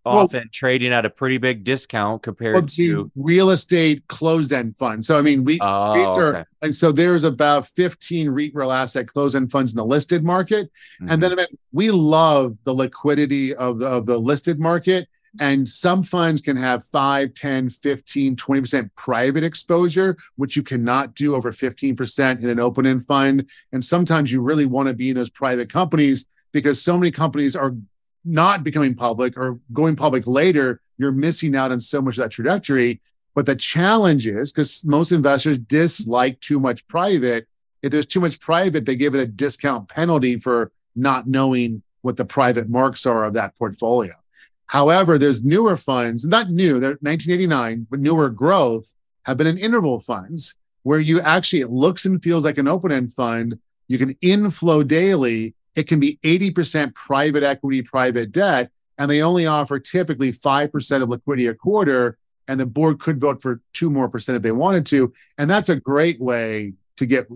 often 0.04 0.40
well, 0.40 0.48
trading 0.52 0.92
at 0.92 1.04
a 1.04 1.10
pretty 1.10 1.38
big 1.38 1.64
discount 1.64 2.22
compared 2.22 2.54
well, 2.54 2.66
to 2.66 3.10
real 3.14 3.50
estate 3.50 4.06
closed-end 4.08 4.76
funds. 4.78 5.06
So 5.06 5.18
I 5.18 5.22
mean, 5.22 5.44
we 5.44 5.60
oh, 5.60 5.64
REITs 5.64 6.16
are 6.16 6.36
okay. 6.36 6.44
and 6.62 6.74
so 6.74 6.92
there's 6.92 7.24
about 7.24 7.68
15 7.68 8.30
REIT 8.30 8.54
real 8.54 8.72
asset 8.72 9.06
closed-end 9.06 9.50
funds 9.50 9.72
in 9.72 9.76
the 9.76 9.84
listed 9.84 10.24
market. 10.24 10.70
Mm-hmm. 11.00 11.10
And 11.10 11.22
then 11.22 11.32
I 11.32 11.34
mean, 11.36 11.46
we 11.72 11.90
love 11.90 12.56
the 12.64 12.74
liquidity 12.74 13.54
of 13.54 13.78
the, 13.78 13.86
of 13.86 14.06
the 14.06 14.18
listed 14.18 14.58
market. 14.58 15.08
And 15.40 15.66
some 15.66 16.02
funds 16.02 16.42
can 16.42 16.58
have 16.58 16.84
5, 16.86 17.32
10, 17.32 17.70
15, 17.70 18.36
20% 18.36 18.90
private 18.96 19.42
exposure, 19.42 20.16
which 20.36 20.56
you 20.56 20.62
cannot 20.62 21.14
do 21.14 21.34
over 21.34 21.52
15% 21.52 22.42
in 22.42 22.48
an 22.50 22.60
open 22.60 22.84
end 22.84 23.06
fund. 23.06 23.46
And 23.72 23.82
sometimes 23.82 24.30
you 24.30 24.42
really 24.42 24.66
want 24.66 24.88
to 24.88 24.94
be 24.94 25.08
in 25.08 25.16
those 25.16 25.30
private 25.30 25.72
companies 25.72 26.26
because 26.52 26.82
so 26.82 26.98
many 26.98 27.10
companies 27.10 27.56
are 27.56 27.74
not 28.24 28.64
becoming 28.64 28.94
public 28.94 29.36
or 29.36 29.58
going 29.72 29.96
public 29.96 30.26
later, 30.26 30.80
you're 30.98 31.12
missing 31.12 31.56
out 31.56 31.72
on 31.72 31.80
so 31.80 32.00
much 32.00 32.18
of 32.18 32.24
that 32.24 32.30
trajectory. 32.30 33.00
But 33.34 33.46
the 33.46 33.56
challenge 33.56 34.26
is 34.26 34.52
because 34.52 34.84
most 34.84 35.10
investors 35.12 35.58
dislike 35.58 36.40
too 36.40 36.60
much 36.60 36.86
private. 36.86 37.48
If 37.82 37.90
there's 37.90 38.06
too 38.06 38.20
much 38.20 38.38
private, 38.40 38.84
they 38.84 38.96
give 38.96 39.14
it 39.14 39.20
a 39.20 39.26
discount 39.26 39.88
penalty 39.88 40.38
for 40.38 40.70
not 40.94 41.26
knowing 41.26 41.82
what 42.02 42.16
the 42.16 42.24
private 42.24 42.68
marks 42.68 43.06
are 43.06 43.24
of 43.24 43.34
that 43.34 43.56
portfolio. 43.56 44.12
However, 44.66 45.18
there's 45.18 45.42
newer 45.42 45.76
funds, 45.76 46.24
not 46.24 46.50
new, 46.50 46.80
they're 46.80 46.98
1989, 47.00 47.86
but 47.90 48.00
newer 48.00 48.28
growth 48.28 48.92
have 49.24 49.36
been 49.36 49.46
in 49.46 49.58
interval 49.58 50.00
funds 50.00 50.54
where 50.82 50.98
you 50.98 51.20
actually, 51.20 51.60
it 51.60 51.70
looks 51.70 52.04
and 52.04 52.22
feels 52.22 52.44
like 52.44 52.58
an 52.58 52.68
open 52.68 52.90
end 52.90 53.12
fund. 53.14 53.58
You 53.88 53.98
can 53.98 54.16
inflow 54.20 54.82
daily 54.82 55.54
it 55.74 55.84
can 55.84 56.00
be 56.00 56.18
80% 56.22 56.94
private 56.94 57.42
equity, 57.42 57.82
private 57.82 58.32
debt, 58.32 58.70
and 58.98 59.10
they 59.10 59.22
only 59.22 59.46
offer 59.46 59.78
typically 59.78 60.32
5% 60.32 61.02
of 61.02 61.08
liquidity 61.08 61.46
a 61.46 61.54
quarter. 61.54 62.18
And 62.48 62.58
the 62.60 62.66
board 62.66 62.98
could 62.98 63.20
vote 63.20 63.40
for 63.40 63.60
two 63.72 63.88
more 63.88 64.08
percent 64.08 64.36
if 64.36 64.42
they 64.42 64.52
wanted 64.52 64.84
to. 64.86 65.12
And 65.38 65.48
that's 65.48 65.68
a 65.68 65.76
great 65.76 66.20
way 66.20 66.74
to 66.96 67.06
get 67.06 67.26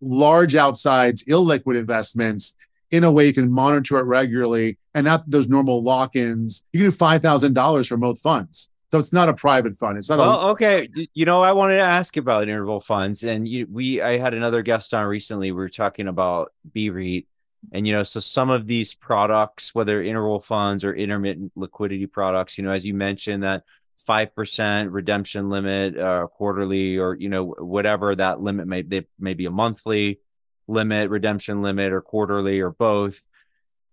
large 0.00 0.56
outsides, 0.56 1.22
illiquid 1.24 1.78
investments 1.78 2.54
in 2.90 3.04
a 3.04 3.10
way 3.10 3.26
you 3.26 3.32
can 3.32 3.50
monitor 3.50 3.98
it 3.98 4.04
regularly 4.04 4.78
and 4.94 5.04
not 5.04 5.28
those 5.30 5.48
normal 5.48 5.82
lock 5.82 6.16
ins. 6.16 6.64
You 6.72 6.80
can 6.80 6.90
do 6.90 6.96
$5,000 6.96 7.86
for 7.88 7.96
both 7.96 8.20
funds. 8.20 8.70
So 8.92 8.98
it's 8.98 9.12
not 9.12 9.28
a 9.28 9.34
private 9.34 9.76
fund. 9.76 9.98
It's 9.98 10.08
not. 10.08 10.18
Well, 10.18 10.40
a- 10.40 10.50
okay. 10.52 10.88
You 11.12 11.24
know, 11.24 11.42
I 11.42 11.52
wanted 11.52 11.76
to 11.76 11.82
ask 11.82 12.16
about 12.16 12.44
interval 12.44 12.80
funds, 12.80 13.24
and 13.24 13.46
you, 13.46 13.66
we 13.70 14.00
I 14.00 14.16
had 14.16 14.32
another 14.32 14.62
guest 14.62 14.94
on 14.94 15.04
recently. 15.06 15.50
We 15.50 15.56
were 15.56 15.68
talking 15.68 16.06
about 16.06 16.52
BREIT, 16.72 17.26
and 17.72 17.86
you 17.86 17.92
know, 17.92 18.02
so 18.02 18.20
some 18.20 18.50
of 18.50 18.66
these 18.66 18.94
products, 18.94 19.74
whether 19.74 20.02
interval 20.02 20.40
funds 20.40 20.84
or 20.84 20.94
intermittent 20.94 21.52
liquidity 21.56 22.06
products, 22.06 22.58
you 22.58 22.64
know, 22.64 22.70
as 22.70 22.84
you 22.86 22.94
mentioned, 22.94 23.42
that 23.42 23.64
five 24.06 24.34
percent 24.34 24.90
redemption 24.92 25.48
limit, 25.48 25.98
uh, 25.98 26.26
quarterly, 26.28 26.98
or 26.98 27.14
you 27.14 27.28
know, 27.28 27.44
whatever 27.58 28.14
that 28.14 28.40
limit 28.40 28.66
may 28.66 28.82
they 28.82 29.06
may 29.18 29.34
be 29.34 29.46
a 29.46 29.50
monthly 29.50 30.20
limit, 30.68 31.10
redemption 31.10 31.62
limit, 31.62 31.92
or 31.92 32.00
quarterly, 32.00 32.60
or 32.60 32.70
both. 32.70 33.20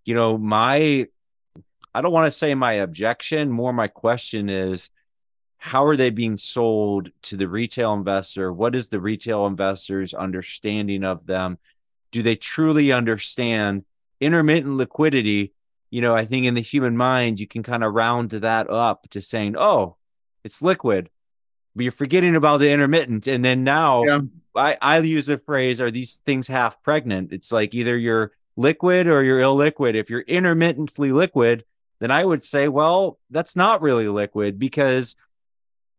You 0.04 0.14
know, 0.14 0.38
my 0.38 1.06
I 1.94 2.00
don't 2.00 2.12
want 2.12 2.26
to 2.26 2.36
say 2.36 2.54
my 2.54 2.74
objection, 2.74 3.50
more 3.50 3.72
my 3.72 3.88
question 3.88 4.48
is 4.48 4.90
how 5.58 5.86
are 5.86 5.96
they 5.96 6.10
being 6.10 6.36
sold 6.36 7.08
to 7.22 7.38
the 7.38 7.48
retail 7.48 7.94
investor? 7.94 8.52
What 8.52 8.74
is 8.74 8.90
the 8.90 9.00
retail 9.00 9.46
investor's 9.46 10.12
understanding 10.12 11.04
of 11.04 11.24
them? 11.26 11.58
Do 12.14 12.22
they 12.22 12.36
truly 12.36 12.92
understand 12.92 13.84
intermittent 14.20 14.76
liquidity? 14.76 15.52
You 15.90 16.00
know, 16.00 16.14
I 16.14 16.24
think 16.24 16.46
in 16.46 16.54
the 16.54 16.60
human 16.60 16.96
mind, 16.96 17.40
you 17.40 17.48
can 17.48 17.64
kind 17.64 17.82
of 17.82 17.92
round 17.92 18.30
that 18.30 18.70
up 18.70 19.10
to 19.10 19.20
saying, 19.20 19.56
oh, 19.58 19.96
it's 20.44 20.62
liquid, 20.62 21.10
but 21.74 21.82
you're 21.82 21.90
forgetting 21.90 22.36
about 22.36 22.58
the 22.58 22.70
intermittent. 22.70 23.26
And 23.26 23.44
then 23.44 23.64
now 23.64 24.04
yeah. 24.04 24.20
I, 24.54 24.78
I 24.80 24.98
use 25.00 25.26
the 25.26 25.38
phrase, 25.38 25.80
are 25.80 25.90
these 25.90 26.22
things 26.24 26.46
half 26.46 26.80
pregnant? 26.84 27.32
It's 27.32 27.50
like 27.50 27.74
either 27.74 27.98
you're 27.98 28.30
liquid 28.56 29.08
or 29.08 29.24
you're 29.24 29.40
illiquid. 29.40 29.94
If 29.94 30.08
you're 30.08 30.20
intermittently 30.20 31.10
liquid, 31.10 31.64
then 31.98 32.12
I 32.12 32.24
would 32.24 32.44
say, 32.44 32.68
well, 32.68 33.18
that's 33.30 33.56
not 33.56 33.82
really 33.82 34.06
liquid 34.06 34.60
because 34.60 35.16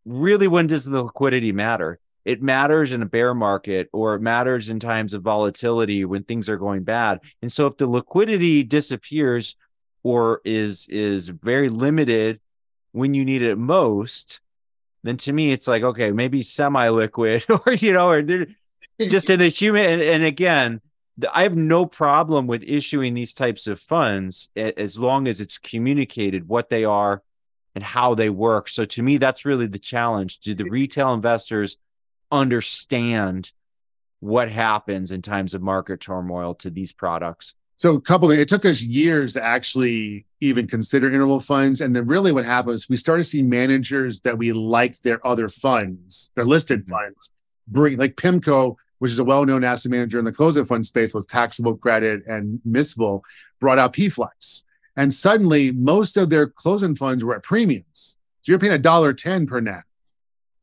really, 0.06 0.47
when 0.47 0.67
does 0.67 0.86
the 0.86 1.04
liquidity 1.04 1.51
matter? 1.51 1.99
It 2.25 2.41
matters 2.41 2.91
in 2.91 3.03
a 3.03 3.05
bear 3.05 3.35
market 3.35 3.88
or 3.93 4.15
it 4.15 4.21
matters 4.21 4.69
in 4.69 4.79
times 4.79 5.13
of 5.13 5.21
volatility 5.21 6.03
when 6.05 6.23
things 6.23 6.49
are 6.49 6.57
going 6.57 6.83
bad. 6.83 7.19
And 7.43 7.53
so 7.53 7.67
if 7.67 7.77
the 7.77 7.88
liquidity 7.88 8.63
disappears 8.63 9.55
or 10.03 10.41
is 10.43 10.88
is 10.89 11.29
very 11.29 11.69
limited 11.69 12.39
when 12.91 13.13
you 13.13 13.23
need 13.23 13.43
it 13.43 13.57
most, 13.57 14.41
then 15.03 15.17
to 15.17 15.31
me 15.31 15.51
it's 15.51 15.67
like 15.67 15.83
okay, 15.83 16.11
maybe 16.11 16.41
semi-liquid 16.41 17.45
or 17.65 17.73
you 17.73 17.93
know, 17.93 18.09
or 18.09 18.23
just 18.99 19.29
in 19.29 19.39
the 19.39 19.47
human 19.47 19.85
and, 19.85 20.01
and 20.01 20.23
again, 20.23 20.81
I 21.31 21.43
have 21.43 21.55
no 21.55 21.85
problem 21.85 22.47
with 22.47 22.63
issuing 22.63 23.13
these 23.13 23.33
types 23.33 23.67
of 23.67 23.79
funds 23.79 24.49
as 24.55 24.97
long 24.97 25.27
as 25.27 25.39
it's 25.39 25.57
communicated 25.57 26.47
what 26.47 26.69
they 26.69 26.83
are 26.83 27.21
and 27.73 27.83
how 27.83 28.15
they 28.15 28.29
work. 28.29 28.67
So 28.67 28.85
to 28.85 29.03
me, 29.03 29.17
that's 29.17 29.45
really 29.45 29.67
the 29.67 29.79
challenge. 29.79 30.39
Do 30.39 30.55
the 30.55 30.69
retail 30.69 31.13
investors 31.13 31.77
understand 32.35 33.51
what 34.19 34.49
happens 34.49 35.11
in 35.11 35.21
times 35.21 35.53
of 35.53 35.61
market 35.61 36.01
turmoil 36.01 36.55
to 36.55 36.69
these 36.69 36.91
products? 36.91 37.53
So 37.77 37.95
a 37.95 38.01
couple 38.01 38.31
of 38.31 38.39
it 38.39 38.47
took 38.47 38.63
us 38.65 38.81
years 38.81 39.33
to 39.33 39.43
actually 39.43 40.25
even 40.39 40.65
consider 40.65 41.07
interval 41.07 41.41
funds. 41.41 41.81
And 41.81 41.95
then 41.95 42.07
really 42.07 42.31
what 42.31 42.45
happened 42.45 42.71
was 42.71 42.87
we 42.87 42.97
started 42.97 43.25
seeing 43.25 43.49
managers 43.49 44.21
that 44.21 44.37
we 44.37 44.53
liked 44.53 45.03
their 45.03 45.25
other 45.27 45.49
funds, 45.49 46.31
their 46.35 46.45
listed 46.45 46.85
mm-hmm. 46.85 46.93
funds, 46.93 47.31
bring 47.67 47.97
like 47.97 48.15
PIMCO, 48.15 48.75
which 48.99 49.11
is 49.11 49.19
a 49.19 49.25
well-known 49.25 49.65
asset 49.65 49.91
manager 49.91 50.19
in 50.19 50.25
the 50.25 50.31
closed 50.31 50.65
fund 50.67 50.85
space 50.85 51.13
with 51.13 51.27
taxable 51.27 51.75
credit 51.75 52.25
and 52.27 52.61
miscible, 52.65 53.21
brought 53.59 53.77
out 53.77 53.93
PFlex. 53.93 54.63
And 54.95 55.13
suddenly 55.13 55.71
most 55.71 56.15
of 56.15 56.29
their 56.29 56.47
closed 56.47 56.97
funds 56.97 57.23
were 57.23 57.35
at 57.35 57.43
premiums. 57.43 58.15
So 58.43 58.53
you're 58.53 58.59
paying 58.59 58.71
a 58.71 58.77
dollar 58.77 59.11
ten 59.11 59.47
per 59.47 59.59
net. 59.59 59.83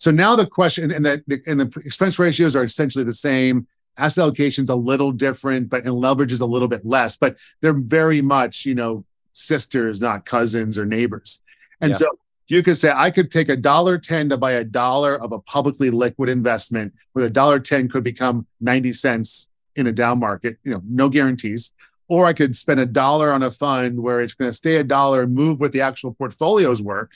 So 0.03 0.11
now 0.11 0.35
the 0.35 0.49
question, 0.49 0.91
and 0.91 1.05
the, 1.07 1.23
and 1.47 1.61
the 1.61 1.81
expense 1.85 2.19
ratios 2.19 2.57
are 2.57 2.65
essentially 2.65 3.05
the 3.05 3.15
same. 3.15 3.69
Asset 3.97 4.23
allocation's 4.23 4.69
a 4.69 4.75
little 4.75 5.13
different, 5.13 5.71
but 5.71 5.85
and 5.85 5.95
leverage 5.95 6.33
is 6.33 6.41
a 6.41 6.45
little 6.45 6.67
bit 6.67 6.85
less. 6.85 7.17
But 7.17 7.37
they're 7.61 7.73
very 7.73 8.21
much, 8.21 8.67
you 8.67 8.75
know, 8.75 9.05
sisters, 9.33 10.01
not 10.01 10.27
cousins 10.27 10.77
or 10.77 10.85
neighbors. 10.85 11.41
And 11.81 11.93
yeah. 11.93 11.99
so 11.99 12.19
you 12.49 12.65
could 12.65 12.79
say 12.79 12.91
I 12.91 13.13
could 13.13 13.31
take 13.31 13.49
a 13.49 13.57
dollar 13.57 13.97
ten 13.97 14.29
to 14.31 14.37
buy 14.37 14.55
a 14.55 14.65
dollar 14.65 15.15
of 15.15 15.31
a 15.31 15.39
publicly 15.39 15.91
liquid 15.91 16.29
investment, 16.29 16.93
where 17.13 17.27
a 17.27 17.31
dollar 17.31 17.61
ten 17.61 17.89
could 17.89 18.03
become 18.03 18.45
ninety 18.61 18.93
cents 18.93 19.51
in 19.77 19.87
a 19.87 19.93
down 19.93 20.19
market. 20.19 20.59
You 20.65 20.73
know, 20.73 20.83
no 20.85 21.11
guarantees. 21.11 21.75
Or 22.09 22.27
I 22.27 22.33
could 22.33 22.57
spend 22.57 22.81
a 22.81 22.87
dollar 22.87 23.33
on 23.33 23.45
a 23.45 23.53
fund 23.53 24.03
where 24.03 24.21
it's 24.21 24.35
going 24.35 24.51
to 24.51 24.57
stay 24.57 24.79
a 24.79 24.85
dollar, 24.85 25.23
and 25.23 25.33
move 25.33 25.61
with 25.61 25.71
the 25.71 25.83
actual 25.83 26.13
portfolios 26.13 26.83
work, 26.83 27.13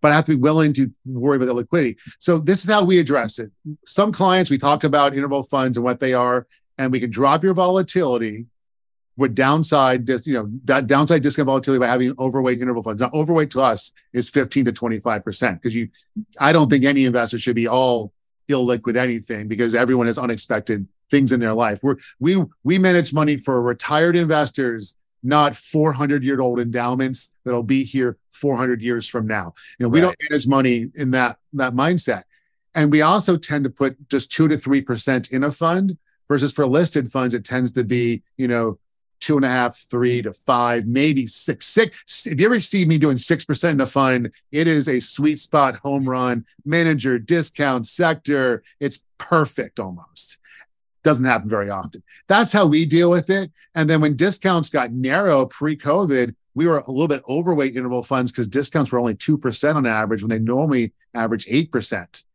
but 0.00 0.12
I 0.12 0.14
have 0.14 0.24
to 0.26 0.32
be 0.32 0.40
willing 0.40 0.72
to 0.74 0.90
worry 1.04 1.36
about 1.36 1.46
the 1.46 1.54
liquidity. 1.54 1.96
So 2.18 2.38
this 2.38 2.64
is 2.64 2.70
how 2.70 2.84
we 2.84 2.98
address 2.98 3.38
it. 3.38 3.50
Some 3.86 4.12
clients 4.12 4.50
we 4.50 4.58
talk 4.58 4.84
about 4.84 5.14
interval 5.14 5.44
funds 5.44 5.76
and 5.76 5.84
what 5.84 6.00
they 6.00 6.14
are, 6.14 6.46
and 6.76 6.92
we 6.92 7.00
can 7.00 7.10
drop 7.10 7.42
your 7.42 7.54
volatility 7.54 8.46
with 9.16 9.34
downside, 9.34 10.08
you 10.08 10.32
know, 10.34 10.48
that 10.64 10.86
downside 10.86 11.22
discount 11.22 11.46
volatility 11.46 11.80
by 11.80 11.88
having 11.88 12.14
overweight 12.20 12.60
interval 12.60 12.84
funds. 12.84 13.02
Now, 13.02 13.10
overweight 13.12 13.50
to 13.50 13.60
us 13.60 13.92
is 14.12 14.28
15 14.28 14.66
to 14.66 14.72
25 14.72 15.24
percent 15.24 15.60
because 15.60 15.74
you, 15.74 15.88
I 16.38 16.52
don't 16.52 16.70
think 16.70 16.84
any 16.84 17.04
investor 17.04 17.38
should 17.38 17.56
be 17.56 17.66
all 17.66 18.12
illiquid 18.48 18.96
anything 18.96 19.48
because 19.48 19.74
everyone 19.74 20.06
has 20.06 20.18
unexpected 20.18 20.86
things 21.10 21.32
in 21.32 21.40
their 21.40 21.52
life. 21.52 21.80
We're, 21.82 21.96
we 22.20 22.44
we 22.62 22.78
manage 22.78 23.12
money 23.12 23.36
for 23.36 23.60
retired 23.60 24.14
investors 24.14 24.94
not 25.22 25.56
400 25.56 26.22
year 26.22 26.40
old 26.40 26.60
endowments 26.60 27.32
that'll 27.44 27.62
be 27.62 27.84
here 27.84 28.18
400 28.32 28.80
years 28.80 29.08
from 29.08 29.26
now. 29.26 29.54
You 29.78 29.84
know, 29.84 29.90
we 29.90 30.00
right. 30.00 30.06
don't 30.06 30.30
manage 30.30 30.46
money 30.46 30.90
in 30.94 31.10
that 31.12 31.38
that 31.54 31.74
mindset. 31.74 32.24
And 32.74 32.92
we 32.92 33.02
also 33.02 33.36
tend 33.36 33.64
to 33.64 33.70
put 33.70 33.96
just 34.08 34.30
two 34.30 34.48
to 34.48 34.56
three 34.56 34.82
percent 34.82 35.30
in 35.30 35.44
a 35.44 35.52
fund 35.52 35.96
versus 36.28 36.52
for 36.52 36.66
listed 36.66 37.10
funds, 37.10 37.34
it 37.34 37.44
tends 37.44 37.72
to 37.72 37.84
be, 37.84 38.22
you 38.36 38.46
know, 38.46 38.78
two 39.20 39.36
and 39.36 39.44
a 39.44 39.48
half, 39.48 39.78
three 39.90 40.22
to 40.22 40.32
five, 40.32 40.86
maybe 40.86 41.26
six, 41.26 41.66
six. 41.66 42.26
If 42.26 42.38
you 42.38 42.46
ever 42.46 42.60
see 42.60 42.84
me 42.84 42.98
doing 42.98 43.18
six 43.18 43.44
percent 43.44 43.74
in 43.74 43.80
a 43.80 43.86
fund, 43.86 44.30
it 44.52 44.68
is 44.68 44.88
a 44.88 45.00
sweet 45.00 45.40
spot 45.40 45.76
home 45.76 46.08
run, 46.08 46.44
manager, 46.64 47.18
discount, 47.18 47.86
sector. 47.86 48.62
It's 48.78 49.04
perfect 49.18 49.80
almost 49.80 50.38
Doesn't 51.08 51.24
happen 51.24 51.48
very 51.48 51.70
often. 51.70 52.02
That's 52.26 52.52
how 52.52 52.66
we 52.66 52.84
deal 52.84 53.08
with 53.08 53.30
it. 53.30 53.50
And 53.74 53.88
then 53.88 54.02
when 54.02 54.14
discounts 54.14 54.68
got 54.68 54.92
narrow 54.92 55.46
pre-COVID, 55.46 56.34
we 56.54 56.66
were 56.66 56.80
a 56.80 56.90
little 56.90 57.08
bit 57.08 57.22
overweight 57.26 57.76
interval 57.76 58.02
funds 58.02 58.30
because 58.30 58.46
discounts 58.46 58.92
were 58.92 58.98
only 58.98 59.14
2% 59.14 59.74
on 59.74 59.86
average 59.86 60.22
when 60.22 60.28
they 60.28 60.38
normally 60.38 60.92
average 61.14 61.46
8%. 61.46 61.70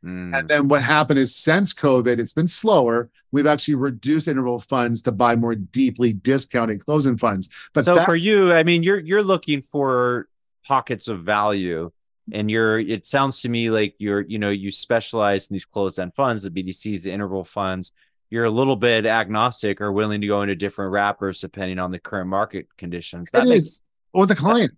Mm. 0.04 0.40
And 0.40 0.50
then 0.50 0.68
what 0.70 0.82
happened 0.82 1.20
is 1.20 1.36
since 1.36 1.72
COVID, 1.72 2.18
it's 2.18 2.34
been 2.34 2.48
slower. 2.48 3.12
We've 3.32 3.46
actually 3.46 3.76
reduced 3.76 4.28
interval 4.28 4.60
funds 4.60 5.04
to 5.04 5.12
buy 5.12 5.36
more 5.36 5.54
deeply 5.54 6.14
discounted 6.14 6.84
closed-end 6.84 7.20
funds. 7.20 7.50
But 7.74 7.86
so 7.86 7.94
that- 7.94 8.06
for 8.06 8.16
you, 8.16 8.54
I 8.54 8.64
mean, 8.64 8.82
you're 8.82 9.00
you're 9.00 9.22
looking 9.22 9.62
for 9.62 10.28
pockets 10.66 11.08
of 11.08 11.22
value 11.22 11.92
and 12.32 12.50
you're 12.50 12.80
it 12.80 13.06
sounds 13.06 13.42
to 13.42 13.50
me 13.50 13.70
like 13.70 13.96
you're 13.98 14.22
you 14.22 14.40
know 14.40 14.50
you 14.50 14.72
specialize 14.72 15.50
in 15.50 15.54
these 15.54 15.66
closed 15.66 16.00
end 16.00 16.14
funds 16.16 16.44
the 16.44 16.50
bdcs 16.50 17.02
the 17.04 17.12
interval 17.12 17.44
funds 17.44 17.92
you're 18.34 18.46
a 18.46 18.50
little 18.50 18.76
bit 18.76 19.06
agnostic 19.06 19.80
or 19.80 19.92
willing 19.92 20.20
to 20.20 20.26
go 20.26 20.42
into 20.42 20.56
different 20.56 20.92
wrappers 20.92 21.40
depending 21.40 21.78
on 21.78 21.92
the 21.92 22.00
current 22.00 22.28
market 22.28 22.68
conditions 22.78 23.30
that 23.32 23.44
it 23.44 23.50
makes, 23.50 23.66
is 23.66 23.82
with 24.12 24.30
the 24.30 24.36
client. 24.36 24.72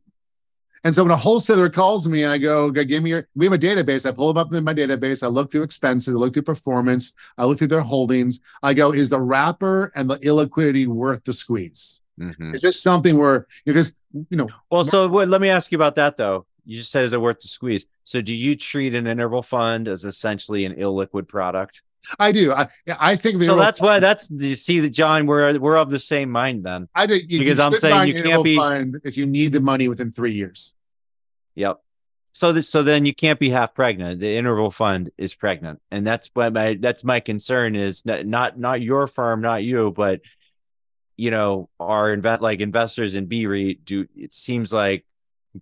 And 0.83 0.93
so 0.93 1.03
when 1.03 1.11
a 1.11 1.15
wholesaler 1.15 1.69
calls 1.69 2.05
me 2.05 2.23
and 2.23 2.33
I 2.33 2.37
go, 2.37 2.69
give 2.69 3.01
me 3.01 3.11
your, 3.11 3.29
we 3.33 3.45
have 3.45 3.53
a 3.53 3.57
database. 3.57 4.05
I 4.05 4.11
pull 4.11 4.33
them 4.33 4.37
up 4.37 4.53
in 4.53 4.61
my 4.65 4.73
database. 4.73 5.23
I 5.23 5.27
look 5.27 5.53
through 5.53 5.63
expenses. 5.63 6.13
I 6.13 6.17
look 6.17 6.33
through 6.33 6.43
performance. 6.43 7.13
I 7.37 7.45
look 7.45 7.57
through 7.57 7.69
their 7.69 7.79
holdings. 7.79 8.41
I 8.61 8.73
go, 8.73 8.91
is 8.91 9.07
the 9.07 9.21
wrapper 9.21 9.93
and 9.95 10.09
the 10.09 10.17
illiquidity 10.17 10.85
worth 10.85 11.23
the 11.23 11.33
squeeze? 11.33 12.01
Mm-hmm. 12.19 12.55
Is 12.55 12.61
this 12.61 12.83
something 12.83 13.17
where, 13.17 13.47
because, 13.63 13.95
you 14.13 14.35
know. 14.35 14.49
Well, 14.69 14.83
so 14.83 15.07
what, 15.07 15.29
let 15.29 15.39
me 15.39 15.47
ask 15.47 15.71
you 15.71 15.77
about 15.77 15.95
that 15.95 16.17
though. 16.17 16.45
You 16.65 16.79
just 16.79 16.91
said, 16.91 17.05
is 17.05 17.13
it 17.13 17.21
worth 17.21 17.39
the 17.39 17.47
squeeze? 17.47 17.87
So 18.03 18.19
do 18.19 18.33
you 18.33 18.57
treat 18.57 18.95
an 18.95 19.07
interval 19.07 19.43
fund 19.43 19.87
as 19.87 20.03
essentially 20.03 20.65
an 20.65 20.75
illiquid 20.75 21.29
product? 21.29 21.83
I 22.19 22.31
do. 22.31 22.53
I 22.53 22.67
I 22.87 23.15
think 23.15 23.41
so. 23.43 23.55
That's 23.55 23.79
why 23.81 23.99
that's 23.99 24.29
you 24.29 24.55
see 24.55 24.79
that 24.81 24.89
John. 24.89 25.27
We're 25.27 25.57
we're 25.59 25.77
of 25.77 25.89
the 25.89 25.99
same 25.99 26.29
mind 26.29 26.63
then. 26.63 26.87
I 26.95 27.05
do 27.05 27.21
because 27.27 27.59
I'm 27.59 27.77
saying 27.77 28.07
you 28.07 28.21
can't 28.21 28.43
be 28.43 28.59
if 29.03 29.17
you 29.17 29.25
need 29.25 29.51
the 29.51 29.61
money 29.61 29.87
within 29.87 30.11
three 30.11 30.33
years. 30.33 30.73
Yep. 31.55 31.81
So 32.33 32.51
this, 32.51 32.67
so 32.67 32.83
then 32.83 33.05
you 33.05 33.15
can't 33.15 33.39
be 33.39 33.49
half 33.49 33.73
pregnant. 33.73 34.19
The 34.19 34.35
interval 34.35 34.69
fund 34.69 35.09
is 35.17 35.33
pregnant, 35.33 35.79
and 35.89 36.05
that's 36.05 36.29
what 36.33 36.51
my 36.51 36.77
that's 36.79 37.03
my 37.03 37.21
concern 37.21 37.77
is 37.77 38.05
not 38.05 38.25
not, 38.25 38.59
not 38.59 38.81
your 38.81 39.07
firm, 39.07 39.41
not 39.41 39.63
you, 39.63 39.93
but 39.95 40.19
you 41.15 41.31
know 41.31 41.69
our 41.79 42.11
invest 42.11 42.41
like 42.41 42.59
investors 42.59 43.15
in 43.15 43.27
BREIT 43.27 43.85
do. 43.85 44.07
It 44.17 44.33
seems 44.33 44.73
like 44.73 45.05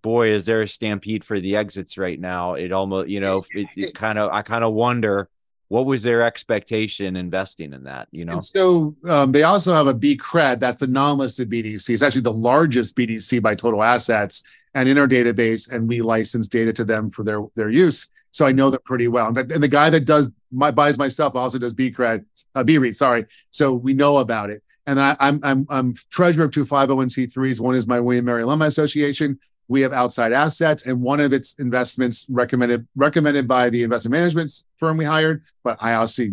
boy 0.01 0.29
is 0.29 0.45
there 0.45 0.63
a 0.63 0.67
stampede 0.67 1.23
for 1.23 1.39
the 1.39 1.57
exits 1.57 1.97
right 1.97 2.19
now. 2.19 2.55
It 2.55 2.71
almost 2.71 3.09
you 3.09 3.19
know 3.19 3.43
it, 3.51 3.67
it 3.75 3.93
kind 3.93 4.17
of 4.17 4.31
I 4.31 4.41
kind 4.41 4.63
of 4.63 4.73
wonder 4.73 5.29
what 5.73 5.87
was 5.87 6.03
their 6.03 6.21
expectation 6.21 7.15
investing 7.15 7.73
in 7.73 7.83
that 7.83 8.07
you 8.11 8.25
know? 8.25 8.33
And 8.33 8.43
so 8.43 8.95
um, 9.07 9.31
they 9.31 9.41
also 9.41 9.73
have 9.73 9.87
a 9.87 9.93
BCRED 9.93 10.59
that's 10.59 10.79
the 10.79 10.85
non-listed 10.85 11.49
bdc 11.49 11.89
it's 11.89 12.03
actually 12.03 12.21
the 12.21 12.31
largest 12.51 12.95
bdc 12.95 13.41
by 13.41 13.55
total 13.55 13.81
assets 13.81 14.43
and 14.75 14.87
in 14.87 14.99
our 14.99 15.07
database 15.07 15.71
and 15.71 15.87
we 15.87 16.01
license 16.01 16.47
data 16.47 16.71
to 16.73 16.85
them 16.85 17.09
for 17.09 17.23
their 17.23 17.41
their 17.55 17.71
use. 17.71 18.09
So 18.31 18.45
i 18.45 18.51
know 18.51 18.69
them 18.69 18.81
pretty 18.85 19.07
well. 19.07 19.27
And, 19.27 19.51
and 19.51 19.63
the 19.63 19.67
guy 19.67 19.89
that 19.89 20.05
does 20.05 20.31
my 20.51 20.69
buys 20.69 20.99
my 20.99 21.09
stuff 21.09 21.35
also 21.35 21.57
does 21.57 21.73
BCRED 21.73 22.23
uh, 22.53 22.63
BREIT 22.63 22.95
sorry. 22.95 23.25
So 23.49 23.73
we 23.73 23.93
know 23.93 24.17
about 24.19 24.51
it. 24.51 24.61
And 24.85 24.99
I, 24.99 25.15
I'm 25.19 25.39
I'm 25.43 25.65
I'm 25.69 25.95
treasurer 26.11 26.45
of 26.45 26.51
two 26.51 26.65
501c3s. 26.65 27.59
One 27.59 27.75
is 27.75 27.87
my 27.87 27.99
William 27.99 28.25
Mary 28.25 28.43
Alumni 28.43 28.67
Association. 28.67 29.39
We 29.73 29.81
have 29.81 29.91
outside 29.91 30.33
assets, 30.33 30.85
and 30.85 31.01
one 31.01 31.19
of 31.19 31.33
its 31.33 31.55
investments 31.57 32.27
recommended 32.29 32.87
recommended 32.95 33.47
by 33.47 33.71
the 33.71 33.81
investment 33.81 34.11
management 34.11 34.53
firm 34.77 34.97
we 34.97 35.05
hired, 35.05 35.41
but 35.63 35.77
I 35.81 35.95
also 35.95 36.27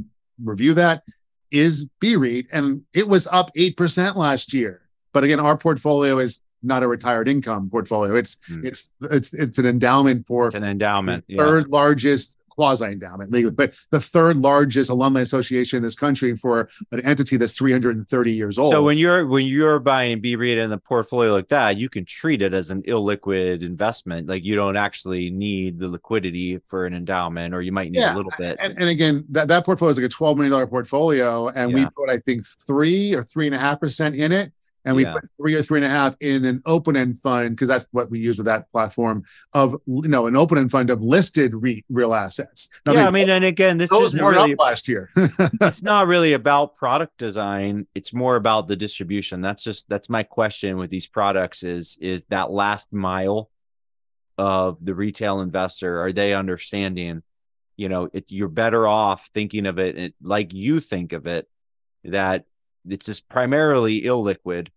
review 0.45 0.75
that 0.75 1.03
is 1.51 1.89
BREIT, 2.03 2.49
and 2.53 2.83
it 2.93 3.09
was 3.09 3.27
up 3.29 3.51
eight 3.57 3.79
percent 3.79 4.19
last 4.19 4.53
year. 4.53 4.83
But 5.15 5.25
again, 5.25 5.41
our 5.41 5.57
portfolio 5.57 6.19
is 6.19 6.41
not 6.63 6.83
a 6.83 6.87
retired 6.87 7.29
income 7.29 7.71
portfolio. 7.71 8.15
It's 8.15 8.37
mm. 8.51 8.63
it's 8.63 8.91
it's 9.01 9.33
it's 9.33 9.57
an 9.57 9.65
endowment 9.65 10.27
for 10.27 10.49
it's 10.49 10.55
an 10.55 10.65
endowment, 10.65 11.25
third 11.35 11.65
yeah. 11.65 11.77
largest 11.79 12.37
quasi 12.51 12.85
endowment 12.85 13.31
legally, 13.31 13.55
but 13.55 13.75
the 13.91 14.01
third 14.01 14.37
largest 14.37 14.91
alumni 14.91 15.21
association 15.21 15.79
in 15.79 15.83
this 15.83 15.95
country 15.95 16.37
for 16.37 16.69
an 16.93 17.01
entity 17.01 17.37
that's 17.37 17.55
330 17.57 18.33
years 18.33 18.59
old. 18.59 18.73
So 18.73 18.83
when 18.83 18.99
you're 18.99 19.27
when 19.27 19.47
you're 19.47 19.79
buying 19.79 20.21
BREIT 20.21 20.59
in 20.59 20.73
a 20.73 20.79
portfolio 20.79 21.33
like 21.33 21.49
that, 21.49 21.77
you 21.77 21.89
can 21.89 22.05
treat 22.05 22.43
it 22.43 22.53
as 22.53 22.71
an 22.71 22.83
illiquid 22.83 23.63
investment. 23.63 24.29
Like 24.29 24.45
you 24.45 24.55
don't 24.55 24.77
actually 24.77 25.31
need 25.31 25.79
the 25.79 25.89
liquidity 25.89 26.61
for 26.67 26.87
an 26.87 26.95
endowment, 26.95 27.55
or 27.55 27.63
you 27.63 27.73
might 27.73 27.91
need 27.91 28.01
yeah. 28.01 28.15
a 28.15 28.17
little 28.17 28.33
bit. 28.39 28.59
And, 28.61 28.79
and, 28.79 28.89
again, 28.89 29.25
that, 29.31 29.49
that 29.49 29.65
portfolio 29.65 29.93
is 29.93 29.99
like 29.99 30.07
a 30.07 30.09
12 30.09 30.37
million 30.37 30.53
dollar 30.53 30.67
portfolio, 30.67 31.49
and 31.49 31.71
yeah. 31.71 31.77
we 31.77 31.87
put 31.97 32.11
I 32.11 32.19
think 32.19 32.45
three 32.67 33.15
or 33.15 33.23
three 33.23 33.47
and 33.47 33.55
a 33.55 33.59
half 33.59 33.81
percent 33.81 34.17
in 34.17 34.33
it 34.33 34.53
and 34.85 34.97
we 34.97 35.05
yeah. 35.05 35.13
put 35.13 35.29
three 35.37 35.55
or 35.55 35.63
three 35.63 35.79
and 35.79 35.87
a 35.87 35.95
half 35.95 36.17
in 36.21 36.45
an 36.45 36.63
open 36.65 36.97
end 36.97 37.21
fund 37.21 37.51
because 37.51 37.69
that's 37.69 37.87
what 37.93 38.11
we 38.11 38.19
use 38.19 38.39
with 38.39 38.47
that 38.47 38.71
platform 38.73 39.25
of 39.53 39.77
you 39.87 40.09
know 40.09 40.27
an 40.27 40.37
open 40.37 40.59
end 40.59 40.71
fund 40.71 40.91
of 40.91 41.03
listed 41.03 41.55
re- 41.55 41.85
real 41.89 42.15
assets. 42.15 42.69
Now, 42.87 42.93
yeah, 42.93 43.07
I 43.07 43.11
mean, 43.11 43.29
and 43.29 43.45
again, 43.45 43.77
this 43.77 43.93
is 43.93 44.15
really 44.15 44.55
last 44.55 44.89
year. 44.89 45.11
it's 45.17 45.83
not 45.83 46.07
really 46.07 46.33
about 46.33 46.77
product 46.77 47.19
design; 47.19 47.87
it's 47.95 48.13
more 48.13 48.37
about 48.37 48.69
the 48.69 48.77
distribution. 48.77 49.41
That's 49.41 49.63
just 49.63 49.89
that's 49.89 50.09
my 50.09 50.23
question 50.23 50.77
with 50.79 50.91
these 50.91 51.07
products 51.07 51.63
is 51.63 51.99
is 52.01 52.25
that 52.31 52.51
last 52.51 52.93
mile 52.93 53.51
of 54.39 54.79
the 54.83 54.95
retail 54.95 55.41
investor. 55.41 56.03
Are 56.03 56.13
they 56.13 56.35
understanding? 56.35 57.23
You 57.77 57.89
know, 57.89 58.11
it, 58.13 58.25
you're 58.29 58.49
better 58.49 58.87
off 58.87 59.29
thinking 59.33 59.67
of 59.67 59.79
it, 59.79 59.97
it 59.97 60.15
like 60.23 60.53
you 60.53 60.81
think 60.81 61.13
of 61.13 61.27
it 61.27 61.49
that 62.05 62.45
it's 62.89 63.07
just 63.07 63.29
primarily 63.29 64.03
illiquid 64.03 64.69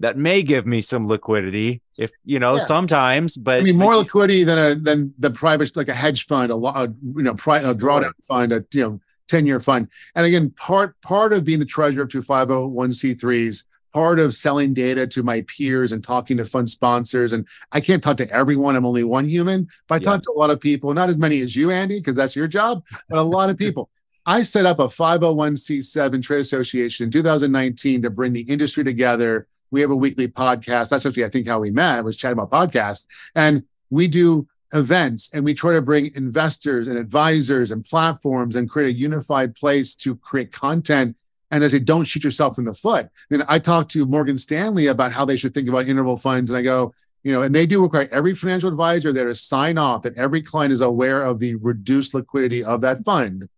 that 0.00 0.16
may 0.16 0.42
give 0.42 0.66
me 0.66 0.82
some 0.82 1.06
liquidity 1.06 1.80
if 1.98 2.10
you 2.24 2.38
know 2.38 2.56
yeah. 2.56 2.64
sometimes 2.64 3.36
but 3.36 3.60
i 3.60 3.62
mean 3.62 3.78
more 3.78 3.96
liquidity 3.96 4.44
than 4.44 4.58
a 4.58 4.74
than 4.74 5.14
the 5.18 5.30
private 5.30 5.74
like 5.76 5.88
a 5.88 5.94
hedge 5.94 6.26
fund 6.26 6.50
a 6.50 6.56
lot 6.56 6.90
you 7.02 7.22
know 7.22 7.34
pri- 7.34 7.60
a 7.60 7.74
drawdown 7.74 8.02
right. 8.02 8.24
fund 8.26 8.52
a 8.52 8.64
you 8.72 8.82
know 8.82 9.00
10 9.28 9.46
year 9.46 9.60
fund 9.60 9.88
and 10.14 10.26
again 10.26 10.50
part 10.50 11.00
part 11.00 11.32
of 11.32 11.44
being 11.44 11.58
the 11.58 11.64
treasurer 11.64 12.02
of 12.02 12.10
two 12.10 12.22
501c3s 12.22 13.64
part 13.92 14.18
of 14.18 14.34
selling 14.34 14.74
data 14.74 15.06
to 15.06 15.22
my 15.22 15.42
peers 15.42 15.92
and 15.92 16.02
talking 16.02 16.36
to 16.36 16.44
fund 16.44 16.68
sponsors 16.68 17.32
and 17.32 17.46
i 17.72 17.80
can't 17.80 18.02
talk 18.02 18.16
to 18.16 18.28
everyone 18.30 18.76
i'm 18.76 18.84
only 18.84 19.04
one 19.04 19.26
human 19.26 19.66
but 19.88 19.94
i 19.94 19.96
yeah. 19.98 20.02
talk 20.02 20.22
to 20.22 20.32
a 20.32 20.38
lot 20.38 20.50
of 20.50 20.60
people 20.60 20.92
not 20.92 21.08
as 21.08 21.16
many 21.16 21.40
as 21.40 21.54
you 21.56 21.70
andy 21.70 22.00
because 22.00 22.16
that's 22.16 22.36
your 22.36 22.48
job 22.48 22.82
but 23.08 23.18
a 23.18 23.22
lot 23.22 23.48
of 23.48 23.56
people 23.56 23.88
I 24.26 24.42
set 24.42 24.64
up 24.64 24.78
a 24.78 24.88
501c7 24.88 26.22
trade 26.22 26.40
association 26.40 27.04
in 27.04 27.10
2019 27.10 28.02
to 28.02 28.10
bring 28.10 28.32
the 28.32 28.40
industry 28.40 28.82
together. 28.82 29.46
We 29.70 29.80
have 29.82 29.90
a 29.90 29.96
weekly 29.96 30.28
podcast. 30.28 30.88
That's 30.88 31.04
actually, 31.04 31.24
I 31.24 31.28
think, 31.28 31.46
how 31.46 31.60
we 31.60 31.70
met 31.70 32.04
was 32.04 32.16
chatting 32.16 32.38
about 32.38 32.50
podcasts. 32.50 33.06
And 33.34 33.64
we 33.90 34.08
do 34.08 34.48
events 34.72 35.30
and 35.32 35.44
we 35.44 35.54
try 35.54 35.74
to 35.74 35.82
bring 35.82 36.12
investors 36.14 36.88
and 36.88 36.96
advisors 36.98 37.70
and 37.70 37.84
platforms 37.84 38.56
and 38.56 38.68
create 38.68 38.88
a 38.88 38.98
unified 38.98 39.54
place 39.54 39.94
to 39.96 40.16
create 40.16 40.52
content. 40.52 41.16
And 41.50 41.62
I 41.62 41.68
say, 41.68 41.78
don't 41.78 42.04
shoot 42.04 42.24
yourself 42.24 42.56
in 42.58 42.64
the 42.64 42.74
foot. 42.74 43.08
And 43.30 43.44
I 43.46 43.58
talked 43.58 43.90
to 43.92 44.06
Morgan 44.06 44.38
Stanley 44.38 44.86
about 44.86 45.12
how 45.12 45.24
they 45.24 45.36
should 45.36 45.54
think 45.54 45.68
about 45.68 45.86
interval 45.86 46.16
funds. 46.16 46.50
And 46.50 46.56
I 46.56 46.62
go, 46.62 46.94
you 47.22 47.32
know, 47.32 47.42
and 47.42 47.54
they 47.54 47.66
do 47.66 47.82
require 47.82 48.08
every 48.10 48.34
financial 48.34 48.68
advisor 48.70 49.12
there 49.12 49.28
to 49.28 49.34
sign 49.34 49.78
off 49.78 50.02
that 50.02 50.16
every 50.16 50.42
client 50.42 50.72
is 50.72 50.80
aware 50.80 51.24
of 51.24 51.38
the 51.38 51.54
reduced 51.56 52.14
liquidity 52.14 52.64
of 52.64 52.80
that 52.80 53.04
fund. 53.04 53.48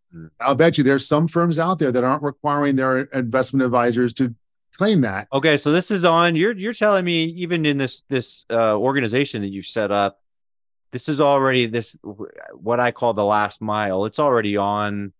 I'll 0.40 0.54
bet 0.54 0.78
you 0.78 0.84
there's 0.84 1.06
some 1.06 1.28
firms 1.28 1.58
out 1.58 1.78
there 1.78 1.92
that 1.92 2.04
aren't 2.04 2.22
requiring 2.22 2.76
their 2.76 3.02
investment 3.02 3.64
advisors 3.64 4.12
to 4.14 4.34
claim 4.76 5.00
that. 5.02 5.28
Okay, 5.32 5.56
so 5.56 5.72
this 5.72 5.90
is 5.90 6.04
on. 6.04 6.36
You're 6.36 6.56
you're 6.56 6.72
telling 6.72 7.04
me 7.04 7.24
even 7.24 7.66
in 7.66 7.78
this 7.78 8.02
this 8.08 8.44
uh, 8.50 8.76
organization 8.76 9.42
that 9.42 9.48
you've 9.48 9.66
set 9.66 9.90
up, 9.90 10.20
this 10.92 11.08
is 11.08 11.20
already 11.20 11.66
this 11.66 11.96
what 12.52 12.80
I 12.80 12.90
call 12.90 13.14
the 13.14 13.24
last 13.24 13.60
mile. 13.60 14.04
It's 14.04 14.18
already 14.18 14.56
on 14.56 15.12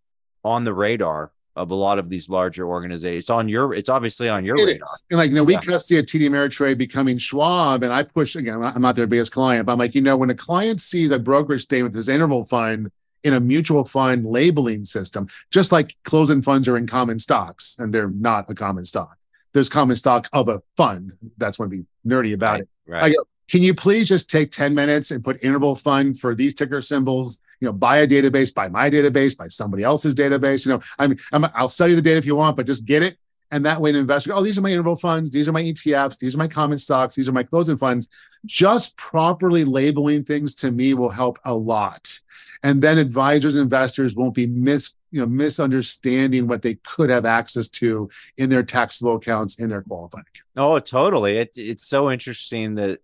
on 0.44 0.64
the 0.64 0.72
radar 0.72 1.32
of 1.56 1.70
a 1.70 1.74
lot 1.74 1.98
of 1.98 2.08
these 2.10 2.28
larger 2.28 2.68
organizations. 2.68 3.24
It's 3.24 3.30
on 3.30 3.48
your, 3.48 3.72
it's 3.72 3.88
obviously 3.88 4.28
on 4.28 4.44
your 4.44 4.56
it 4.58 4.66
radar. 4.66 4.86
Is. 4.86 5.04
And 5.10 5.18
like, 5.18 5.30
you 5.30 5.36
know, 5.36 5.42
we 5.42 5.54
yeah. 5.54 5.78
see 5.78 5.96
a 5.96 6.02
TD 6.02 6.28
Ameritrade 6.28 6.76
becoming 6.76 7.16
Schwab, 7.16 7.82
and 7.82 7.92
I 7.92 8.02
push 8.02 8.36
again. 8.36 8.62
I'm 8.62 8.82
not 8.82 8.94
their 8.94 9.06
biggest 9.06 9.32
client, 9.32 9.66
but 9.66 9.72
I'm 9.72 9.78
like, 9.78 9.94
you 9.94 10.02
know, 10.02 10.16
when 10.18 10.28
a 10.28 10.34
client 10.34 10.82
sees 10.82 11.10
a 11.10 11.18
brokerage 11.18 11.62
statement, 11.62 11.94
with 11.94 12.04
this 12.04 12.14
interval 12.14 12.44
fund 12.44 12.90
in 13.26 13.34
a 13.34 13.40
mutual 13.40 13.84
fund 13.84 14.24
labeling 14.24 14.84
system, 14.84 15.28
just 15.50 15.72
like 15.72 15.96
closed-end 16.04 16.44
funds 16.44 16.68
are 16.68 16.76
in 16.76 16.86
common 16.86 17.18
stocks, 17.18 17.74
and 17.80 17.92
they're 17.92 18.08
not 18.10 18.48
a 18.48 18.54
common 18.54 18.84
stock. 18.84 19.16
There's 19.52 19.68
common 19.68 19.96
stock 19.96 20.28
of 20.32 20.48
a 20.48 20.62
fund. 20.76 21.12
That's 21.36 21.58
when 21.58 21.68
we 21.68 21.84
nerdy 22.06 22.34
about 22.34 22.52
right, 22.52 22.60
it. 22.60 22.68
Right. 22.86 23.02
I 23.02 23.08
go, 23.10 23.26
can 23.48 23.62
you 23.62 23.74
please 23.74 24.08
just 24.08 24.30
take 24.30 24.52
10 24.52 24.74
minutes 24.76 25.10
and 25.10 25.24
put 25.24 25.42
interval 25.42 25.74
fund 25.74 26.20
for 26.20 26.36
these 26.36 26.54
ticker 26.54 26.80
symbols? 26.80 27.40
You 27.58 27.66
know, 27.66 27.72
buy 27.72 27.98
a 27.98 28.06
database, 28.06 28.54
buy 28.54 28.68
my 28.68 28.88
database, 28.90 29.36
buy 29.36 29.48
somebody 29.48 29.82
else's 29.82 30.14
database. 30.14 30.64
You 30.64 30.74
know, 30.74 30.80
I 30.96 31.08
mean, 31.08 31.18
i 31.32 31.62
will 31.62 31.68
sell 31.68 31.88
you 31.88 31.96
the 31.96 32.02
data 32.02 32.18
if 32.18 32.26
you 32.26 32.36
want, 32.36 32.56
but 32.56 32.66
just 32.66 32.84
get 32.84 33.02
it. 33.02 33.18
And 33.50 33.64
that 33.64 33.80
way, 33.80 33.90
an 33.90 33.96
investor, 33.96 34.34
oh, 34.34 34.42
these 34.42 34.58
are 34.58 34.62
my 34.62 34.70
interval 34.70 34.96
funds, 34.96 35.30
these 35.30 35.46
are 35.46 35.52
my 35.52 35.62
ETFs, 35.62 36.18
these 36.18 36.34
are 36.34 36.38
my 36.38 36.48
common 36.48 36.78
stocks, 36.78 37.14
these 37.14 37.28
are 37.28 37.32
my 37.32 37.44
closed-end 37.44 37.78
funds. 37.78 38.08
Just 38.44 38.96
properly 38.96 39.64
labeling 39.64 40.24
things 40.24 40.56
to 40.56 40.70
me 40.70 40.94
will 40.94 41.10
help 41.10 41.38
a 41.44 41.54
lot. 41.54 42.18
And 42.62 42.82
then 42.82 42.98
advisors 42.98 43.54
investors 43.54 44.16
won't 44.16 44.34
be 44.34 44.46
mis 44.46 44.94
you 45.10 45.20
know 45.20 45.26
misunderstanding 45.26 46.46
what 46.46 46.62
they 46.62 46.74
could 46.74 47.10
have 47.10 47.24
access 47.24 47.68
to 47.68 48.10
in 48.36 48.50
their 48.50 48.62
taxable 48.62 49.16
accounts 49.16 49.54
in 49.54 49.68
their 49.68 49.82
qualifying 49.82 50.24
accounts. 50.28 50.50
Oh, 50.56 50.78
totally. 50.78 51.38
It, 51.38 51.52
it's 51.56 51.86
so 51.86 52.10
interesting 52.10 52.74
that 52.74 53.00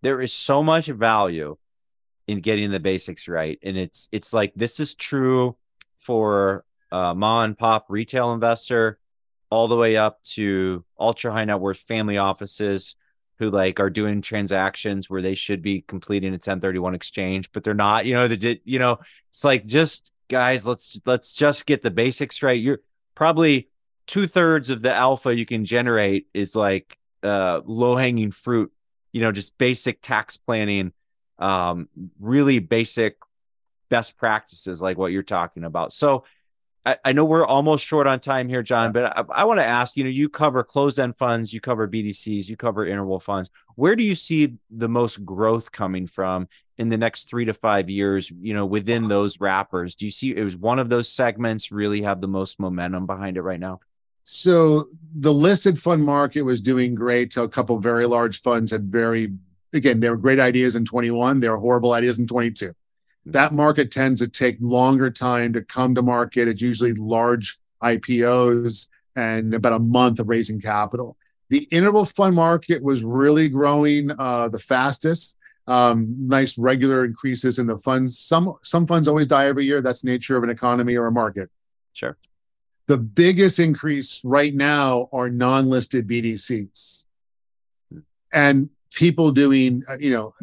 there 0.00 0.20
is 0.20 0.32
so 0.32 0.62
much 0.62 0.86
value 0.86 1.56
in 2.26 2.40
getting 2.40 2.70
the 2.70 2.80
basics 2.80 3.28
right, 3.28 3.58
and 3.62 3.76
it's 3.76 4.08
it's 4.12 4.32
like 4.32 4.52
this 4.56 4.80
is 4.80 4.94
true 4.94 5.56
for 5.98 6.64
uh, 6.90 7.14
mom 7.14 7.44
and 7.44 7.58
pop 7.58 7.86
retail 7.88 8.32
investor, 8.32 8.98
all 9.52 9.68
the 9.68 9.76
way 9.76 9.98
up 9.98 10.22
to 10.22 10.82
ultra 10.98 11.30
high 11.30 11.44
net 11.44 11.60
worth 11.60 11.80
family 11.80 12.16
offices 12.16 12.96
who 13.38 13.50
like 13.50 13.80
are 13.80 13.90
doing 13.90 14.22
transactions 14.22 15.10
where 15.10 15.20
they 15.20 15.34
should 15.34 15.60
be 15.60 15.82
completing 15.82 16.30
a 16.30 16.40
1031 16.40 16.94
exchange, 16.94 17.52
but 17.52 17.62
they're 17.62 17.74
not. 17.74 18.06
You 18.06 18.14
know, 18.14 18.28
they 18.28 18.36
did. 18.36 18.60
You 18.64 18.78
know, 18.78 19.00
it's 19.28 19.44
like 19.44 19.66
just 19.66 20.10
guys, 20.28 20.66
let's 20.66 20.98
let's 21.04 21.34
just 21.34 21.66
get 21.66 21.82
the 21.82 21.90
basics 21.90 22.42
right. 22.42 22.58
You're 22.58 22.80
probably 23.14 23.68
two 24.06 24.26
thirds 24.26 24.70
of 24.70 24.80
the 24.80 24.94
alpha 24.94 25.36
you 25.36 25.44
can 25.44 25.66
generate 25.66 26.28
is 26.32 26.56
like 26.56 26.96
uh, 27.22 27.60
low 27.66 27.94
hanging 27.94 28.30
fruit. 28.30 28.72
You 29.12 29.20
know, 29.20 29.32
just 29.32 29.58
basic 29.58 30.00
tax 30.00 30.38
planning, 30.38 30.92
um, 31.38 31.90
really 32.18 32.58
basic 32.58 33.18
best 33.90 34.16
practices 34.16 34.80
like 34.80 34.96
what 34.96 35.12
you're 35.12 35.22
talking 35.22 35.64
about. 35.64 35.92
So 35.92 36.24
I, 36.84 36.96
I 37.04 37.12
know 37.12 37.24
we're 37.24 37.44
almost 37.44 37.86
short 37.86 38.06
on 38.06 38.20
time 38.20 38.48
here, 38.48 38.62
John, 38.62 38.92
but 38.92 39.16
I, 39.16 39.24
I 39.30 39.44
want 39.44 39.60
to 39.60 39.64
ask, 39.64 39.96
you 39.96 40.04
know, 40.04 40.10
you 40.10 40.28
cover 40.28 40.64
closed 40.64 40.98
end 40.98 41.16
funds, 41.16 41.52
you 41.52 41.60
cover 41.60 41.86
BDCs, 41.86 42.48
you 42.48 42.56
cover 42.56 42.86
interval 42.86 43.20
funds. 43.20 43.50
Where 43.76 43.94
do 43.94 44.02
you 44.02 44.14
see 44.14 44.54
the 44.70 44.88
most 44.88 45.24
growth 45.24 45.70
coming 45.70 46.06
from 46.06 46.48
in 46.78 46.88
the 46.88 46.96
next 46.96 47.28
three 47.28 47.44
to 47.44 47.54
five 47.54 47.88
years, 47.88 48.30
you 48.40 48.54
know, 48.54 48.66
within 48.66 49.08
those 49.08 49.40
wrappers? 49.40 49.94
Do 49.94 50.04
you 50.04 50.10
see 50.10 50.30
it 50.30 50.42
was 50.42 50.56
one 50.56 50.78
of 50.78 50.88
those 50.88 51.08
segments 51.08 51.70
really 51.70 52.02
have 52.02 52.20
the 52.20 52.28
most 52.28 52.58
momentum 52.58 53.06
behind 53.06 53.36
it 53.36 53.42
right 53.42 53.60
now? 53.60 53.80
So 54.24 54.88
the 55.16 55.32
listed 55.32 55.80
fund 55.80 56.04
market 56.04 56.42
was 56.42 56.60
doing 56.60 56.94
great 56.94 57.30
till 57.32 57.44
a 57.44 57.48
couple 57.48 57.78
very 57.78 58.06
large 58.06 58.40
funds 58.40 58.70
had 58.70 58.90
very 58.90 59.32
again, 59.74 60.00
they 60.00 60.10
were 60.10 60.18
great 60.18 60.38
ideas 60.38 60.76
in 60.76 60.84
21, 60.84 61.40
they 61.40 61.48
were 61.48 61.56
horrible 61.56 61.92
ideas 61.92 62.18
in 62.18 62.26
22 62.26 62.74
that 63.26 63.52
market 63.52 63.90
tends 63.90 64.20
to 64.20 64.28
take 64.28 64.56
longer 64.60 65.10
time 65.10 65.52
to 65.52 65.62
come 65.62 65.94
to 65.94 66.02
market. 66.02 66.48
It's 66.48 66.60
usually 66.60 66.94
large 66.94 67.58
IPOs 67.82 68.88
and 69.14 69.54
about 69.54 69.74
a 69.74 69.78
month 69.78 70.18
of 70.18 70.28
raising 70.28 70.60
capital. 70.60 71.16
The 71.48 71.64
interval 71.64 72.04
fund 72.04 72.34
market 72.34 72.82
was 72.82 73.04
really 73.04 73.48
growing 73.48 74.10
uh, 74.18 74.48
the 74.48 74.58
fastest. 74.58 75.36
Um, 75.66 76.16
nice 76.18 76.58
regular 76.58 77.04
increases 77.04 77.58
in 77.58 77.66
the 77.66 77.78
funds. 77.78 78.18
Some 78.18 78.54
some 78.64 78.86
funds 78.86 79.06
always 79.06 79.28
die 79.28 79.46
every 79.46 79.64
year. 79.64 79.80
That's 79.80 80.02
nature 80.02 80.36
of 80.36 80.42
an 80.42 80.50
economy 80.50 80.96
or 80.96 81.06
a 81.06 81.12
market. 81.12 81.50
Sure. 81.92 82.16
The 82.88 82.96
biggest 82.96 83.60
increase 83.60 84.20
right 84.24 84.52
now 84.52 85.08
are 85.12 85.30
non-listed 85.30 86.08
BDCs, 86.08 87.04
and 88.32 88.70
people 88.92 89.30
doing 89.30 89.84
uh, 89.88 89.98
you 89.98 90.10
know 90.10 90.34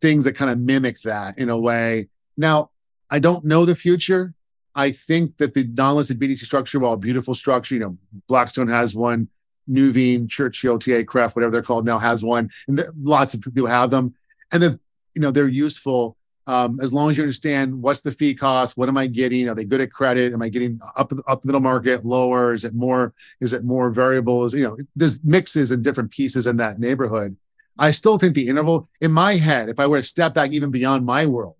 things 0.00 0.24
that 0.24 0.34
kind 0.34 0.50
of 0.50 0.58
mimic 0.58 1.00
that 1.02 1.38
in 1.38 1.48
a 1.48 1.58
way 1.58 2.08
now, 2.38 2.70
I 3.10 3.18
don't 3.18 3.44
know 3.44 3.64
the 3.64 3.74
future. 3.74 4.34
I 4.74 4.92
think 4.92 5.36
that 5.38 5.54
the 5.54 5.64
non-listed 5.64 6.18
BDC 6.18 6.44
structure, 6.44 6.78
while 6.78 6.92
a 6.92 6.98
beautiful 6.98 7.34
structure, 7.34 7.74
you 7.74 7.80
know, 7.80 7.98
Blackstone 8.28 8.68
has 8.68 8.94
one, 8.94 9.28
Nuveen, 9.68 10.28
Churchill, 10.30 10.78
TA, 10.78 11.02
Craft, 11.06 11.36
whatever 11.36 11.50
they're 11.50 11.62
called 11.62 11.84
now, 11.84 11.98
has 11.98 12.22
one, 12.22 12.50
and 12.68 12.82
lots 13.02 13.34
of 13.34 13.42
people 13.42 13.66
have 13.66 13.90
them, 13.90 14.14
and 14.52 14.62
then 14.62 14.80
you 15.14 15.20
know 15.20 15.30
they're 15.30 15.48
useful 15.48 16.16
um, 16.48 16.80
as 16.80 16.94
long 16.94 17.10
as 17.10 17.18
you 17.18 17.22
understand 17.22 17.82
what's 17.82 18.00
the 18.00 18.10
fee 18.10 18.34
cost, 18.34 18.78
what 18.78 18.88
am 18.88 18.96
I 18.96 19.06
getting? 19.06 19.50
Are 19.50 19.54
they 19.54 19.64
good 19.64 19.82
at 19.82 19.92
credit? 19.92 20.32
Am 20.32 20.40
I 20.40 20.48
getting 20.48 20.80
up 20.96 21.12
up 21.28 21.44
middle 21.44 21.60
market, 21.60 22.06
lower? 22.06 22.54
Is 22.54 22.64
it 22.64 22.74
more? 22.74 23.12
Is 23.40 23.52
it 23.52 23.64
more 23.64 23.90
variables? 23.90 24.54
You 24.54 24.62
know, 24.62 24.76
there's 24.96 25.22
mixes 25.22 25.72
and 25.72 25.84
different 25.84 26.10
pieces 26.10 26.46
in 26.46 26.56
that 26.56 26.80
neighborhood. 26.80 27.36
I 27.78 27.90
still 27.90 28.18
think 28.18 28.34
the 28.34 28.48
interval 28.48 28.88
in 29.02 29.12
my 29.12 29.36
head, 29.36 29.68
if 29.68 29.78
I 29.78 29.86
were 29.86 30.00
to 30.00 30.08
step 30.08 30.32
back 30.32 30.50
even 30.52 30.70
beyond 30.70 31.04
my 31.04 31.26
world, 31.26 31.54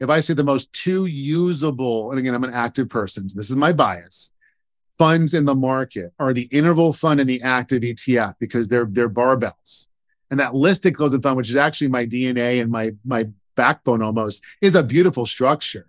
if 0.00 0.08
I 0.10 0.20
say 0.20 0.34
the 0.34 0.44
most 0.44 0.72
two 0.72 1.06
usable, 1.06 2.10
and 2.10 2.18
again, 2.18 2.34
I'm 2.34 2.44
an 2.44 2.54
active 2.54 2.88
person, 2.88 3.28
so 3.28 3.36
this 3.36 3.50
is 3.50 3.56
my 3.56 3.72
bias, 3.72 4.32
funds 4.98 5.34
in 5.34 5.44
the 5.44 5.54
market 5.54 6.12
are 6.18 6.34
the 6.34 6.42
interval 6.42 6.92
fund 6.92 7.20
and 7.20 7.28
the 7.28 7.42
active 7.42 7.82
ETF 7.82 8.34
because 8.38 8.68
they're 8.68 8.86
they're 8.86 9.08
barbells. 9.08 9.86
And 10.30 10.40
that 10.40 10.54
listed 10.54 10.94
closed 10.94 11.22
fund, 11.22 11.36
which 11.36 11.48
is 11.48 11.56
actually 11.56 11.88
my 11.88 12.04
DNA 12.04 12.60
and 12.60 12.70
my 12.70 12.92
my 13.04 13.28
backbone 13.54 14.02
almost, 14.02 14.42
is 14.60 14.74
a 14.74 14.82
beautiful 14.82 15.24
structure. 15.24 15.86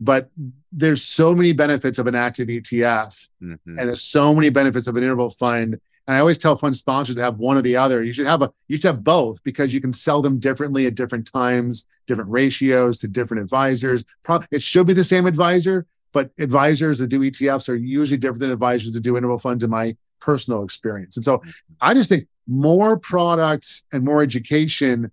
But 0.00 0.30
there's 0.72 1.02
so 1.02 1.34
many 1.34 1.52
benefits 1.52 1.98
of 1.98 2.06
an 2.06 2.14
active 2.14 2.48
ETF, 2.48 3.28
mm-hmm. 3.42 3.78
and 3.78 3.88
there's 3.88 4.02
so 4.02 4.34
many 4.34 4.50
benefits 4.50 4.86
of 4.88 4.96
an 4.96 5.02
interval 5.02 5.30
fund 5.30 5.80
and 6.06 6.16
I 6.16 6.20
always 6.20 6.38
tell 6.38 6.56
fund 6.56 6.76
sponsors 6.76 7.16
to 7.16 7.22
have 7.22 7.38
one 7.38 7.56
or 7.56 7.62
the 7.62 7.76
other. 7.76 8.02
You 8.02 8.12
should 8.12 8.26
have 8.26 8.42
a 8.42 8.52
you 8.68 8.76
should 8.76 8.86
have 8.86 9.04
both 9.04 9.42
because 9.42 9.74
you 9.74 9.80
can 9.80 9.92
sell 9.92 10.22
them 10.22 10.38
differently 10.38 10.86
at 10.86 10.94
different 10.94 11.30
times, 11.30 11.86
different 12.06 12.30
ratios 12.30 12.98
to 13.00 13.08
different 13.08 13.42
advisors. 13.42 14.04
It 14.50 14.62
should 14.62 14.86
be 14.86 14.92
the 14.92 15.04
same 15.04 15.26
advisor, 15.26 15.86
but 16.12 16.30
advisors 16.38 16.98
that 17.00 17.08
do 17.08 17.20
ETFs 17.20 17.68
are 17.68 17.74
usually 17.74 18.18
different 18.18 18.40
than 18.40 18.52
advisors 18.52 18.92
that 18.92 19.00
do 19.00 19.16
interval 19.16 19.38
funds 19.38 19.64
in 19.64 19.70
my 19.70 19.96
personal 20.20 20.62
experience. 20.62 21.16
And 21.16 21.24
so 21.24 21.42
I 21.80 21.94
just 21.94 22.08
think 22.08 22.28
more 22.46 22.96
products 22.96 23.84
and 23.92 24.04
more 24.04 24.22
education, 24.22 25.10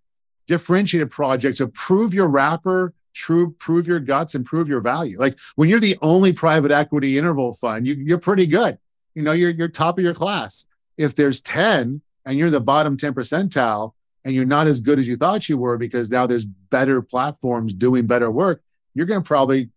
differentiated 0.48 1.10
projects 1.10 1.60
prove 1.74 2.14
your 2.14 2.28
wrapper, 2.28 2.94
true, 3.14 3.52
prove 3.58 3.88
your 3.88 4.00
guts, 4.00 4.36
and 4.36 4.46
prove 4.46 4.68
your 4.68 4.82
value. 4.82 5.20
Like 5.20 5.39
when 5.56 5.70
you're 5.70 5.80
the 5.80 5.98
only 6.04 6.34
private 6.34 6.72
equity 6.72 7.18
interval 7.18 7.54
fund, 7.54 7.88
you, 7.88 7.96
you're 7.96 8.20
pretty 8.20 8.46
good. 8.46 8.78
You 9.16 9.24
know, 9.24 9.32
you're 9.32 9.52
you're 9.52 9.68
top 9.68 9.98
of 9.98 10.04
your 10.04 10.16
class 10.16 10.68
if 10.98 11.16
there's 11.16 11.41
10 11.41 12.02
and 12.26 12.38
you're 12.38 12.50
the 12.50 12.60
bottom 12.60 12.98
10 12.98 13.14
percentile 13.14 13.94
and 14.24 14.34
you're 14.34 14.46
not 14.46 14.68
as 14.68 14.80
good 14.80 15.00
as 15.00 15.08
you 15.08 15.18
thought 15.18 15.50
you 15.50 15.58
were 15.58 15.78
because 15.78 16.10
now 16.10 16.28
there's 16.28 16.46
better 16.46 17.02
platforms 17.02 17.74
doing 17.74 18.08
better 18.08 18.32
work, 18.32 18.62
you're 18.94 19.06
going 19.06 19.22
to 19.22 19.28
probably 19.28 19.70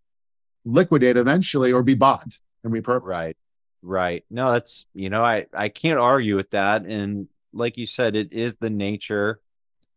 liquidate 0.65 1.17
eventually 1.17 1.73
or 1.73 1.83
be 1.83 1.95
bought 1.95 2.39
and 2.65 2.73
repurposed. 2.73 3.03
Right. 3.03 3.37
Right. 3.83 4.25
No, 4.31 4.53
that's, 4.53 4.87
you 4.95 5.11
know, 5.11 5.25
I, 5.25 5.47
I 5.53 5.69
can't 5.69 6.01
argue 6.01 6.37
with 6.37 6.51
that. 6.51 6.83
And 6.83 7.29
like 7.53 7.77
you 7.77 7.87
said, 7.87 8.17
it 8.17 8.33
is 8.33 8.57
the 8.57 8.71
nature 8.71 9.41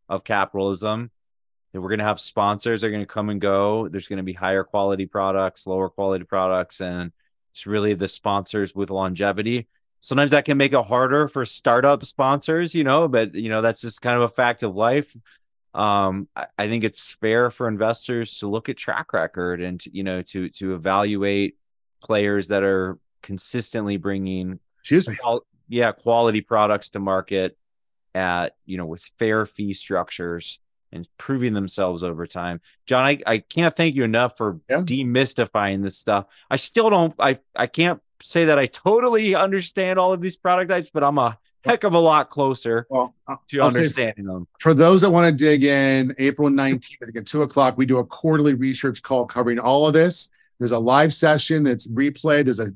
of 0.08 0.24
capitalism 0.24 1.12
that 1.72 1.82
we're 1.82 1.90
going 1.90 2.00
to 2.00 2.06
have 2.06 2.20
sponsors 2.20 2.82
that 2.82 2.88
are 2.88 2.92
going 2.92 3.04
to 3.04 3.08
come 3.08 3.30
and 3.30 3.42
go. 3.42 3.88
There's 3.88 4.08
going 4.08 4.18
to 4.18 4.24
be 4.24 4.34
higher 4.34 4.64
quality 4.64 5.06
products, 5.06 5.68
lower 5.68 5.90
quality 5.90 6.24
products. 6.24 6.82
And 6.82 7.12
it's 7.52 7.66
really 7.66 7.94
the 7.94 8.08
sponsors 8.08 8.74
with 8.74 8.90
longevity 8.90 9.68
sometimes 10.02 10.32
that 10.32 10.46
can 10.46 10.58
make 10.58 10.74
it 10.74 10.86
harder 10.86 11.28
for 11.28 11.46
startup 11.46 12.04
sponsors, 12.06 12.74
you 12.74 12.84
know, 12.84 13.08
but 13.08 13.36
you 13.36 13.50
know, 13.50 13.62
that's 13.62 13.82
just 13.82 14.02
kind 14.02 14.16
of 14.16 14.24
a 14.24 14.30
fact 14.30 14.64
of 14.64 14.76
life. 14.76 15.16
Um, 15.74 16.28
I, 16.36 16.48
I 16.58 16.68
think 16.68 16.84
it's 16.84 17.12
fair 17.22 17.52
for 17.52 17.68
investors 17.68 18.40
to 18.40 18.48
look 18.48 18.70
at 18.70 18.78
track 18.78 19.14
record 19.14 19.62
and 19.62 19.80
to, 19.82 19.96
you 19.96 20.04
know, 20.04 20.22
to 20.24 20.50
to 20.50 20.74
evaluate 20.74 21.58
players 22.02 22.48
that 22.48 22.64
are 22.64 22.98
consistently 23.22 23.98
bringing 23.98 24.60
excuse 24.80 25.08
me 25.08 25.16
qual- 25.16 25.46
yeah 25.68 25.92
quality 25.92 26.40
products 26.40 26.90
to 26.90 27.00
market 27.00 27.58
at 28.16 28.56
you 28.66 28.78
know 28.78 28.86
with 28.86 29.04
fair 29.20 29.46
fee 29.46 29.74
structures 29.74 30.60
and 30.92 31.08
proving 31.18 31.54
themselves 31.54 32.04
over 32.04 32.26
time. 32.26 32.62
John, 32.88 33.06
I, 33.06 33.20
I 33.28 33.38
can't 33.40 33.76
thank 33.76 33.94
you 33.94 34.04
enough 34.04 34.38
for 34.38 34.60
yeah. 34.68 34.78
demystifying 34.78 35.84
this 35.84 35.98
stuff. 35.98 36.26
I 36.50 36.56
still 36.56 36.90
don't 36.90 37.14
I 37.20 37.40
I 37.56 37.68
can't 37.68 38.02
say 38.22 38.46
that 38.46 38.60
I 38.60 38.66
totally 38.68 39.36
understand 39.36 40.00
all 40.00 40.14
of 40.14 40.22
these 40.22 40.36
product 40.36 40.70
types, 40.70 40.90
but 40.94 41.04
I'm 41.04 41.18
a 41.18 41.38
heck 41.64 41.84
of 41.84 41.94
a 41.94 42.00
lot 42.00 42.30
closer 42.30 42.88
well, 42.90 43.14
to 43.50 43.60
I'll 43.60 43.68
understanding 43.68 44.26
them. 44.26 44.48
For 44.60 44.74
those 44.74 45.02
that 45.02 45.10
want 45.10 45.26
to 45.26 45.32
dig 45.32 45.64
in, 45.64 46.16
April 46.18 46.50
19th, 46.50 46.98
I 47.02 47.06
think 47.06 47.18
at 47.18 47.26
two 47.26 47.44
o'clock, 47.44 47.78
we 47.78 47.86
do 47.86 47.98
a 47.98 48.06
quarterly 48.06 48.54
research 48.54 49.02
call 49.02 49.26
covering 49.26 49.60
all 49.60 49.88
of 49.88 49.94
this. 49.94 50.30
There's 50.60 50.72
a 50.72 50.80
live 50.80 51.14
session 51.14 51.64
that's 51.64 51.88
replayed. 51.88 52.46
There's 52.46 52.60
a 52.60 52.72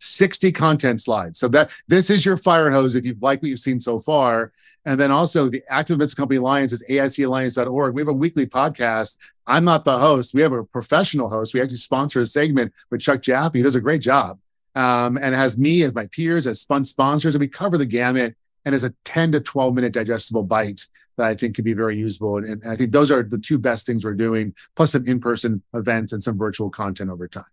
60 0.00 0.50
content 0.50 1.00
slides. 1.00 1.38
So 1.38 1.46
that 1.48 1.70
this 1.86 2.10
is 2.10 2.26
your 2.26 2.36
fire 2.36 2.72
hose 2.72 2.96
if 2.96 3.04
you 3.04 3.16
like 3.20 3.40
what 3.40 3.48
you've 3.48 3.60
seen 3.60 3.80
so 3.80 4.00
far. 4.00 4.52
And 4.84 4.98
then 4.98 5.12
also 5.12 5.48
the 5.48 5.62
Active 5.68 5.94
Investment 5.94 6.16
Company 6.16 6.38
Alliance 6.38 6.72
is 6.72 6.82
AICalliance.org. 6.90 7.94
We 7.94 8.00
have 8.00 8.08
a 8.08 8.12
weekly 8.12 8.46
podcast. 8.46 9.16
I'm 9.46 9.64
not 9.64 9.84
the 9.84 9.96
host. 9.96 10.34
We 10.34 10.40
have 10.40 10.52
a 10.52 10.64
professional 10.64 11.28
host. 11.28 11.54
We 11.54 11.60
actually 11.60 11.76
sponsor 11.76 12.20
a 12.20 12.26
segment 12.26 12.72
with 12.90 13.00
Chuck 13.00 13.22
Jaffe. 13.22 13.56
He 13.56 13.62
does 13.62 13.76
a 13.76 13.80
great 13.80 14.02
job 14.02 14.38
um, 14.74 15.16
and 15.16 15.34
has 15.34 15.58
me 15.58 15.82
as 15.82 15.94
my 15.94 16.06
peers 16.06 16.46
as 16.46 16.64
fun 16.64 16.84
sponsors, 16.84 17.34
and 17.34 17.40
we 17.40 17.48
cover 17.48 17.78
the 17.78 17.86
gamut. 17.86 18.36
And 18.66 18.74
as 18.74 18.84
a 18.84 18.92
10 19.06 19.32
to 19.32 19.40
12 19.40 19.74
minute 19.74 19.94
digestible 19.94 20.42
bite 20.42 20.86
that 21.16 21.26
I 21.26 21.34
think 21.34 21.54
could 21.54 21.64
be 21.64 21.72
very 21.72 21.96
usable. 21.96 22.36
And, 22.36 22.62
and 22.62 22.70
I 22.70 22.76
think 22.76 22.92
those 22.92 23.10
are 23.10 23.22
the 23.22 23.38
two 23.38 23.58
best 23.58 23.86
things 23.86 24.04
we're 24.04 24.14
doing, 24.14 24.54
plus 24.76 24.92
some 24.92 25.06
in 25.06 25.20
person 25.20 25.62
events 25.72 26.12
and 26.12 26.22
some 26.22 26.36
virtual 26.36 26.68
content 26.68 27.10
over 27.10 27.26
time. 27.26 27.44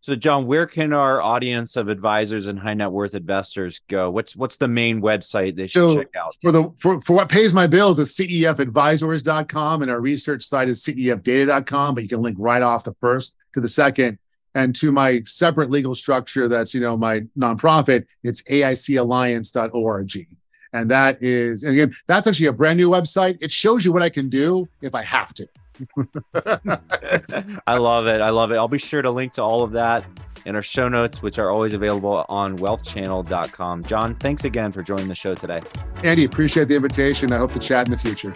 So, 0.00 0.16
John, 0.16 0.46
where 0.46 0.66
can 0.66 0.92
our 0.92 1.20
audience 1.20 1.76
of 1.76 1.88
advisors 1.88 2.46
and 2.46 2.58
high 2.58 2.74
net 2.74 2.90
worth 2.90 3.14
investors 3.14 3.80
go? 3.88 4.10
What's 4.10 4.34
what's 4.34 4.56
the 4.56 4.68
main 4.68 5.00
website 5.00 5.54
they 5.54 5.66
should 5.66 5.90
so 5.90 5.96
check 5.96 6.08
out? 6.16 6.36
For 6.42 6.52
the 6.52 6.72
for, 6.78 7.00
for 7.02 7.14
what 7.14 7.28
pays 7.28 7.54
my 7.54 7.66
bills 7.66 7.98
is 7.98 8.14
cefadvisors.com 8.16 9.82
and 9.82 9.90
our 9.90 10.00
research 10.00 10.44
site 10.44 10.68
is 10.68 10.82
cefdata.com, 10.82 11.94
but 11.94 12.02
you 12.02 12.08
can 12.08 12.22
link 12.22 12.36
right 12.38 12.62
off 12.62 12.84
the 12.84 12.94
first 13.00 13.34
to 13.54 13.60
the 13.60 13.68
second. 13.68 14.18
And 14.54 14.74
to 14.76 14.92
my 14.92 15.22
separate 15.24 15.70
legal 15.70 15.94
structure, 15.94 16.48
that's 16.48 16.74
you 16.74 16.80
know 16.80 16.96
my 16.96 17.20
nonprofit. 17.38 18.06
It's 18.22 18.42
aicalliance.org, 18.42 20.26
and 20.72 20.90
that 20.90 21.22
is 21.22 21.62
and 21.62 21.72
again 21.72 21.94
that's 22.06 22.26
actually 22.26 22.46
a 22.46 22.52
brand 22.52 22.76
new 22.76 22.90
website. 22.90 23.38
It 23.40 23.50
shows 23.50 23.84
you 23.84 23.92
what 23.92 24.02
I 24.02 24.10
can 24.10 24.28
do 24.28 24.68
if 24.82 24.94
I 24.94 25.02
have 25.02 25.32
to. 25.34 25.46
I 27.66 27.76
love 27.76 28.06
it. 28.06 28.20
I 28.20 28.30
love 28.30 28.52
it. 28.52 28.56
I'll 28.56 28.68
be 28.68 28.78
sure 28.78 29.02
to 29.02 29.10
link 29.10 29.32
to 29.34 29.42
all 29.42 29.62
of 29.62 29.72
that 29.72 30.04
in 30.44 30.54
our 30.54 30.62
show 30.62 30.88
notes, 30.88 31.22
which 31.22 31.38
are 31.38 31.50
always 31.50 31.72
available 31.72 32.24
on 32.28 32.58
wealthchannel.com. 32.58 33.84
John, 33.84 34.14
thanks 34.16 34.44
again 34.44 34.72
for 34.72 34.82
joining 34.82 35.08
the 35.08 35.14
show 35.14 35.34
today. 35.34 35.62
Andy, 36.04 36.24
appreciate 36.24 36.68
the 36.68 36.76
invitation. 36.76 37.32
I 37.32 37.38
hope 37.38 37.52
to 37.52 37.58
chat 37.58 37.86
in 37.86 37.92
the 37.92 37.98
future. 37.98 38.34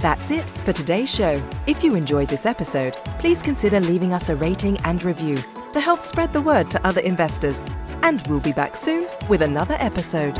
That's 0.00 0.30
it 0.30 0.48
for 0.64 0.72
today's 0.72 1.14
show. 1.14 1.42
If 1.66 1.84
you 1.84 1.94
enjoyed 1.94 2.28
this 2.28 2.46
episode, 2.46 2.94
please 3.18 3.42
consider 3.42 3.80
leaving 3.80 4.14
us 4.14 4.30
a 4.30 4.36
rating 4.36 4.78
and 4.78 5.02
review 5.04 5.36
to 5.74 5.80
help 5.80 6.00
spread 6.00 6.32
the 6.32 6.40
word 6.40 6.70
to 6.70 6.86
other 6.86 7.02
investors. 7.02 7.68
And 8.02 8.26
we'll 8.26 8.40
be 8.40 8.52
back 8.52 8.76
soon 8.76 9.06
with 9.28 9.42
another 9.42 9.76
episode. 9.78 10.38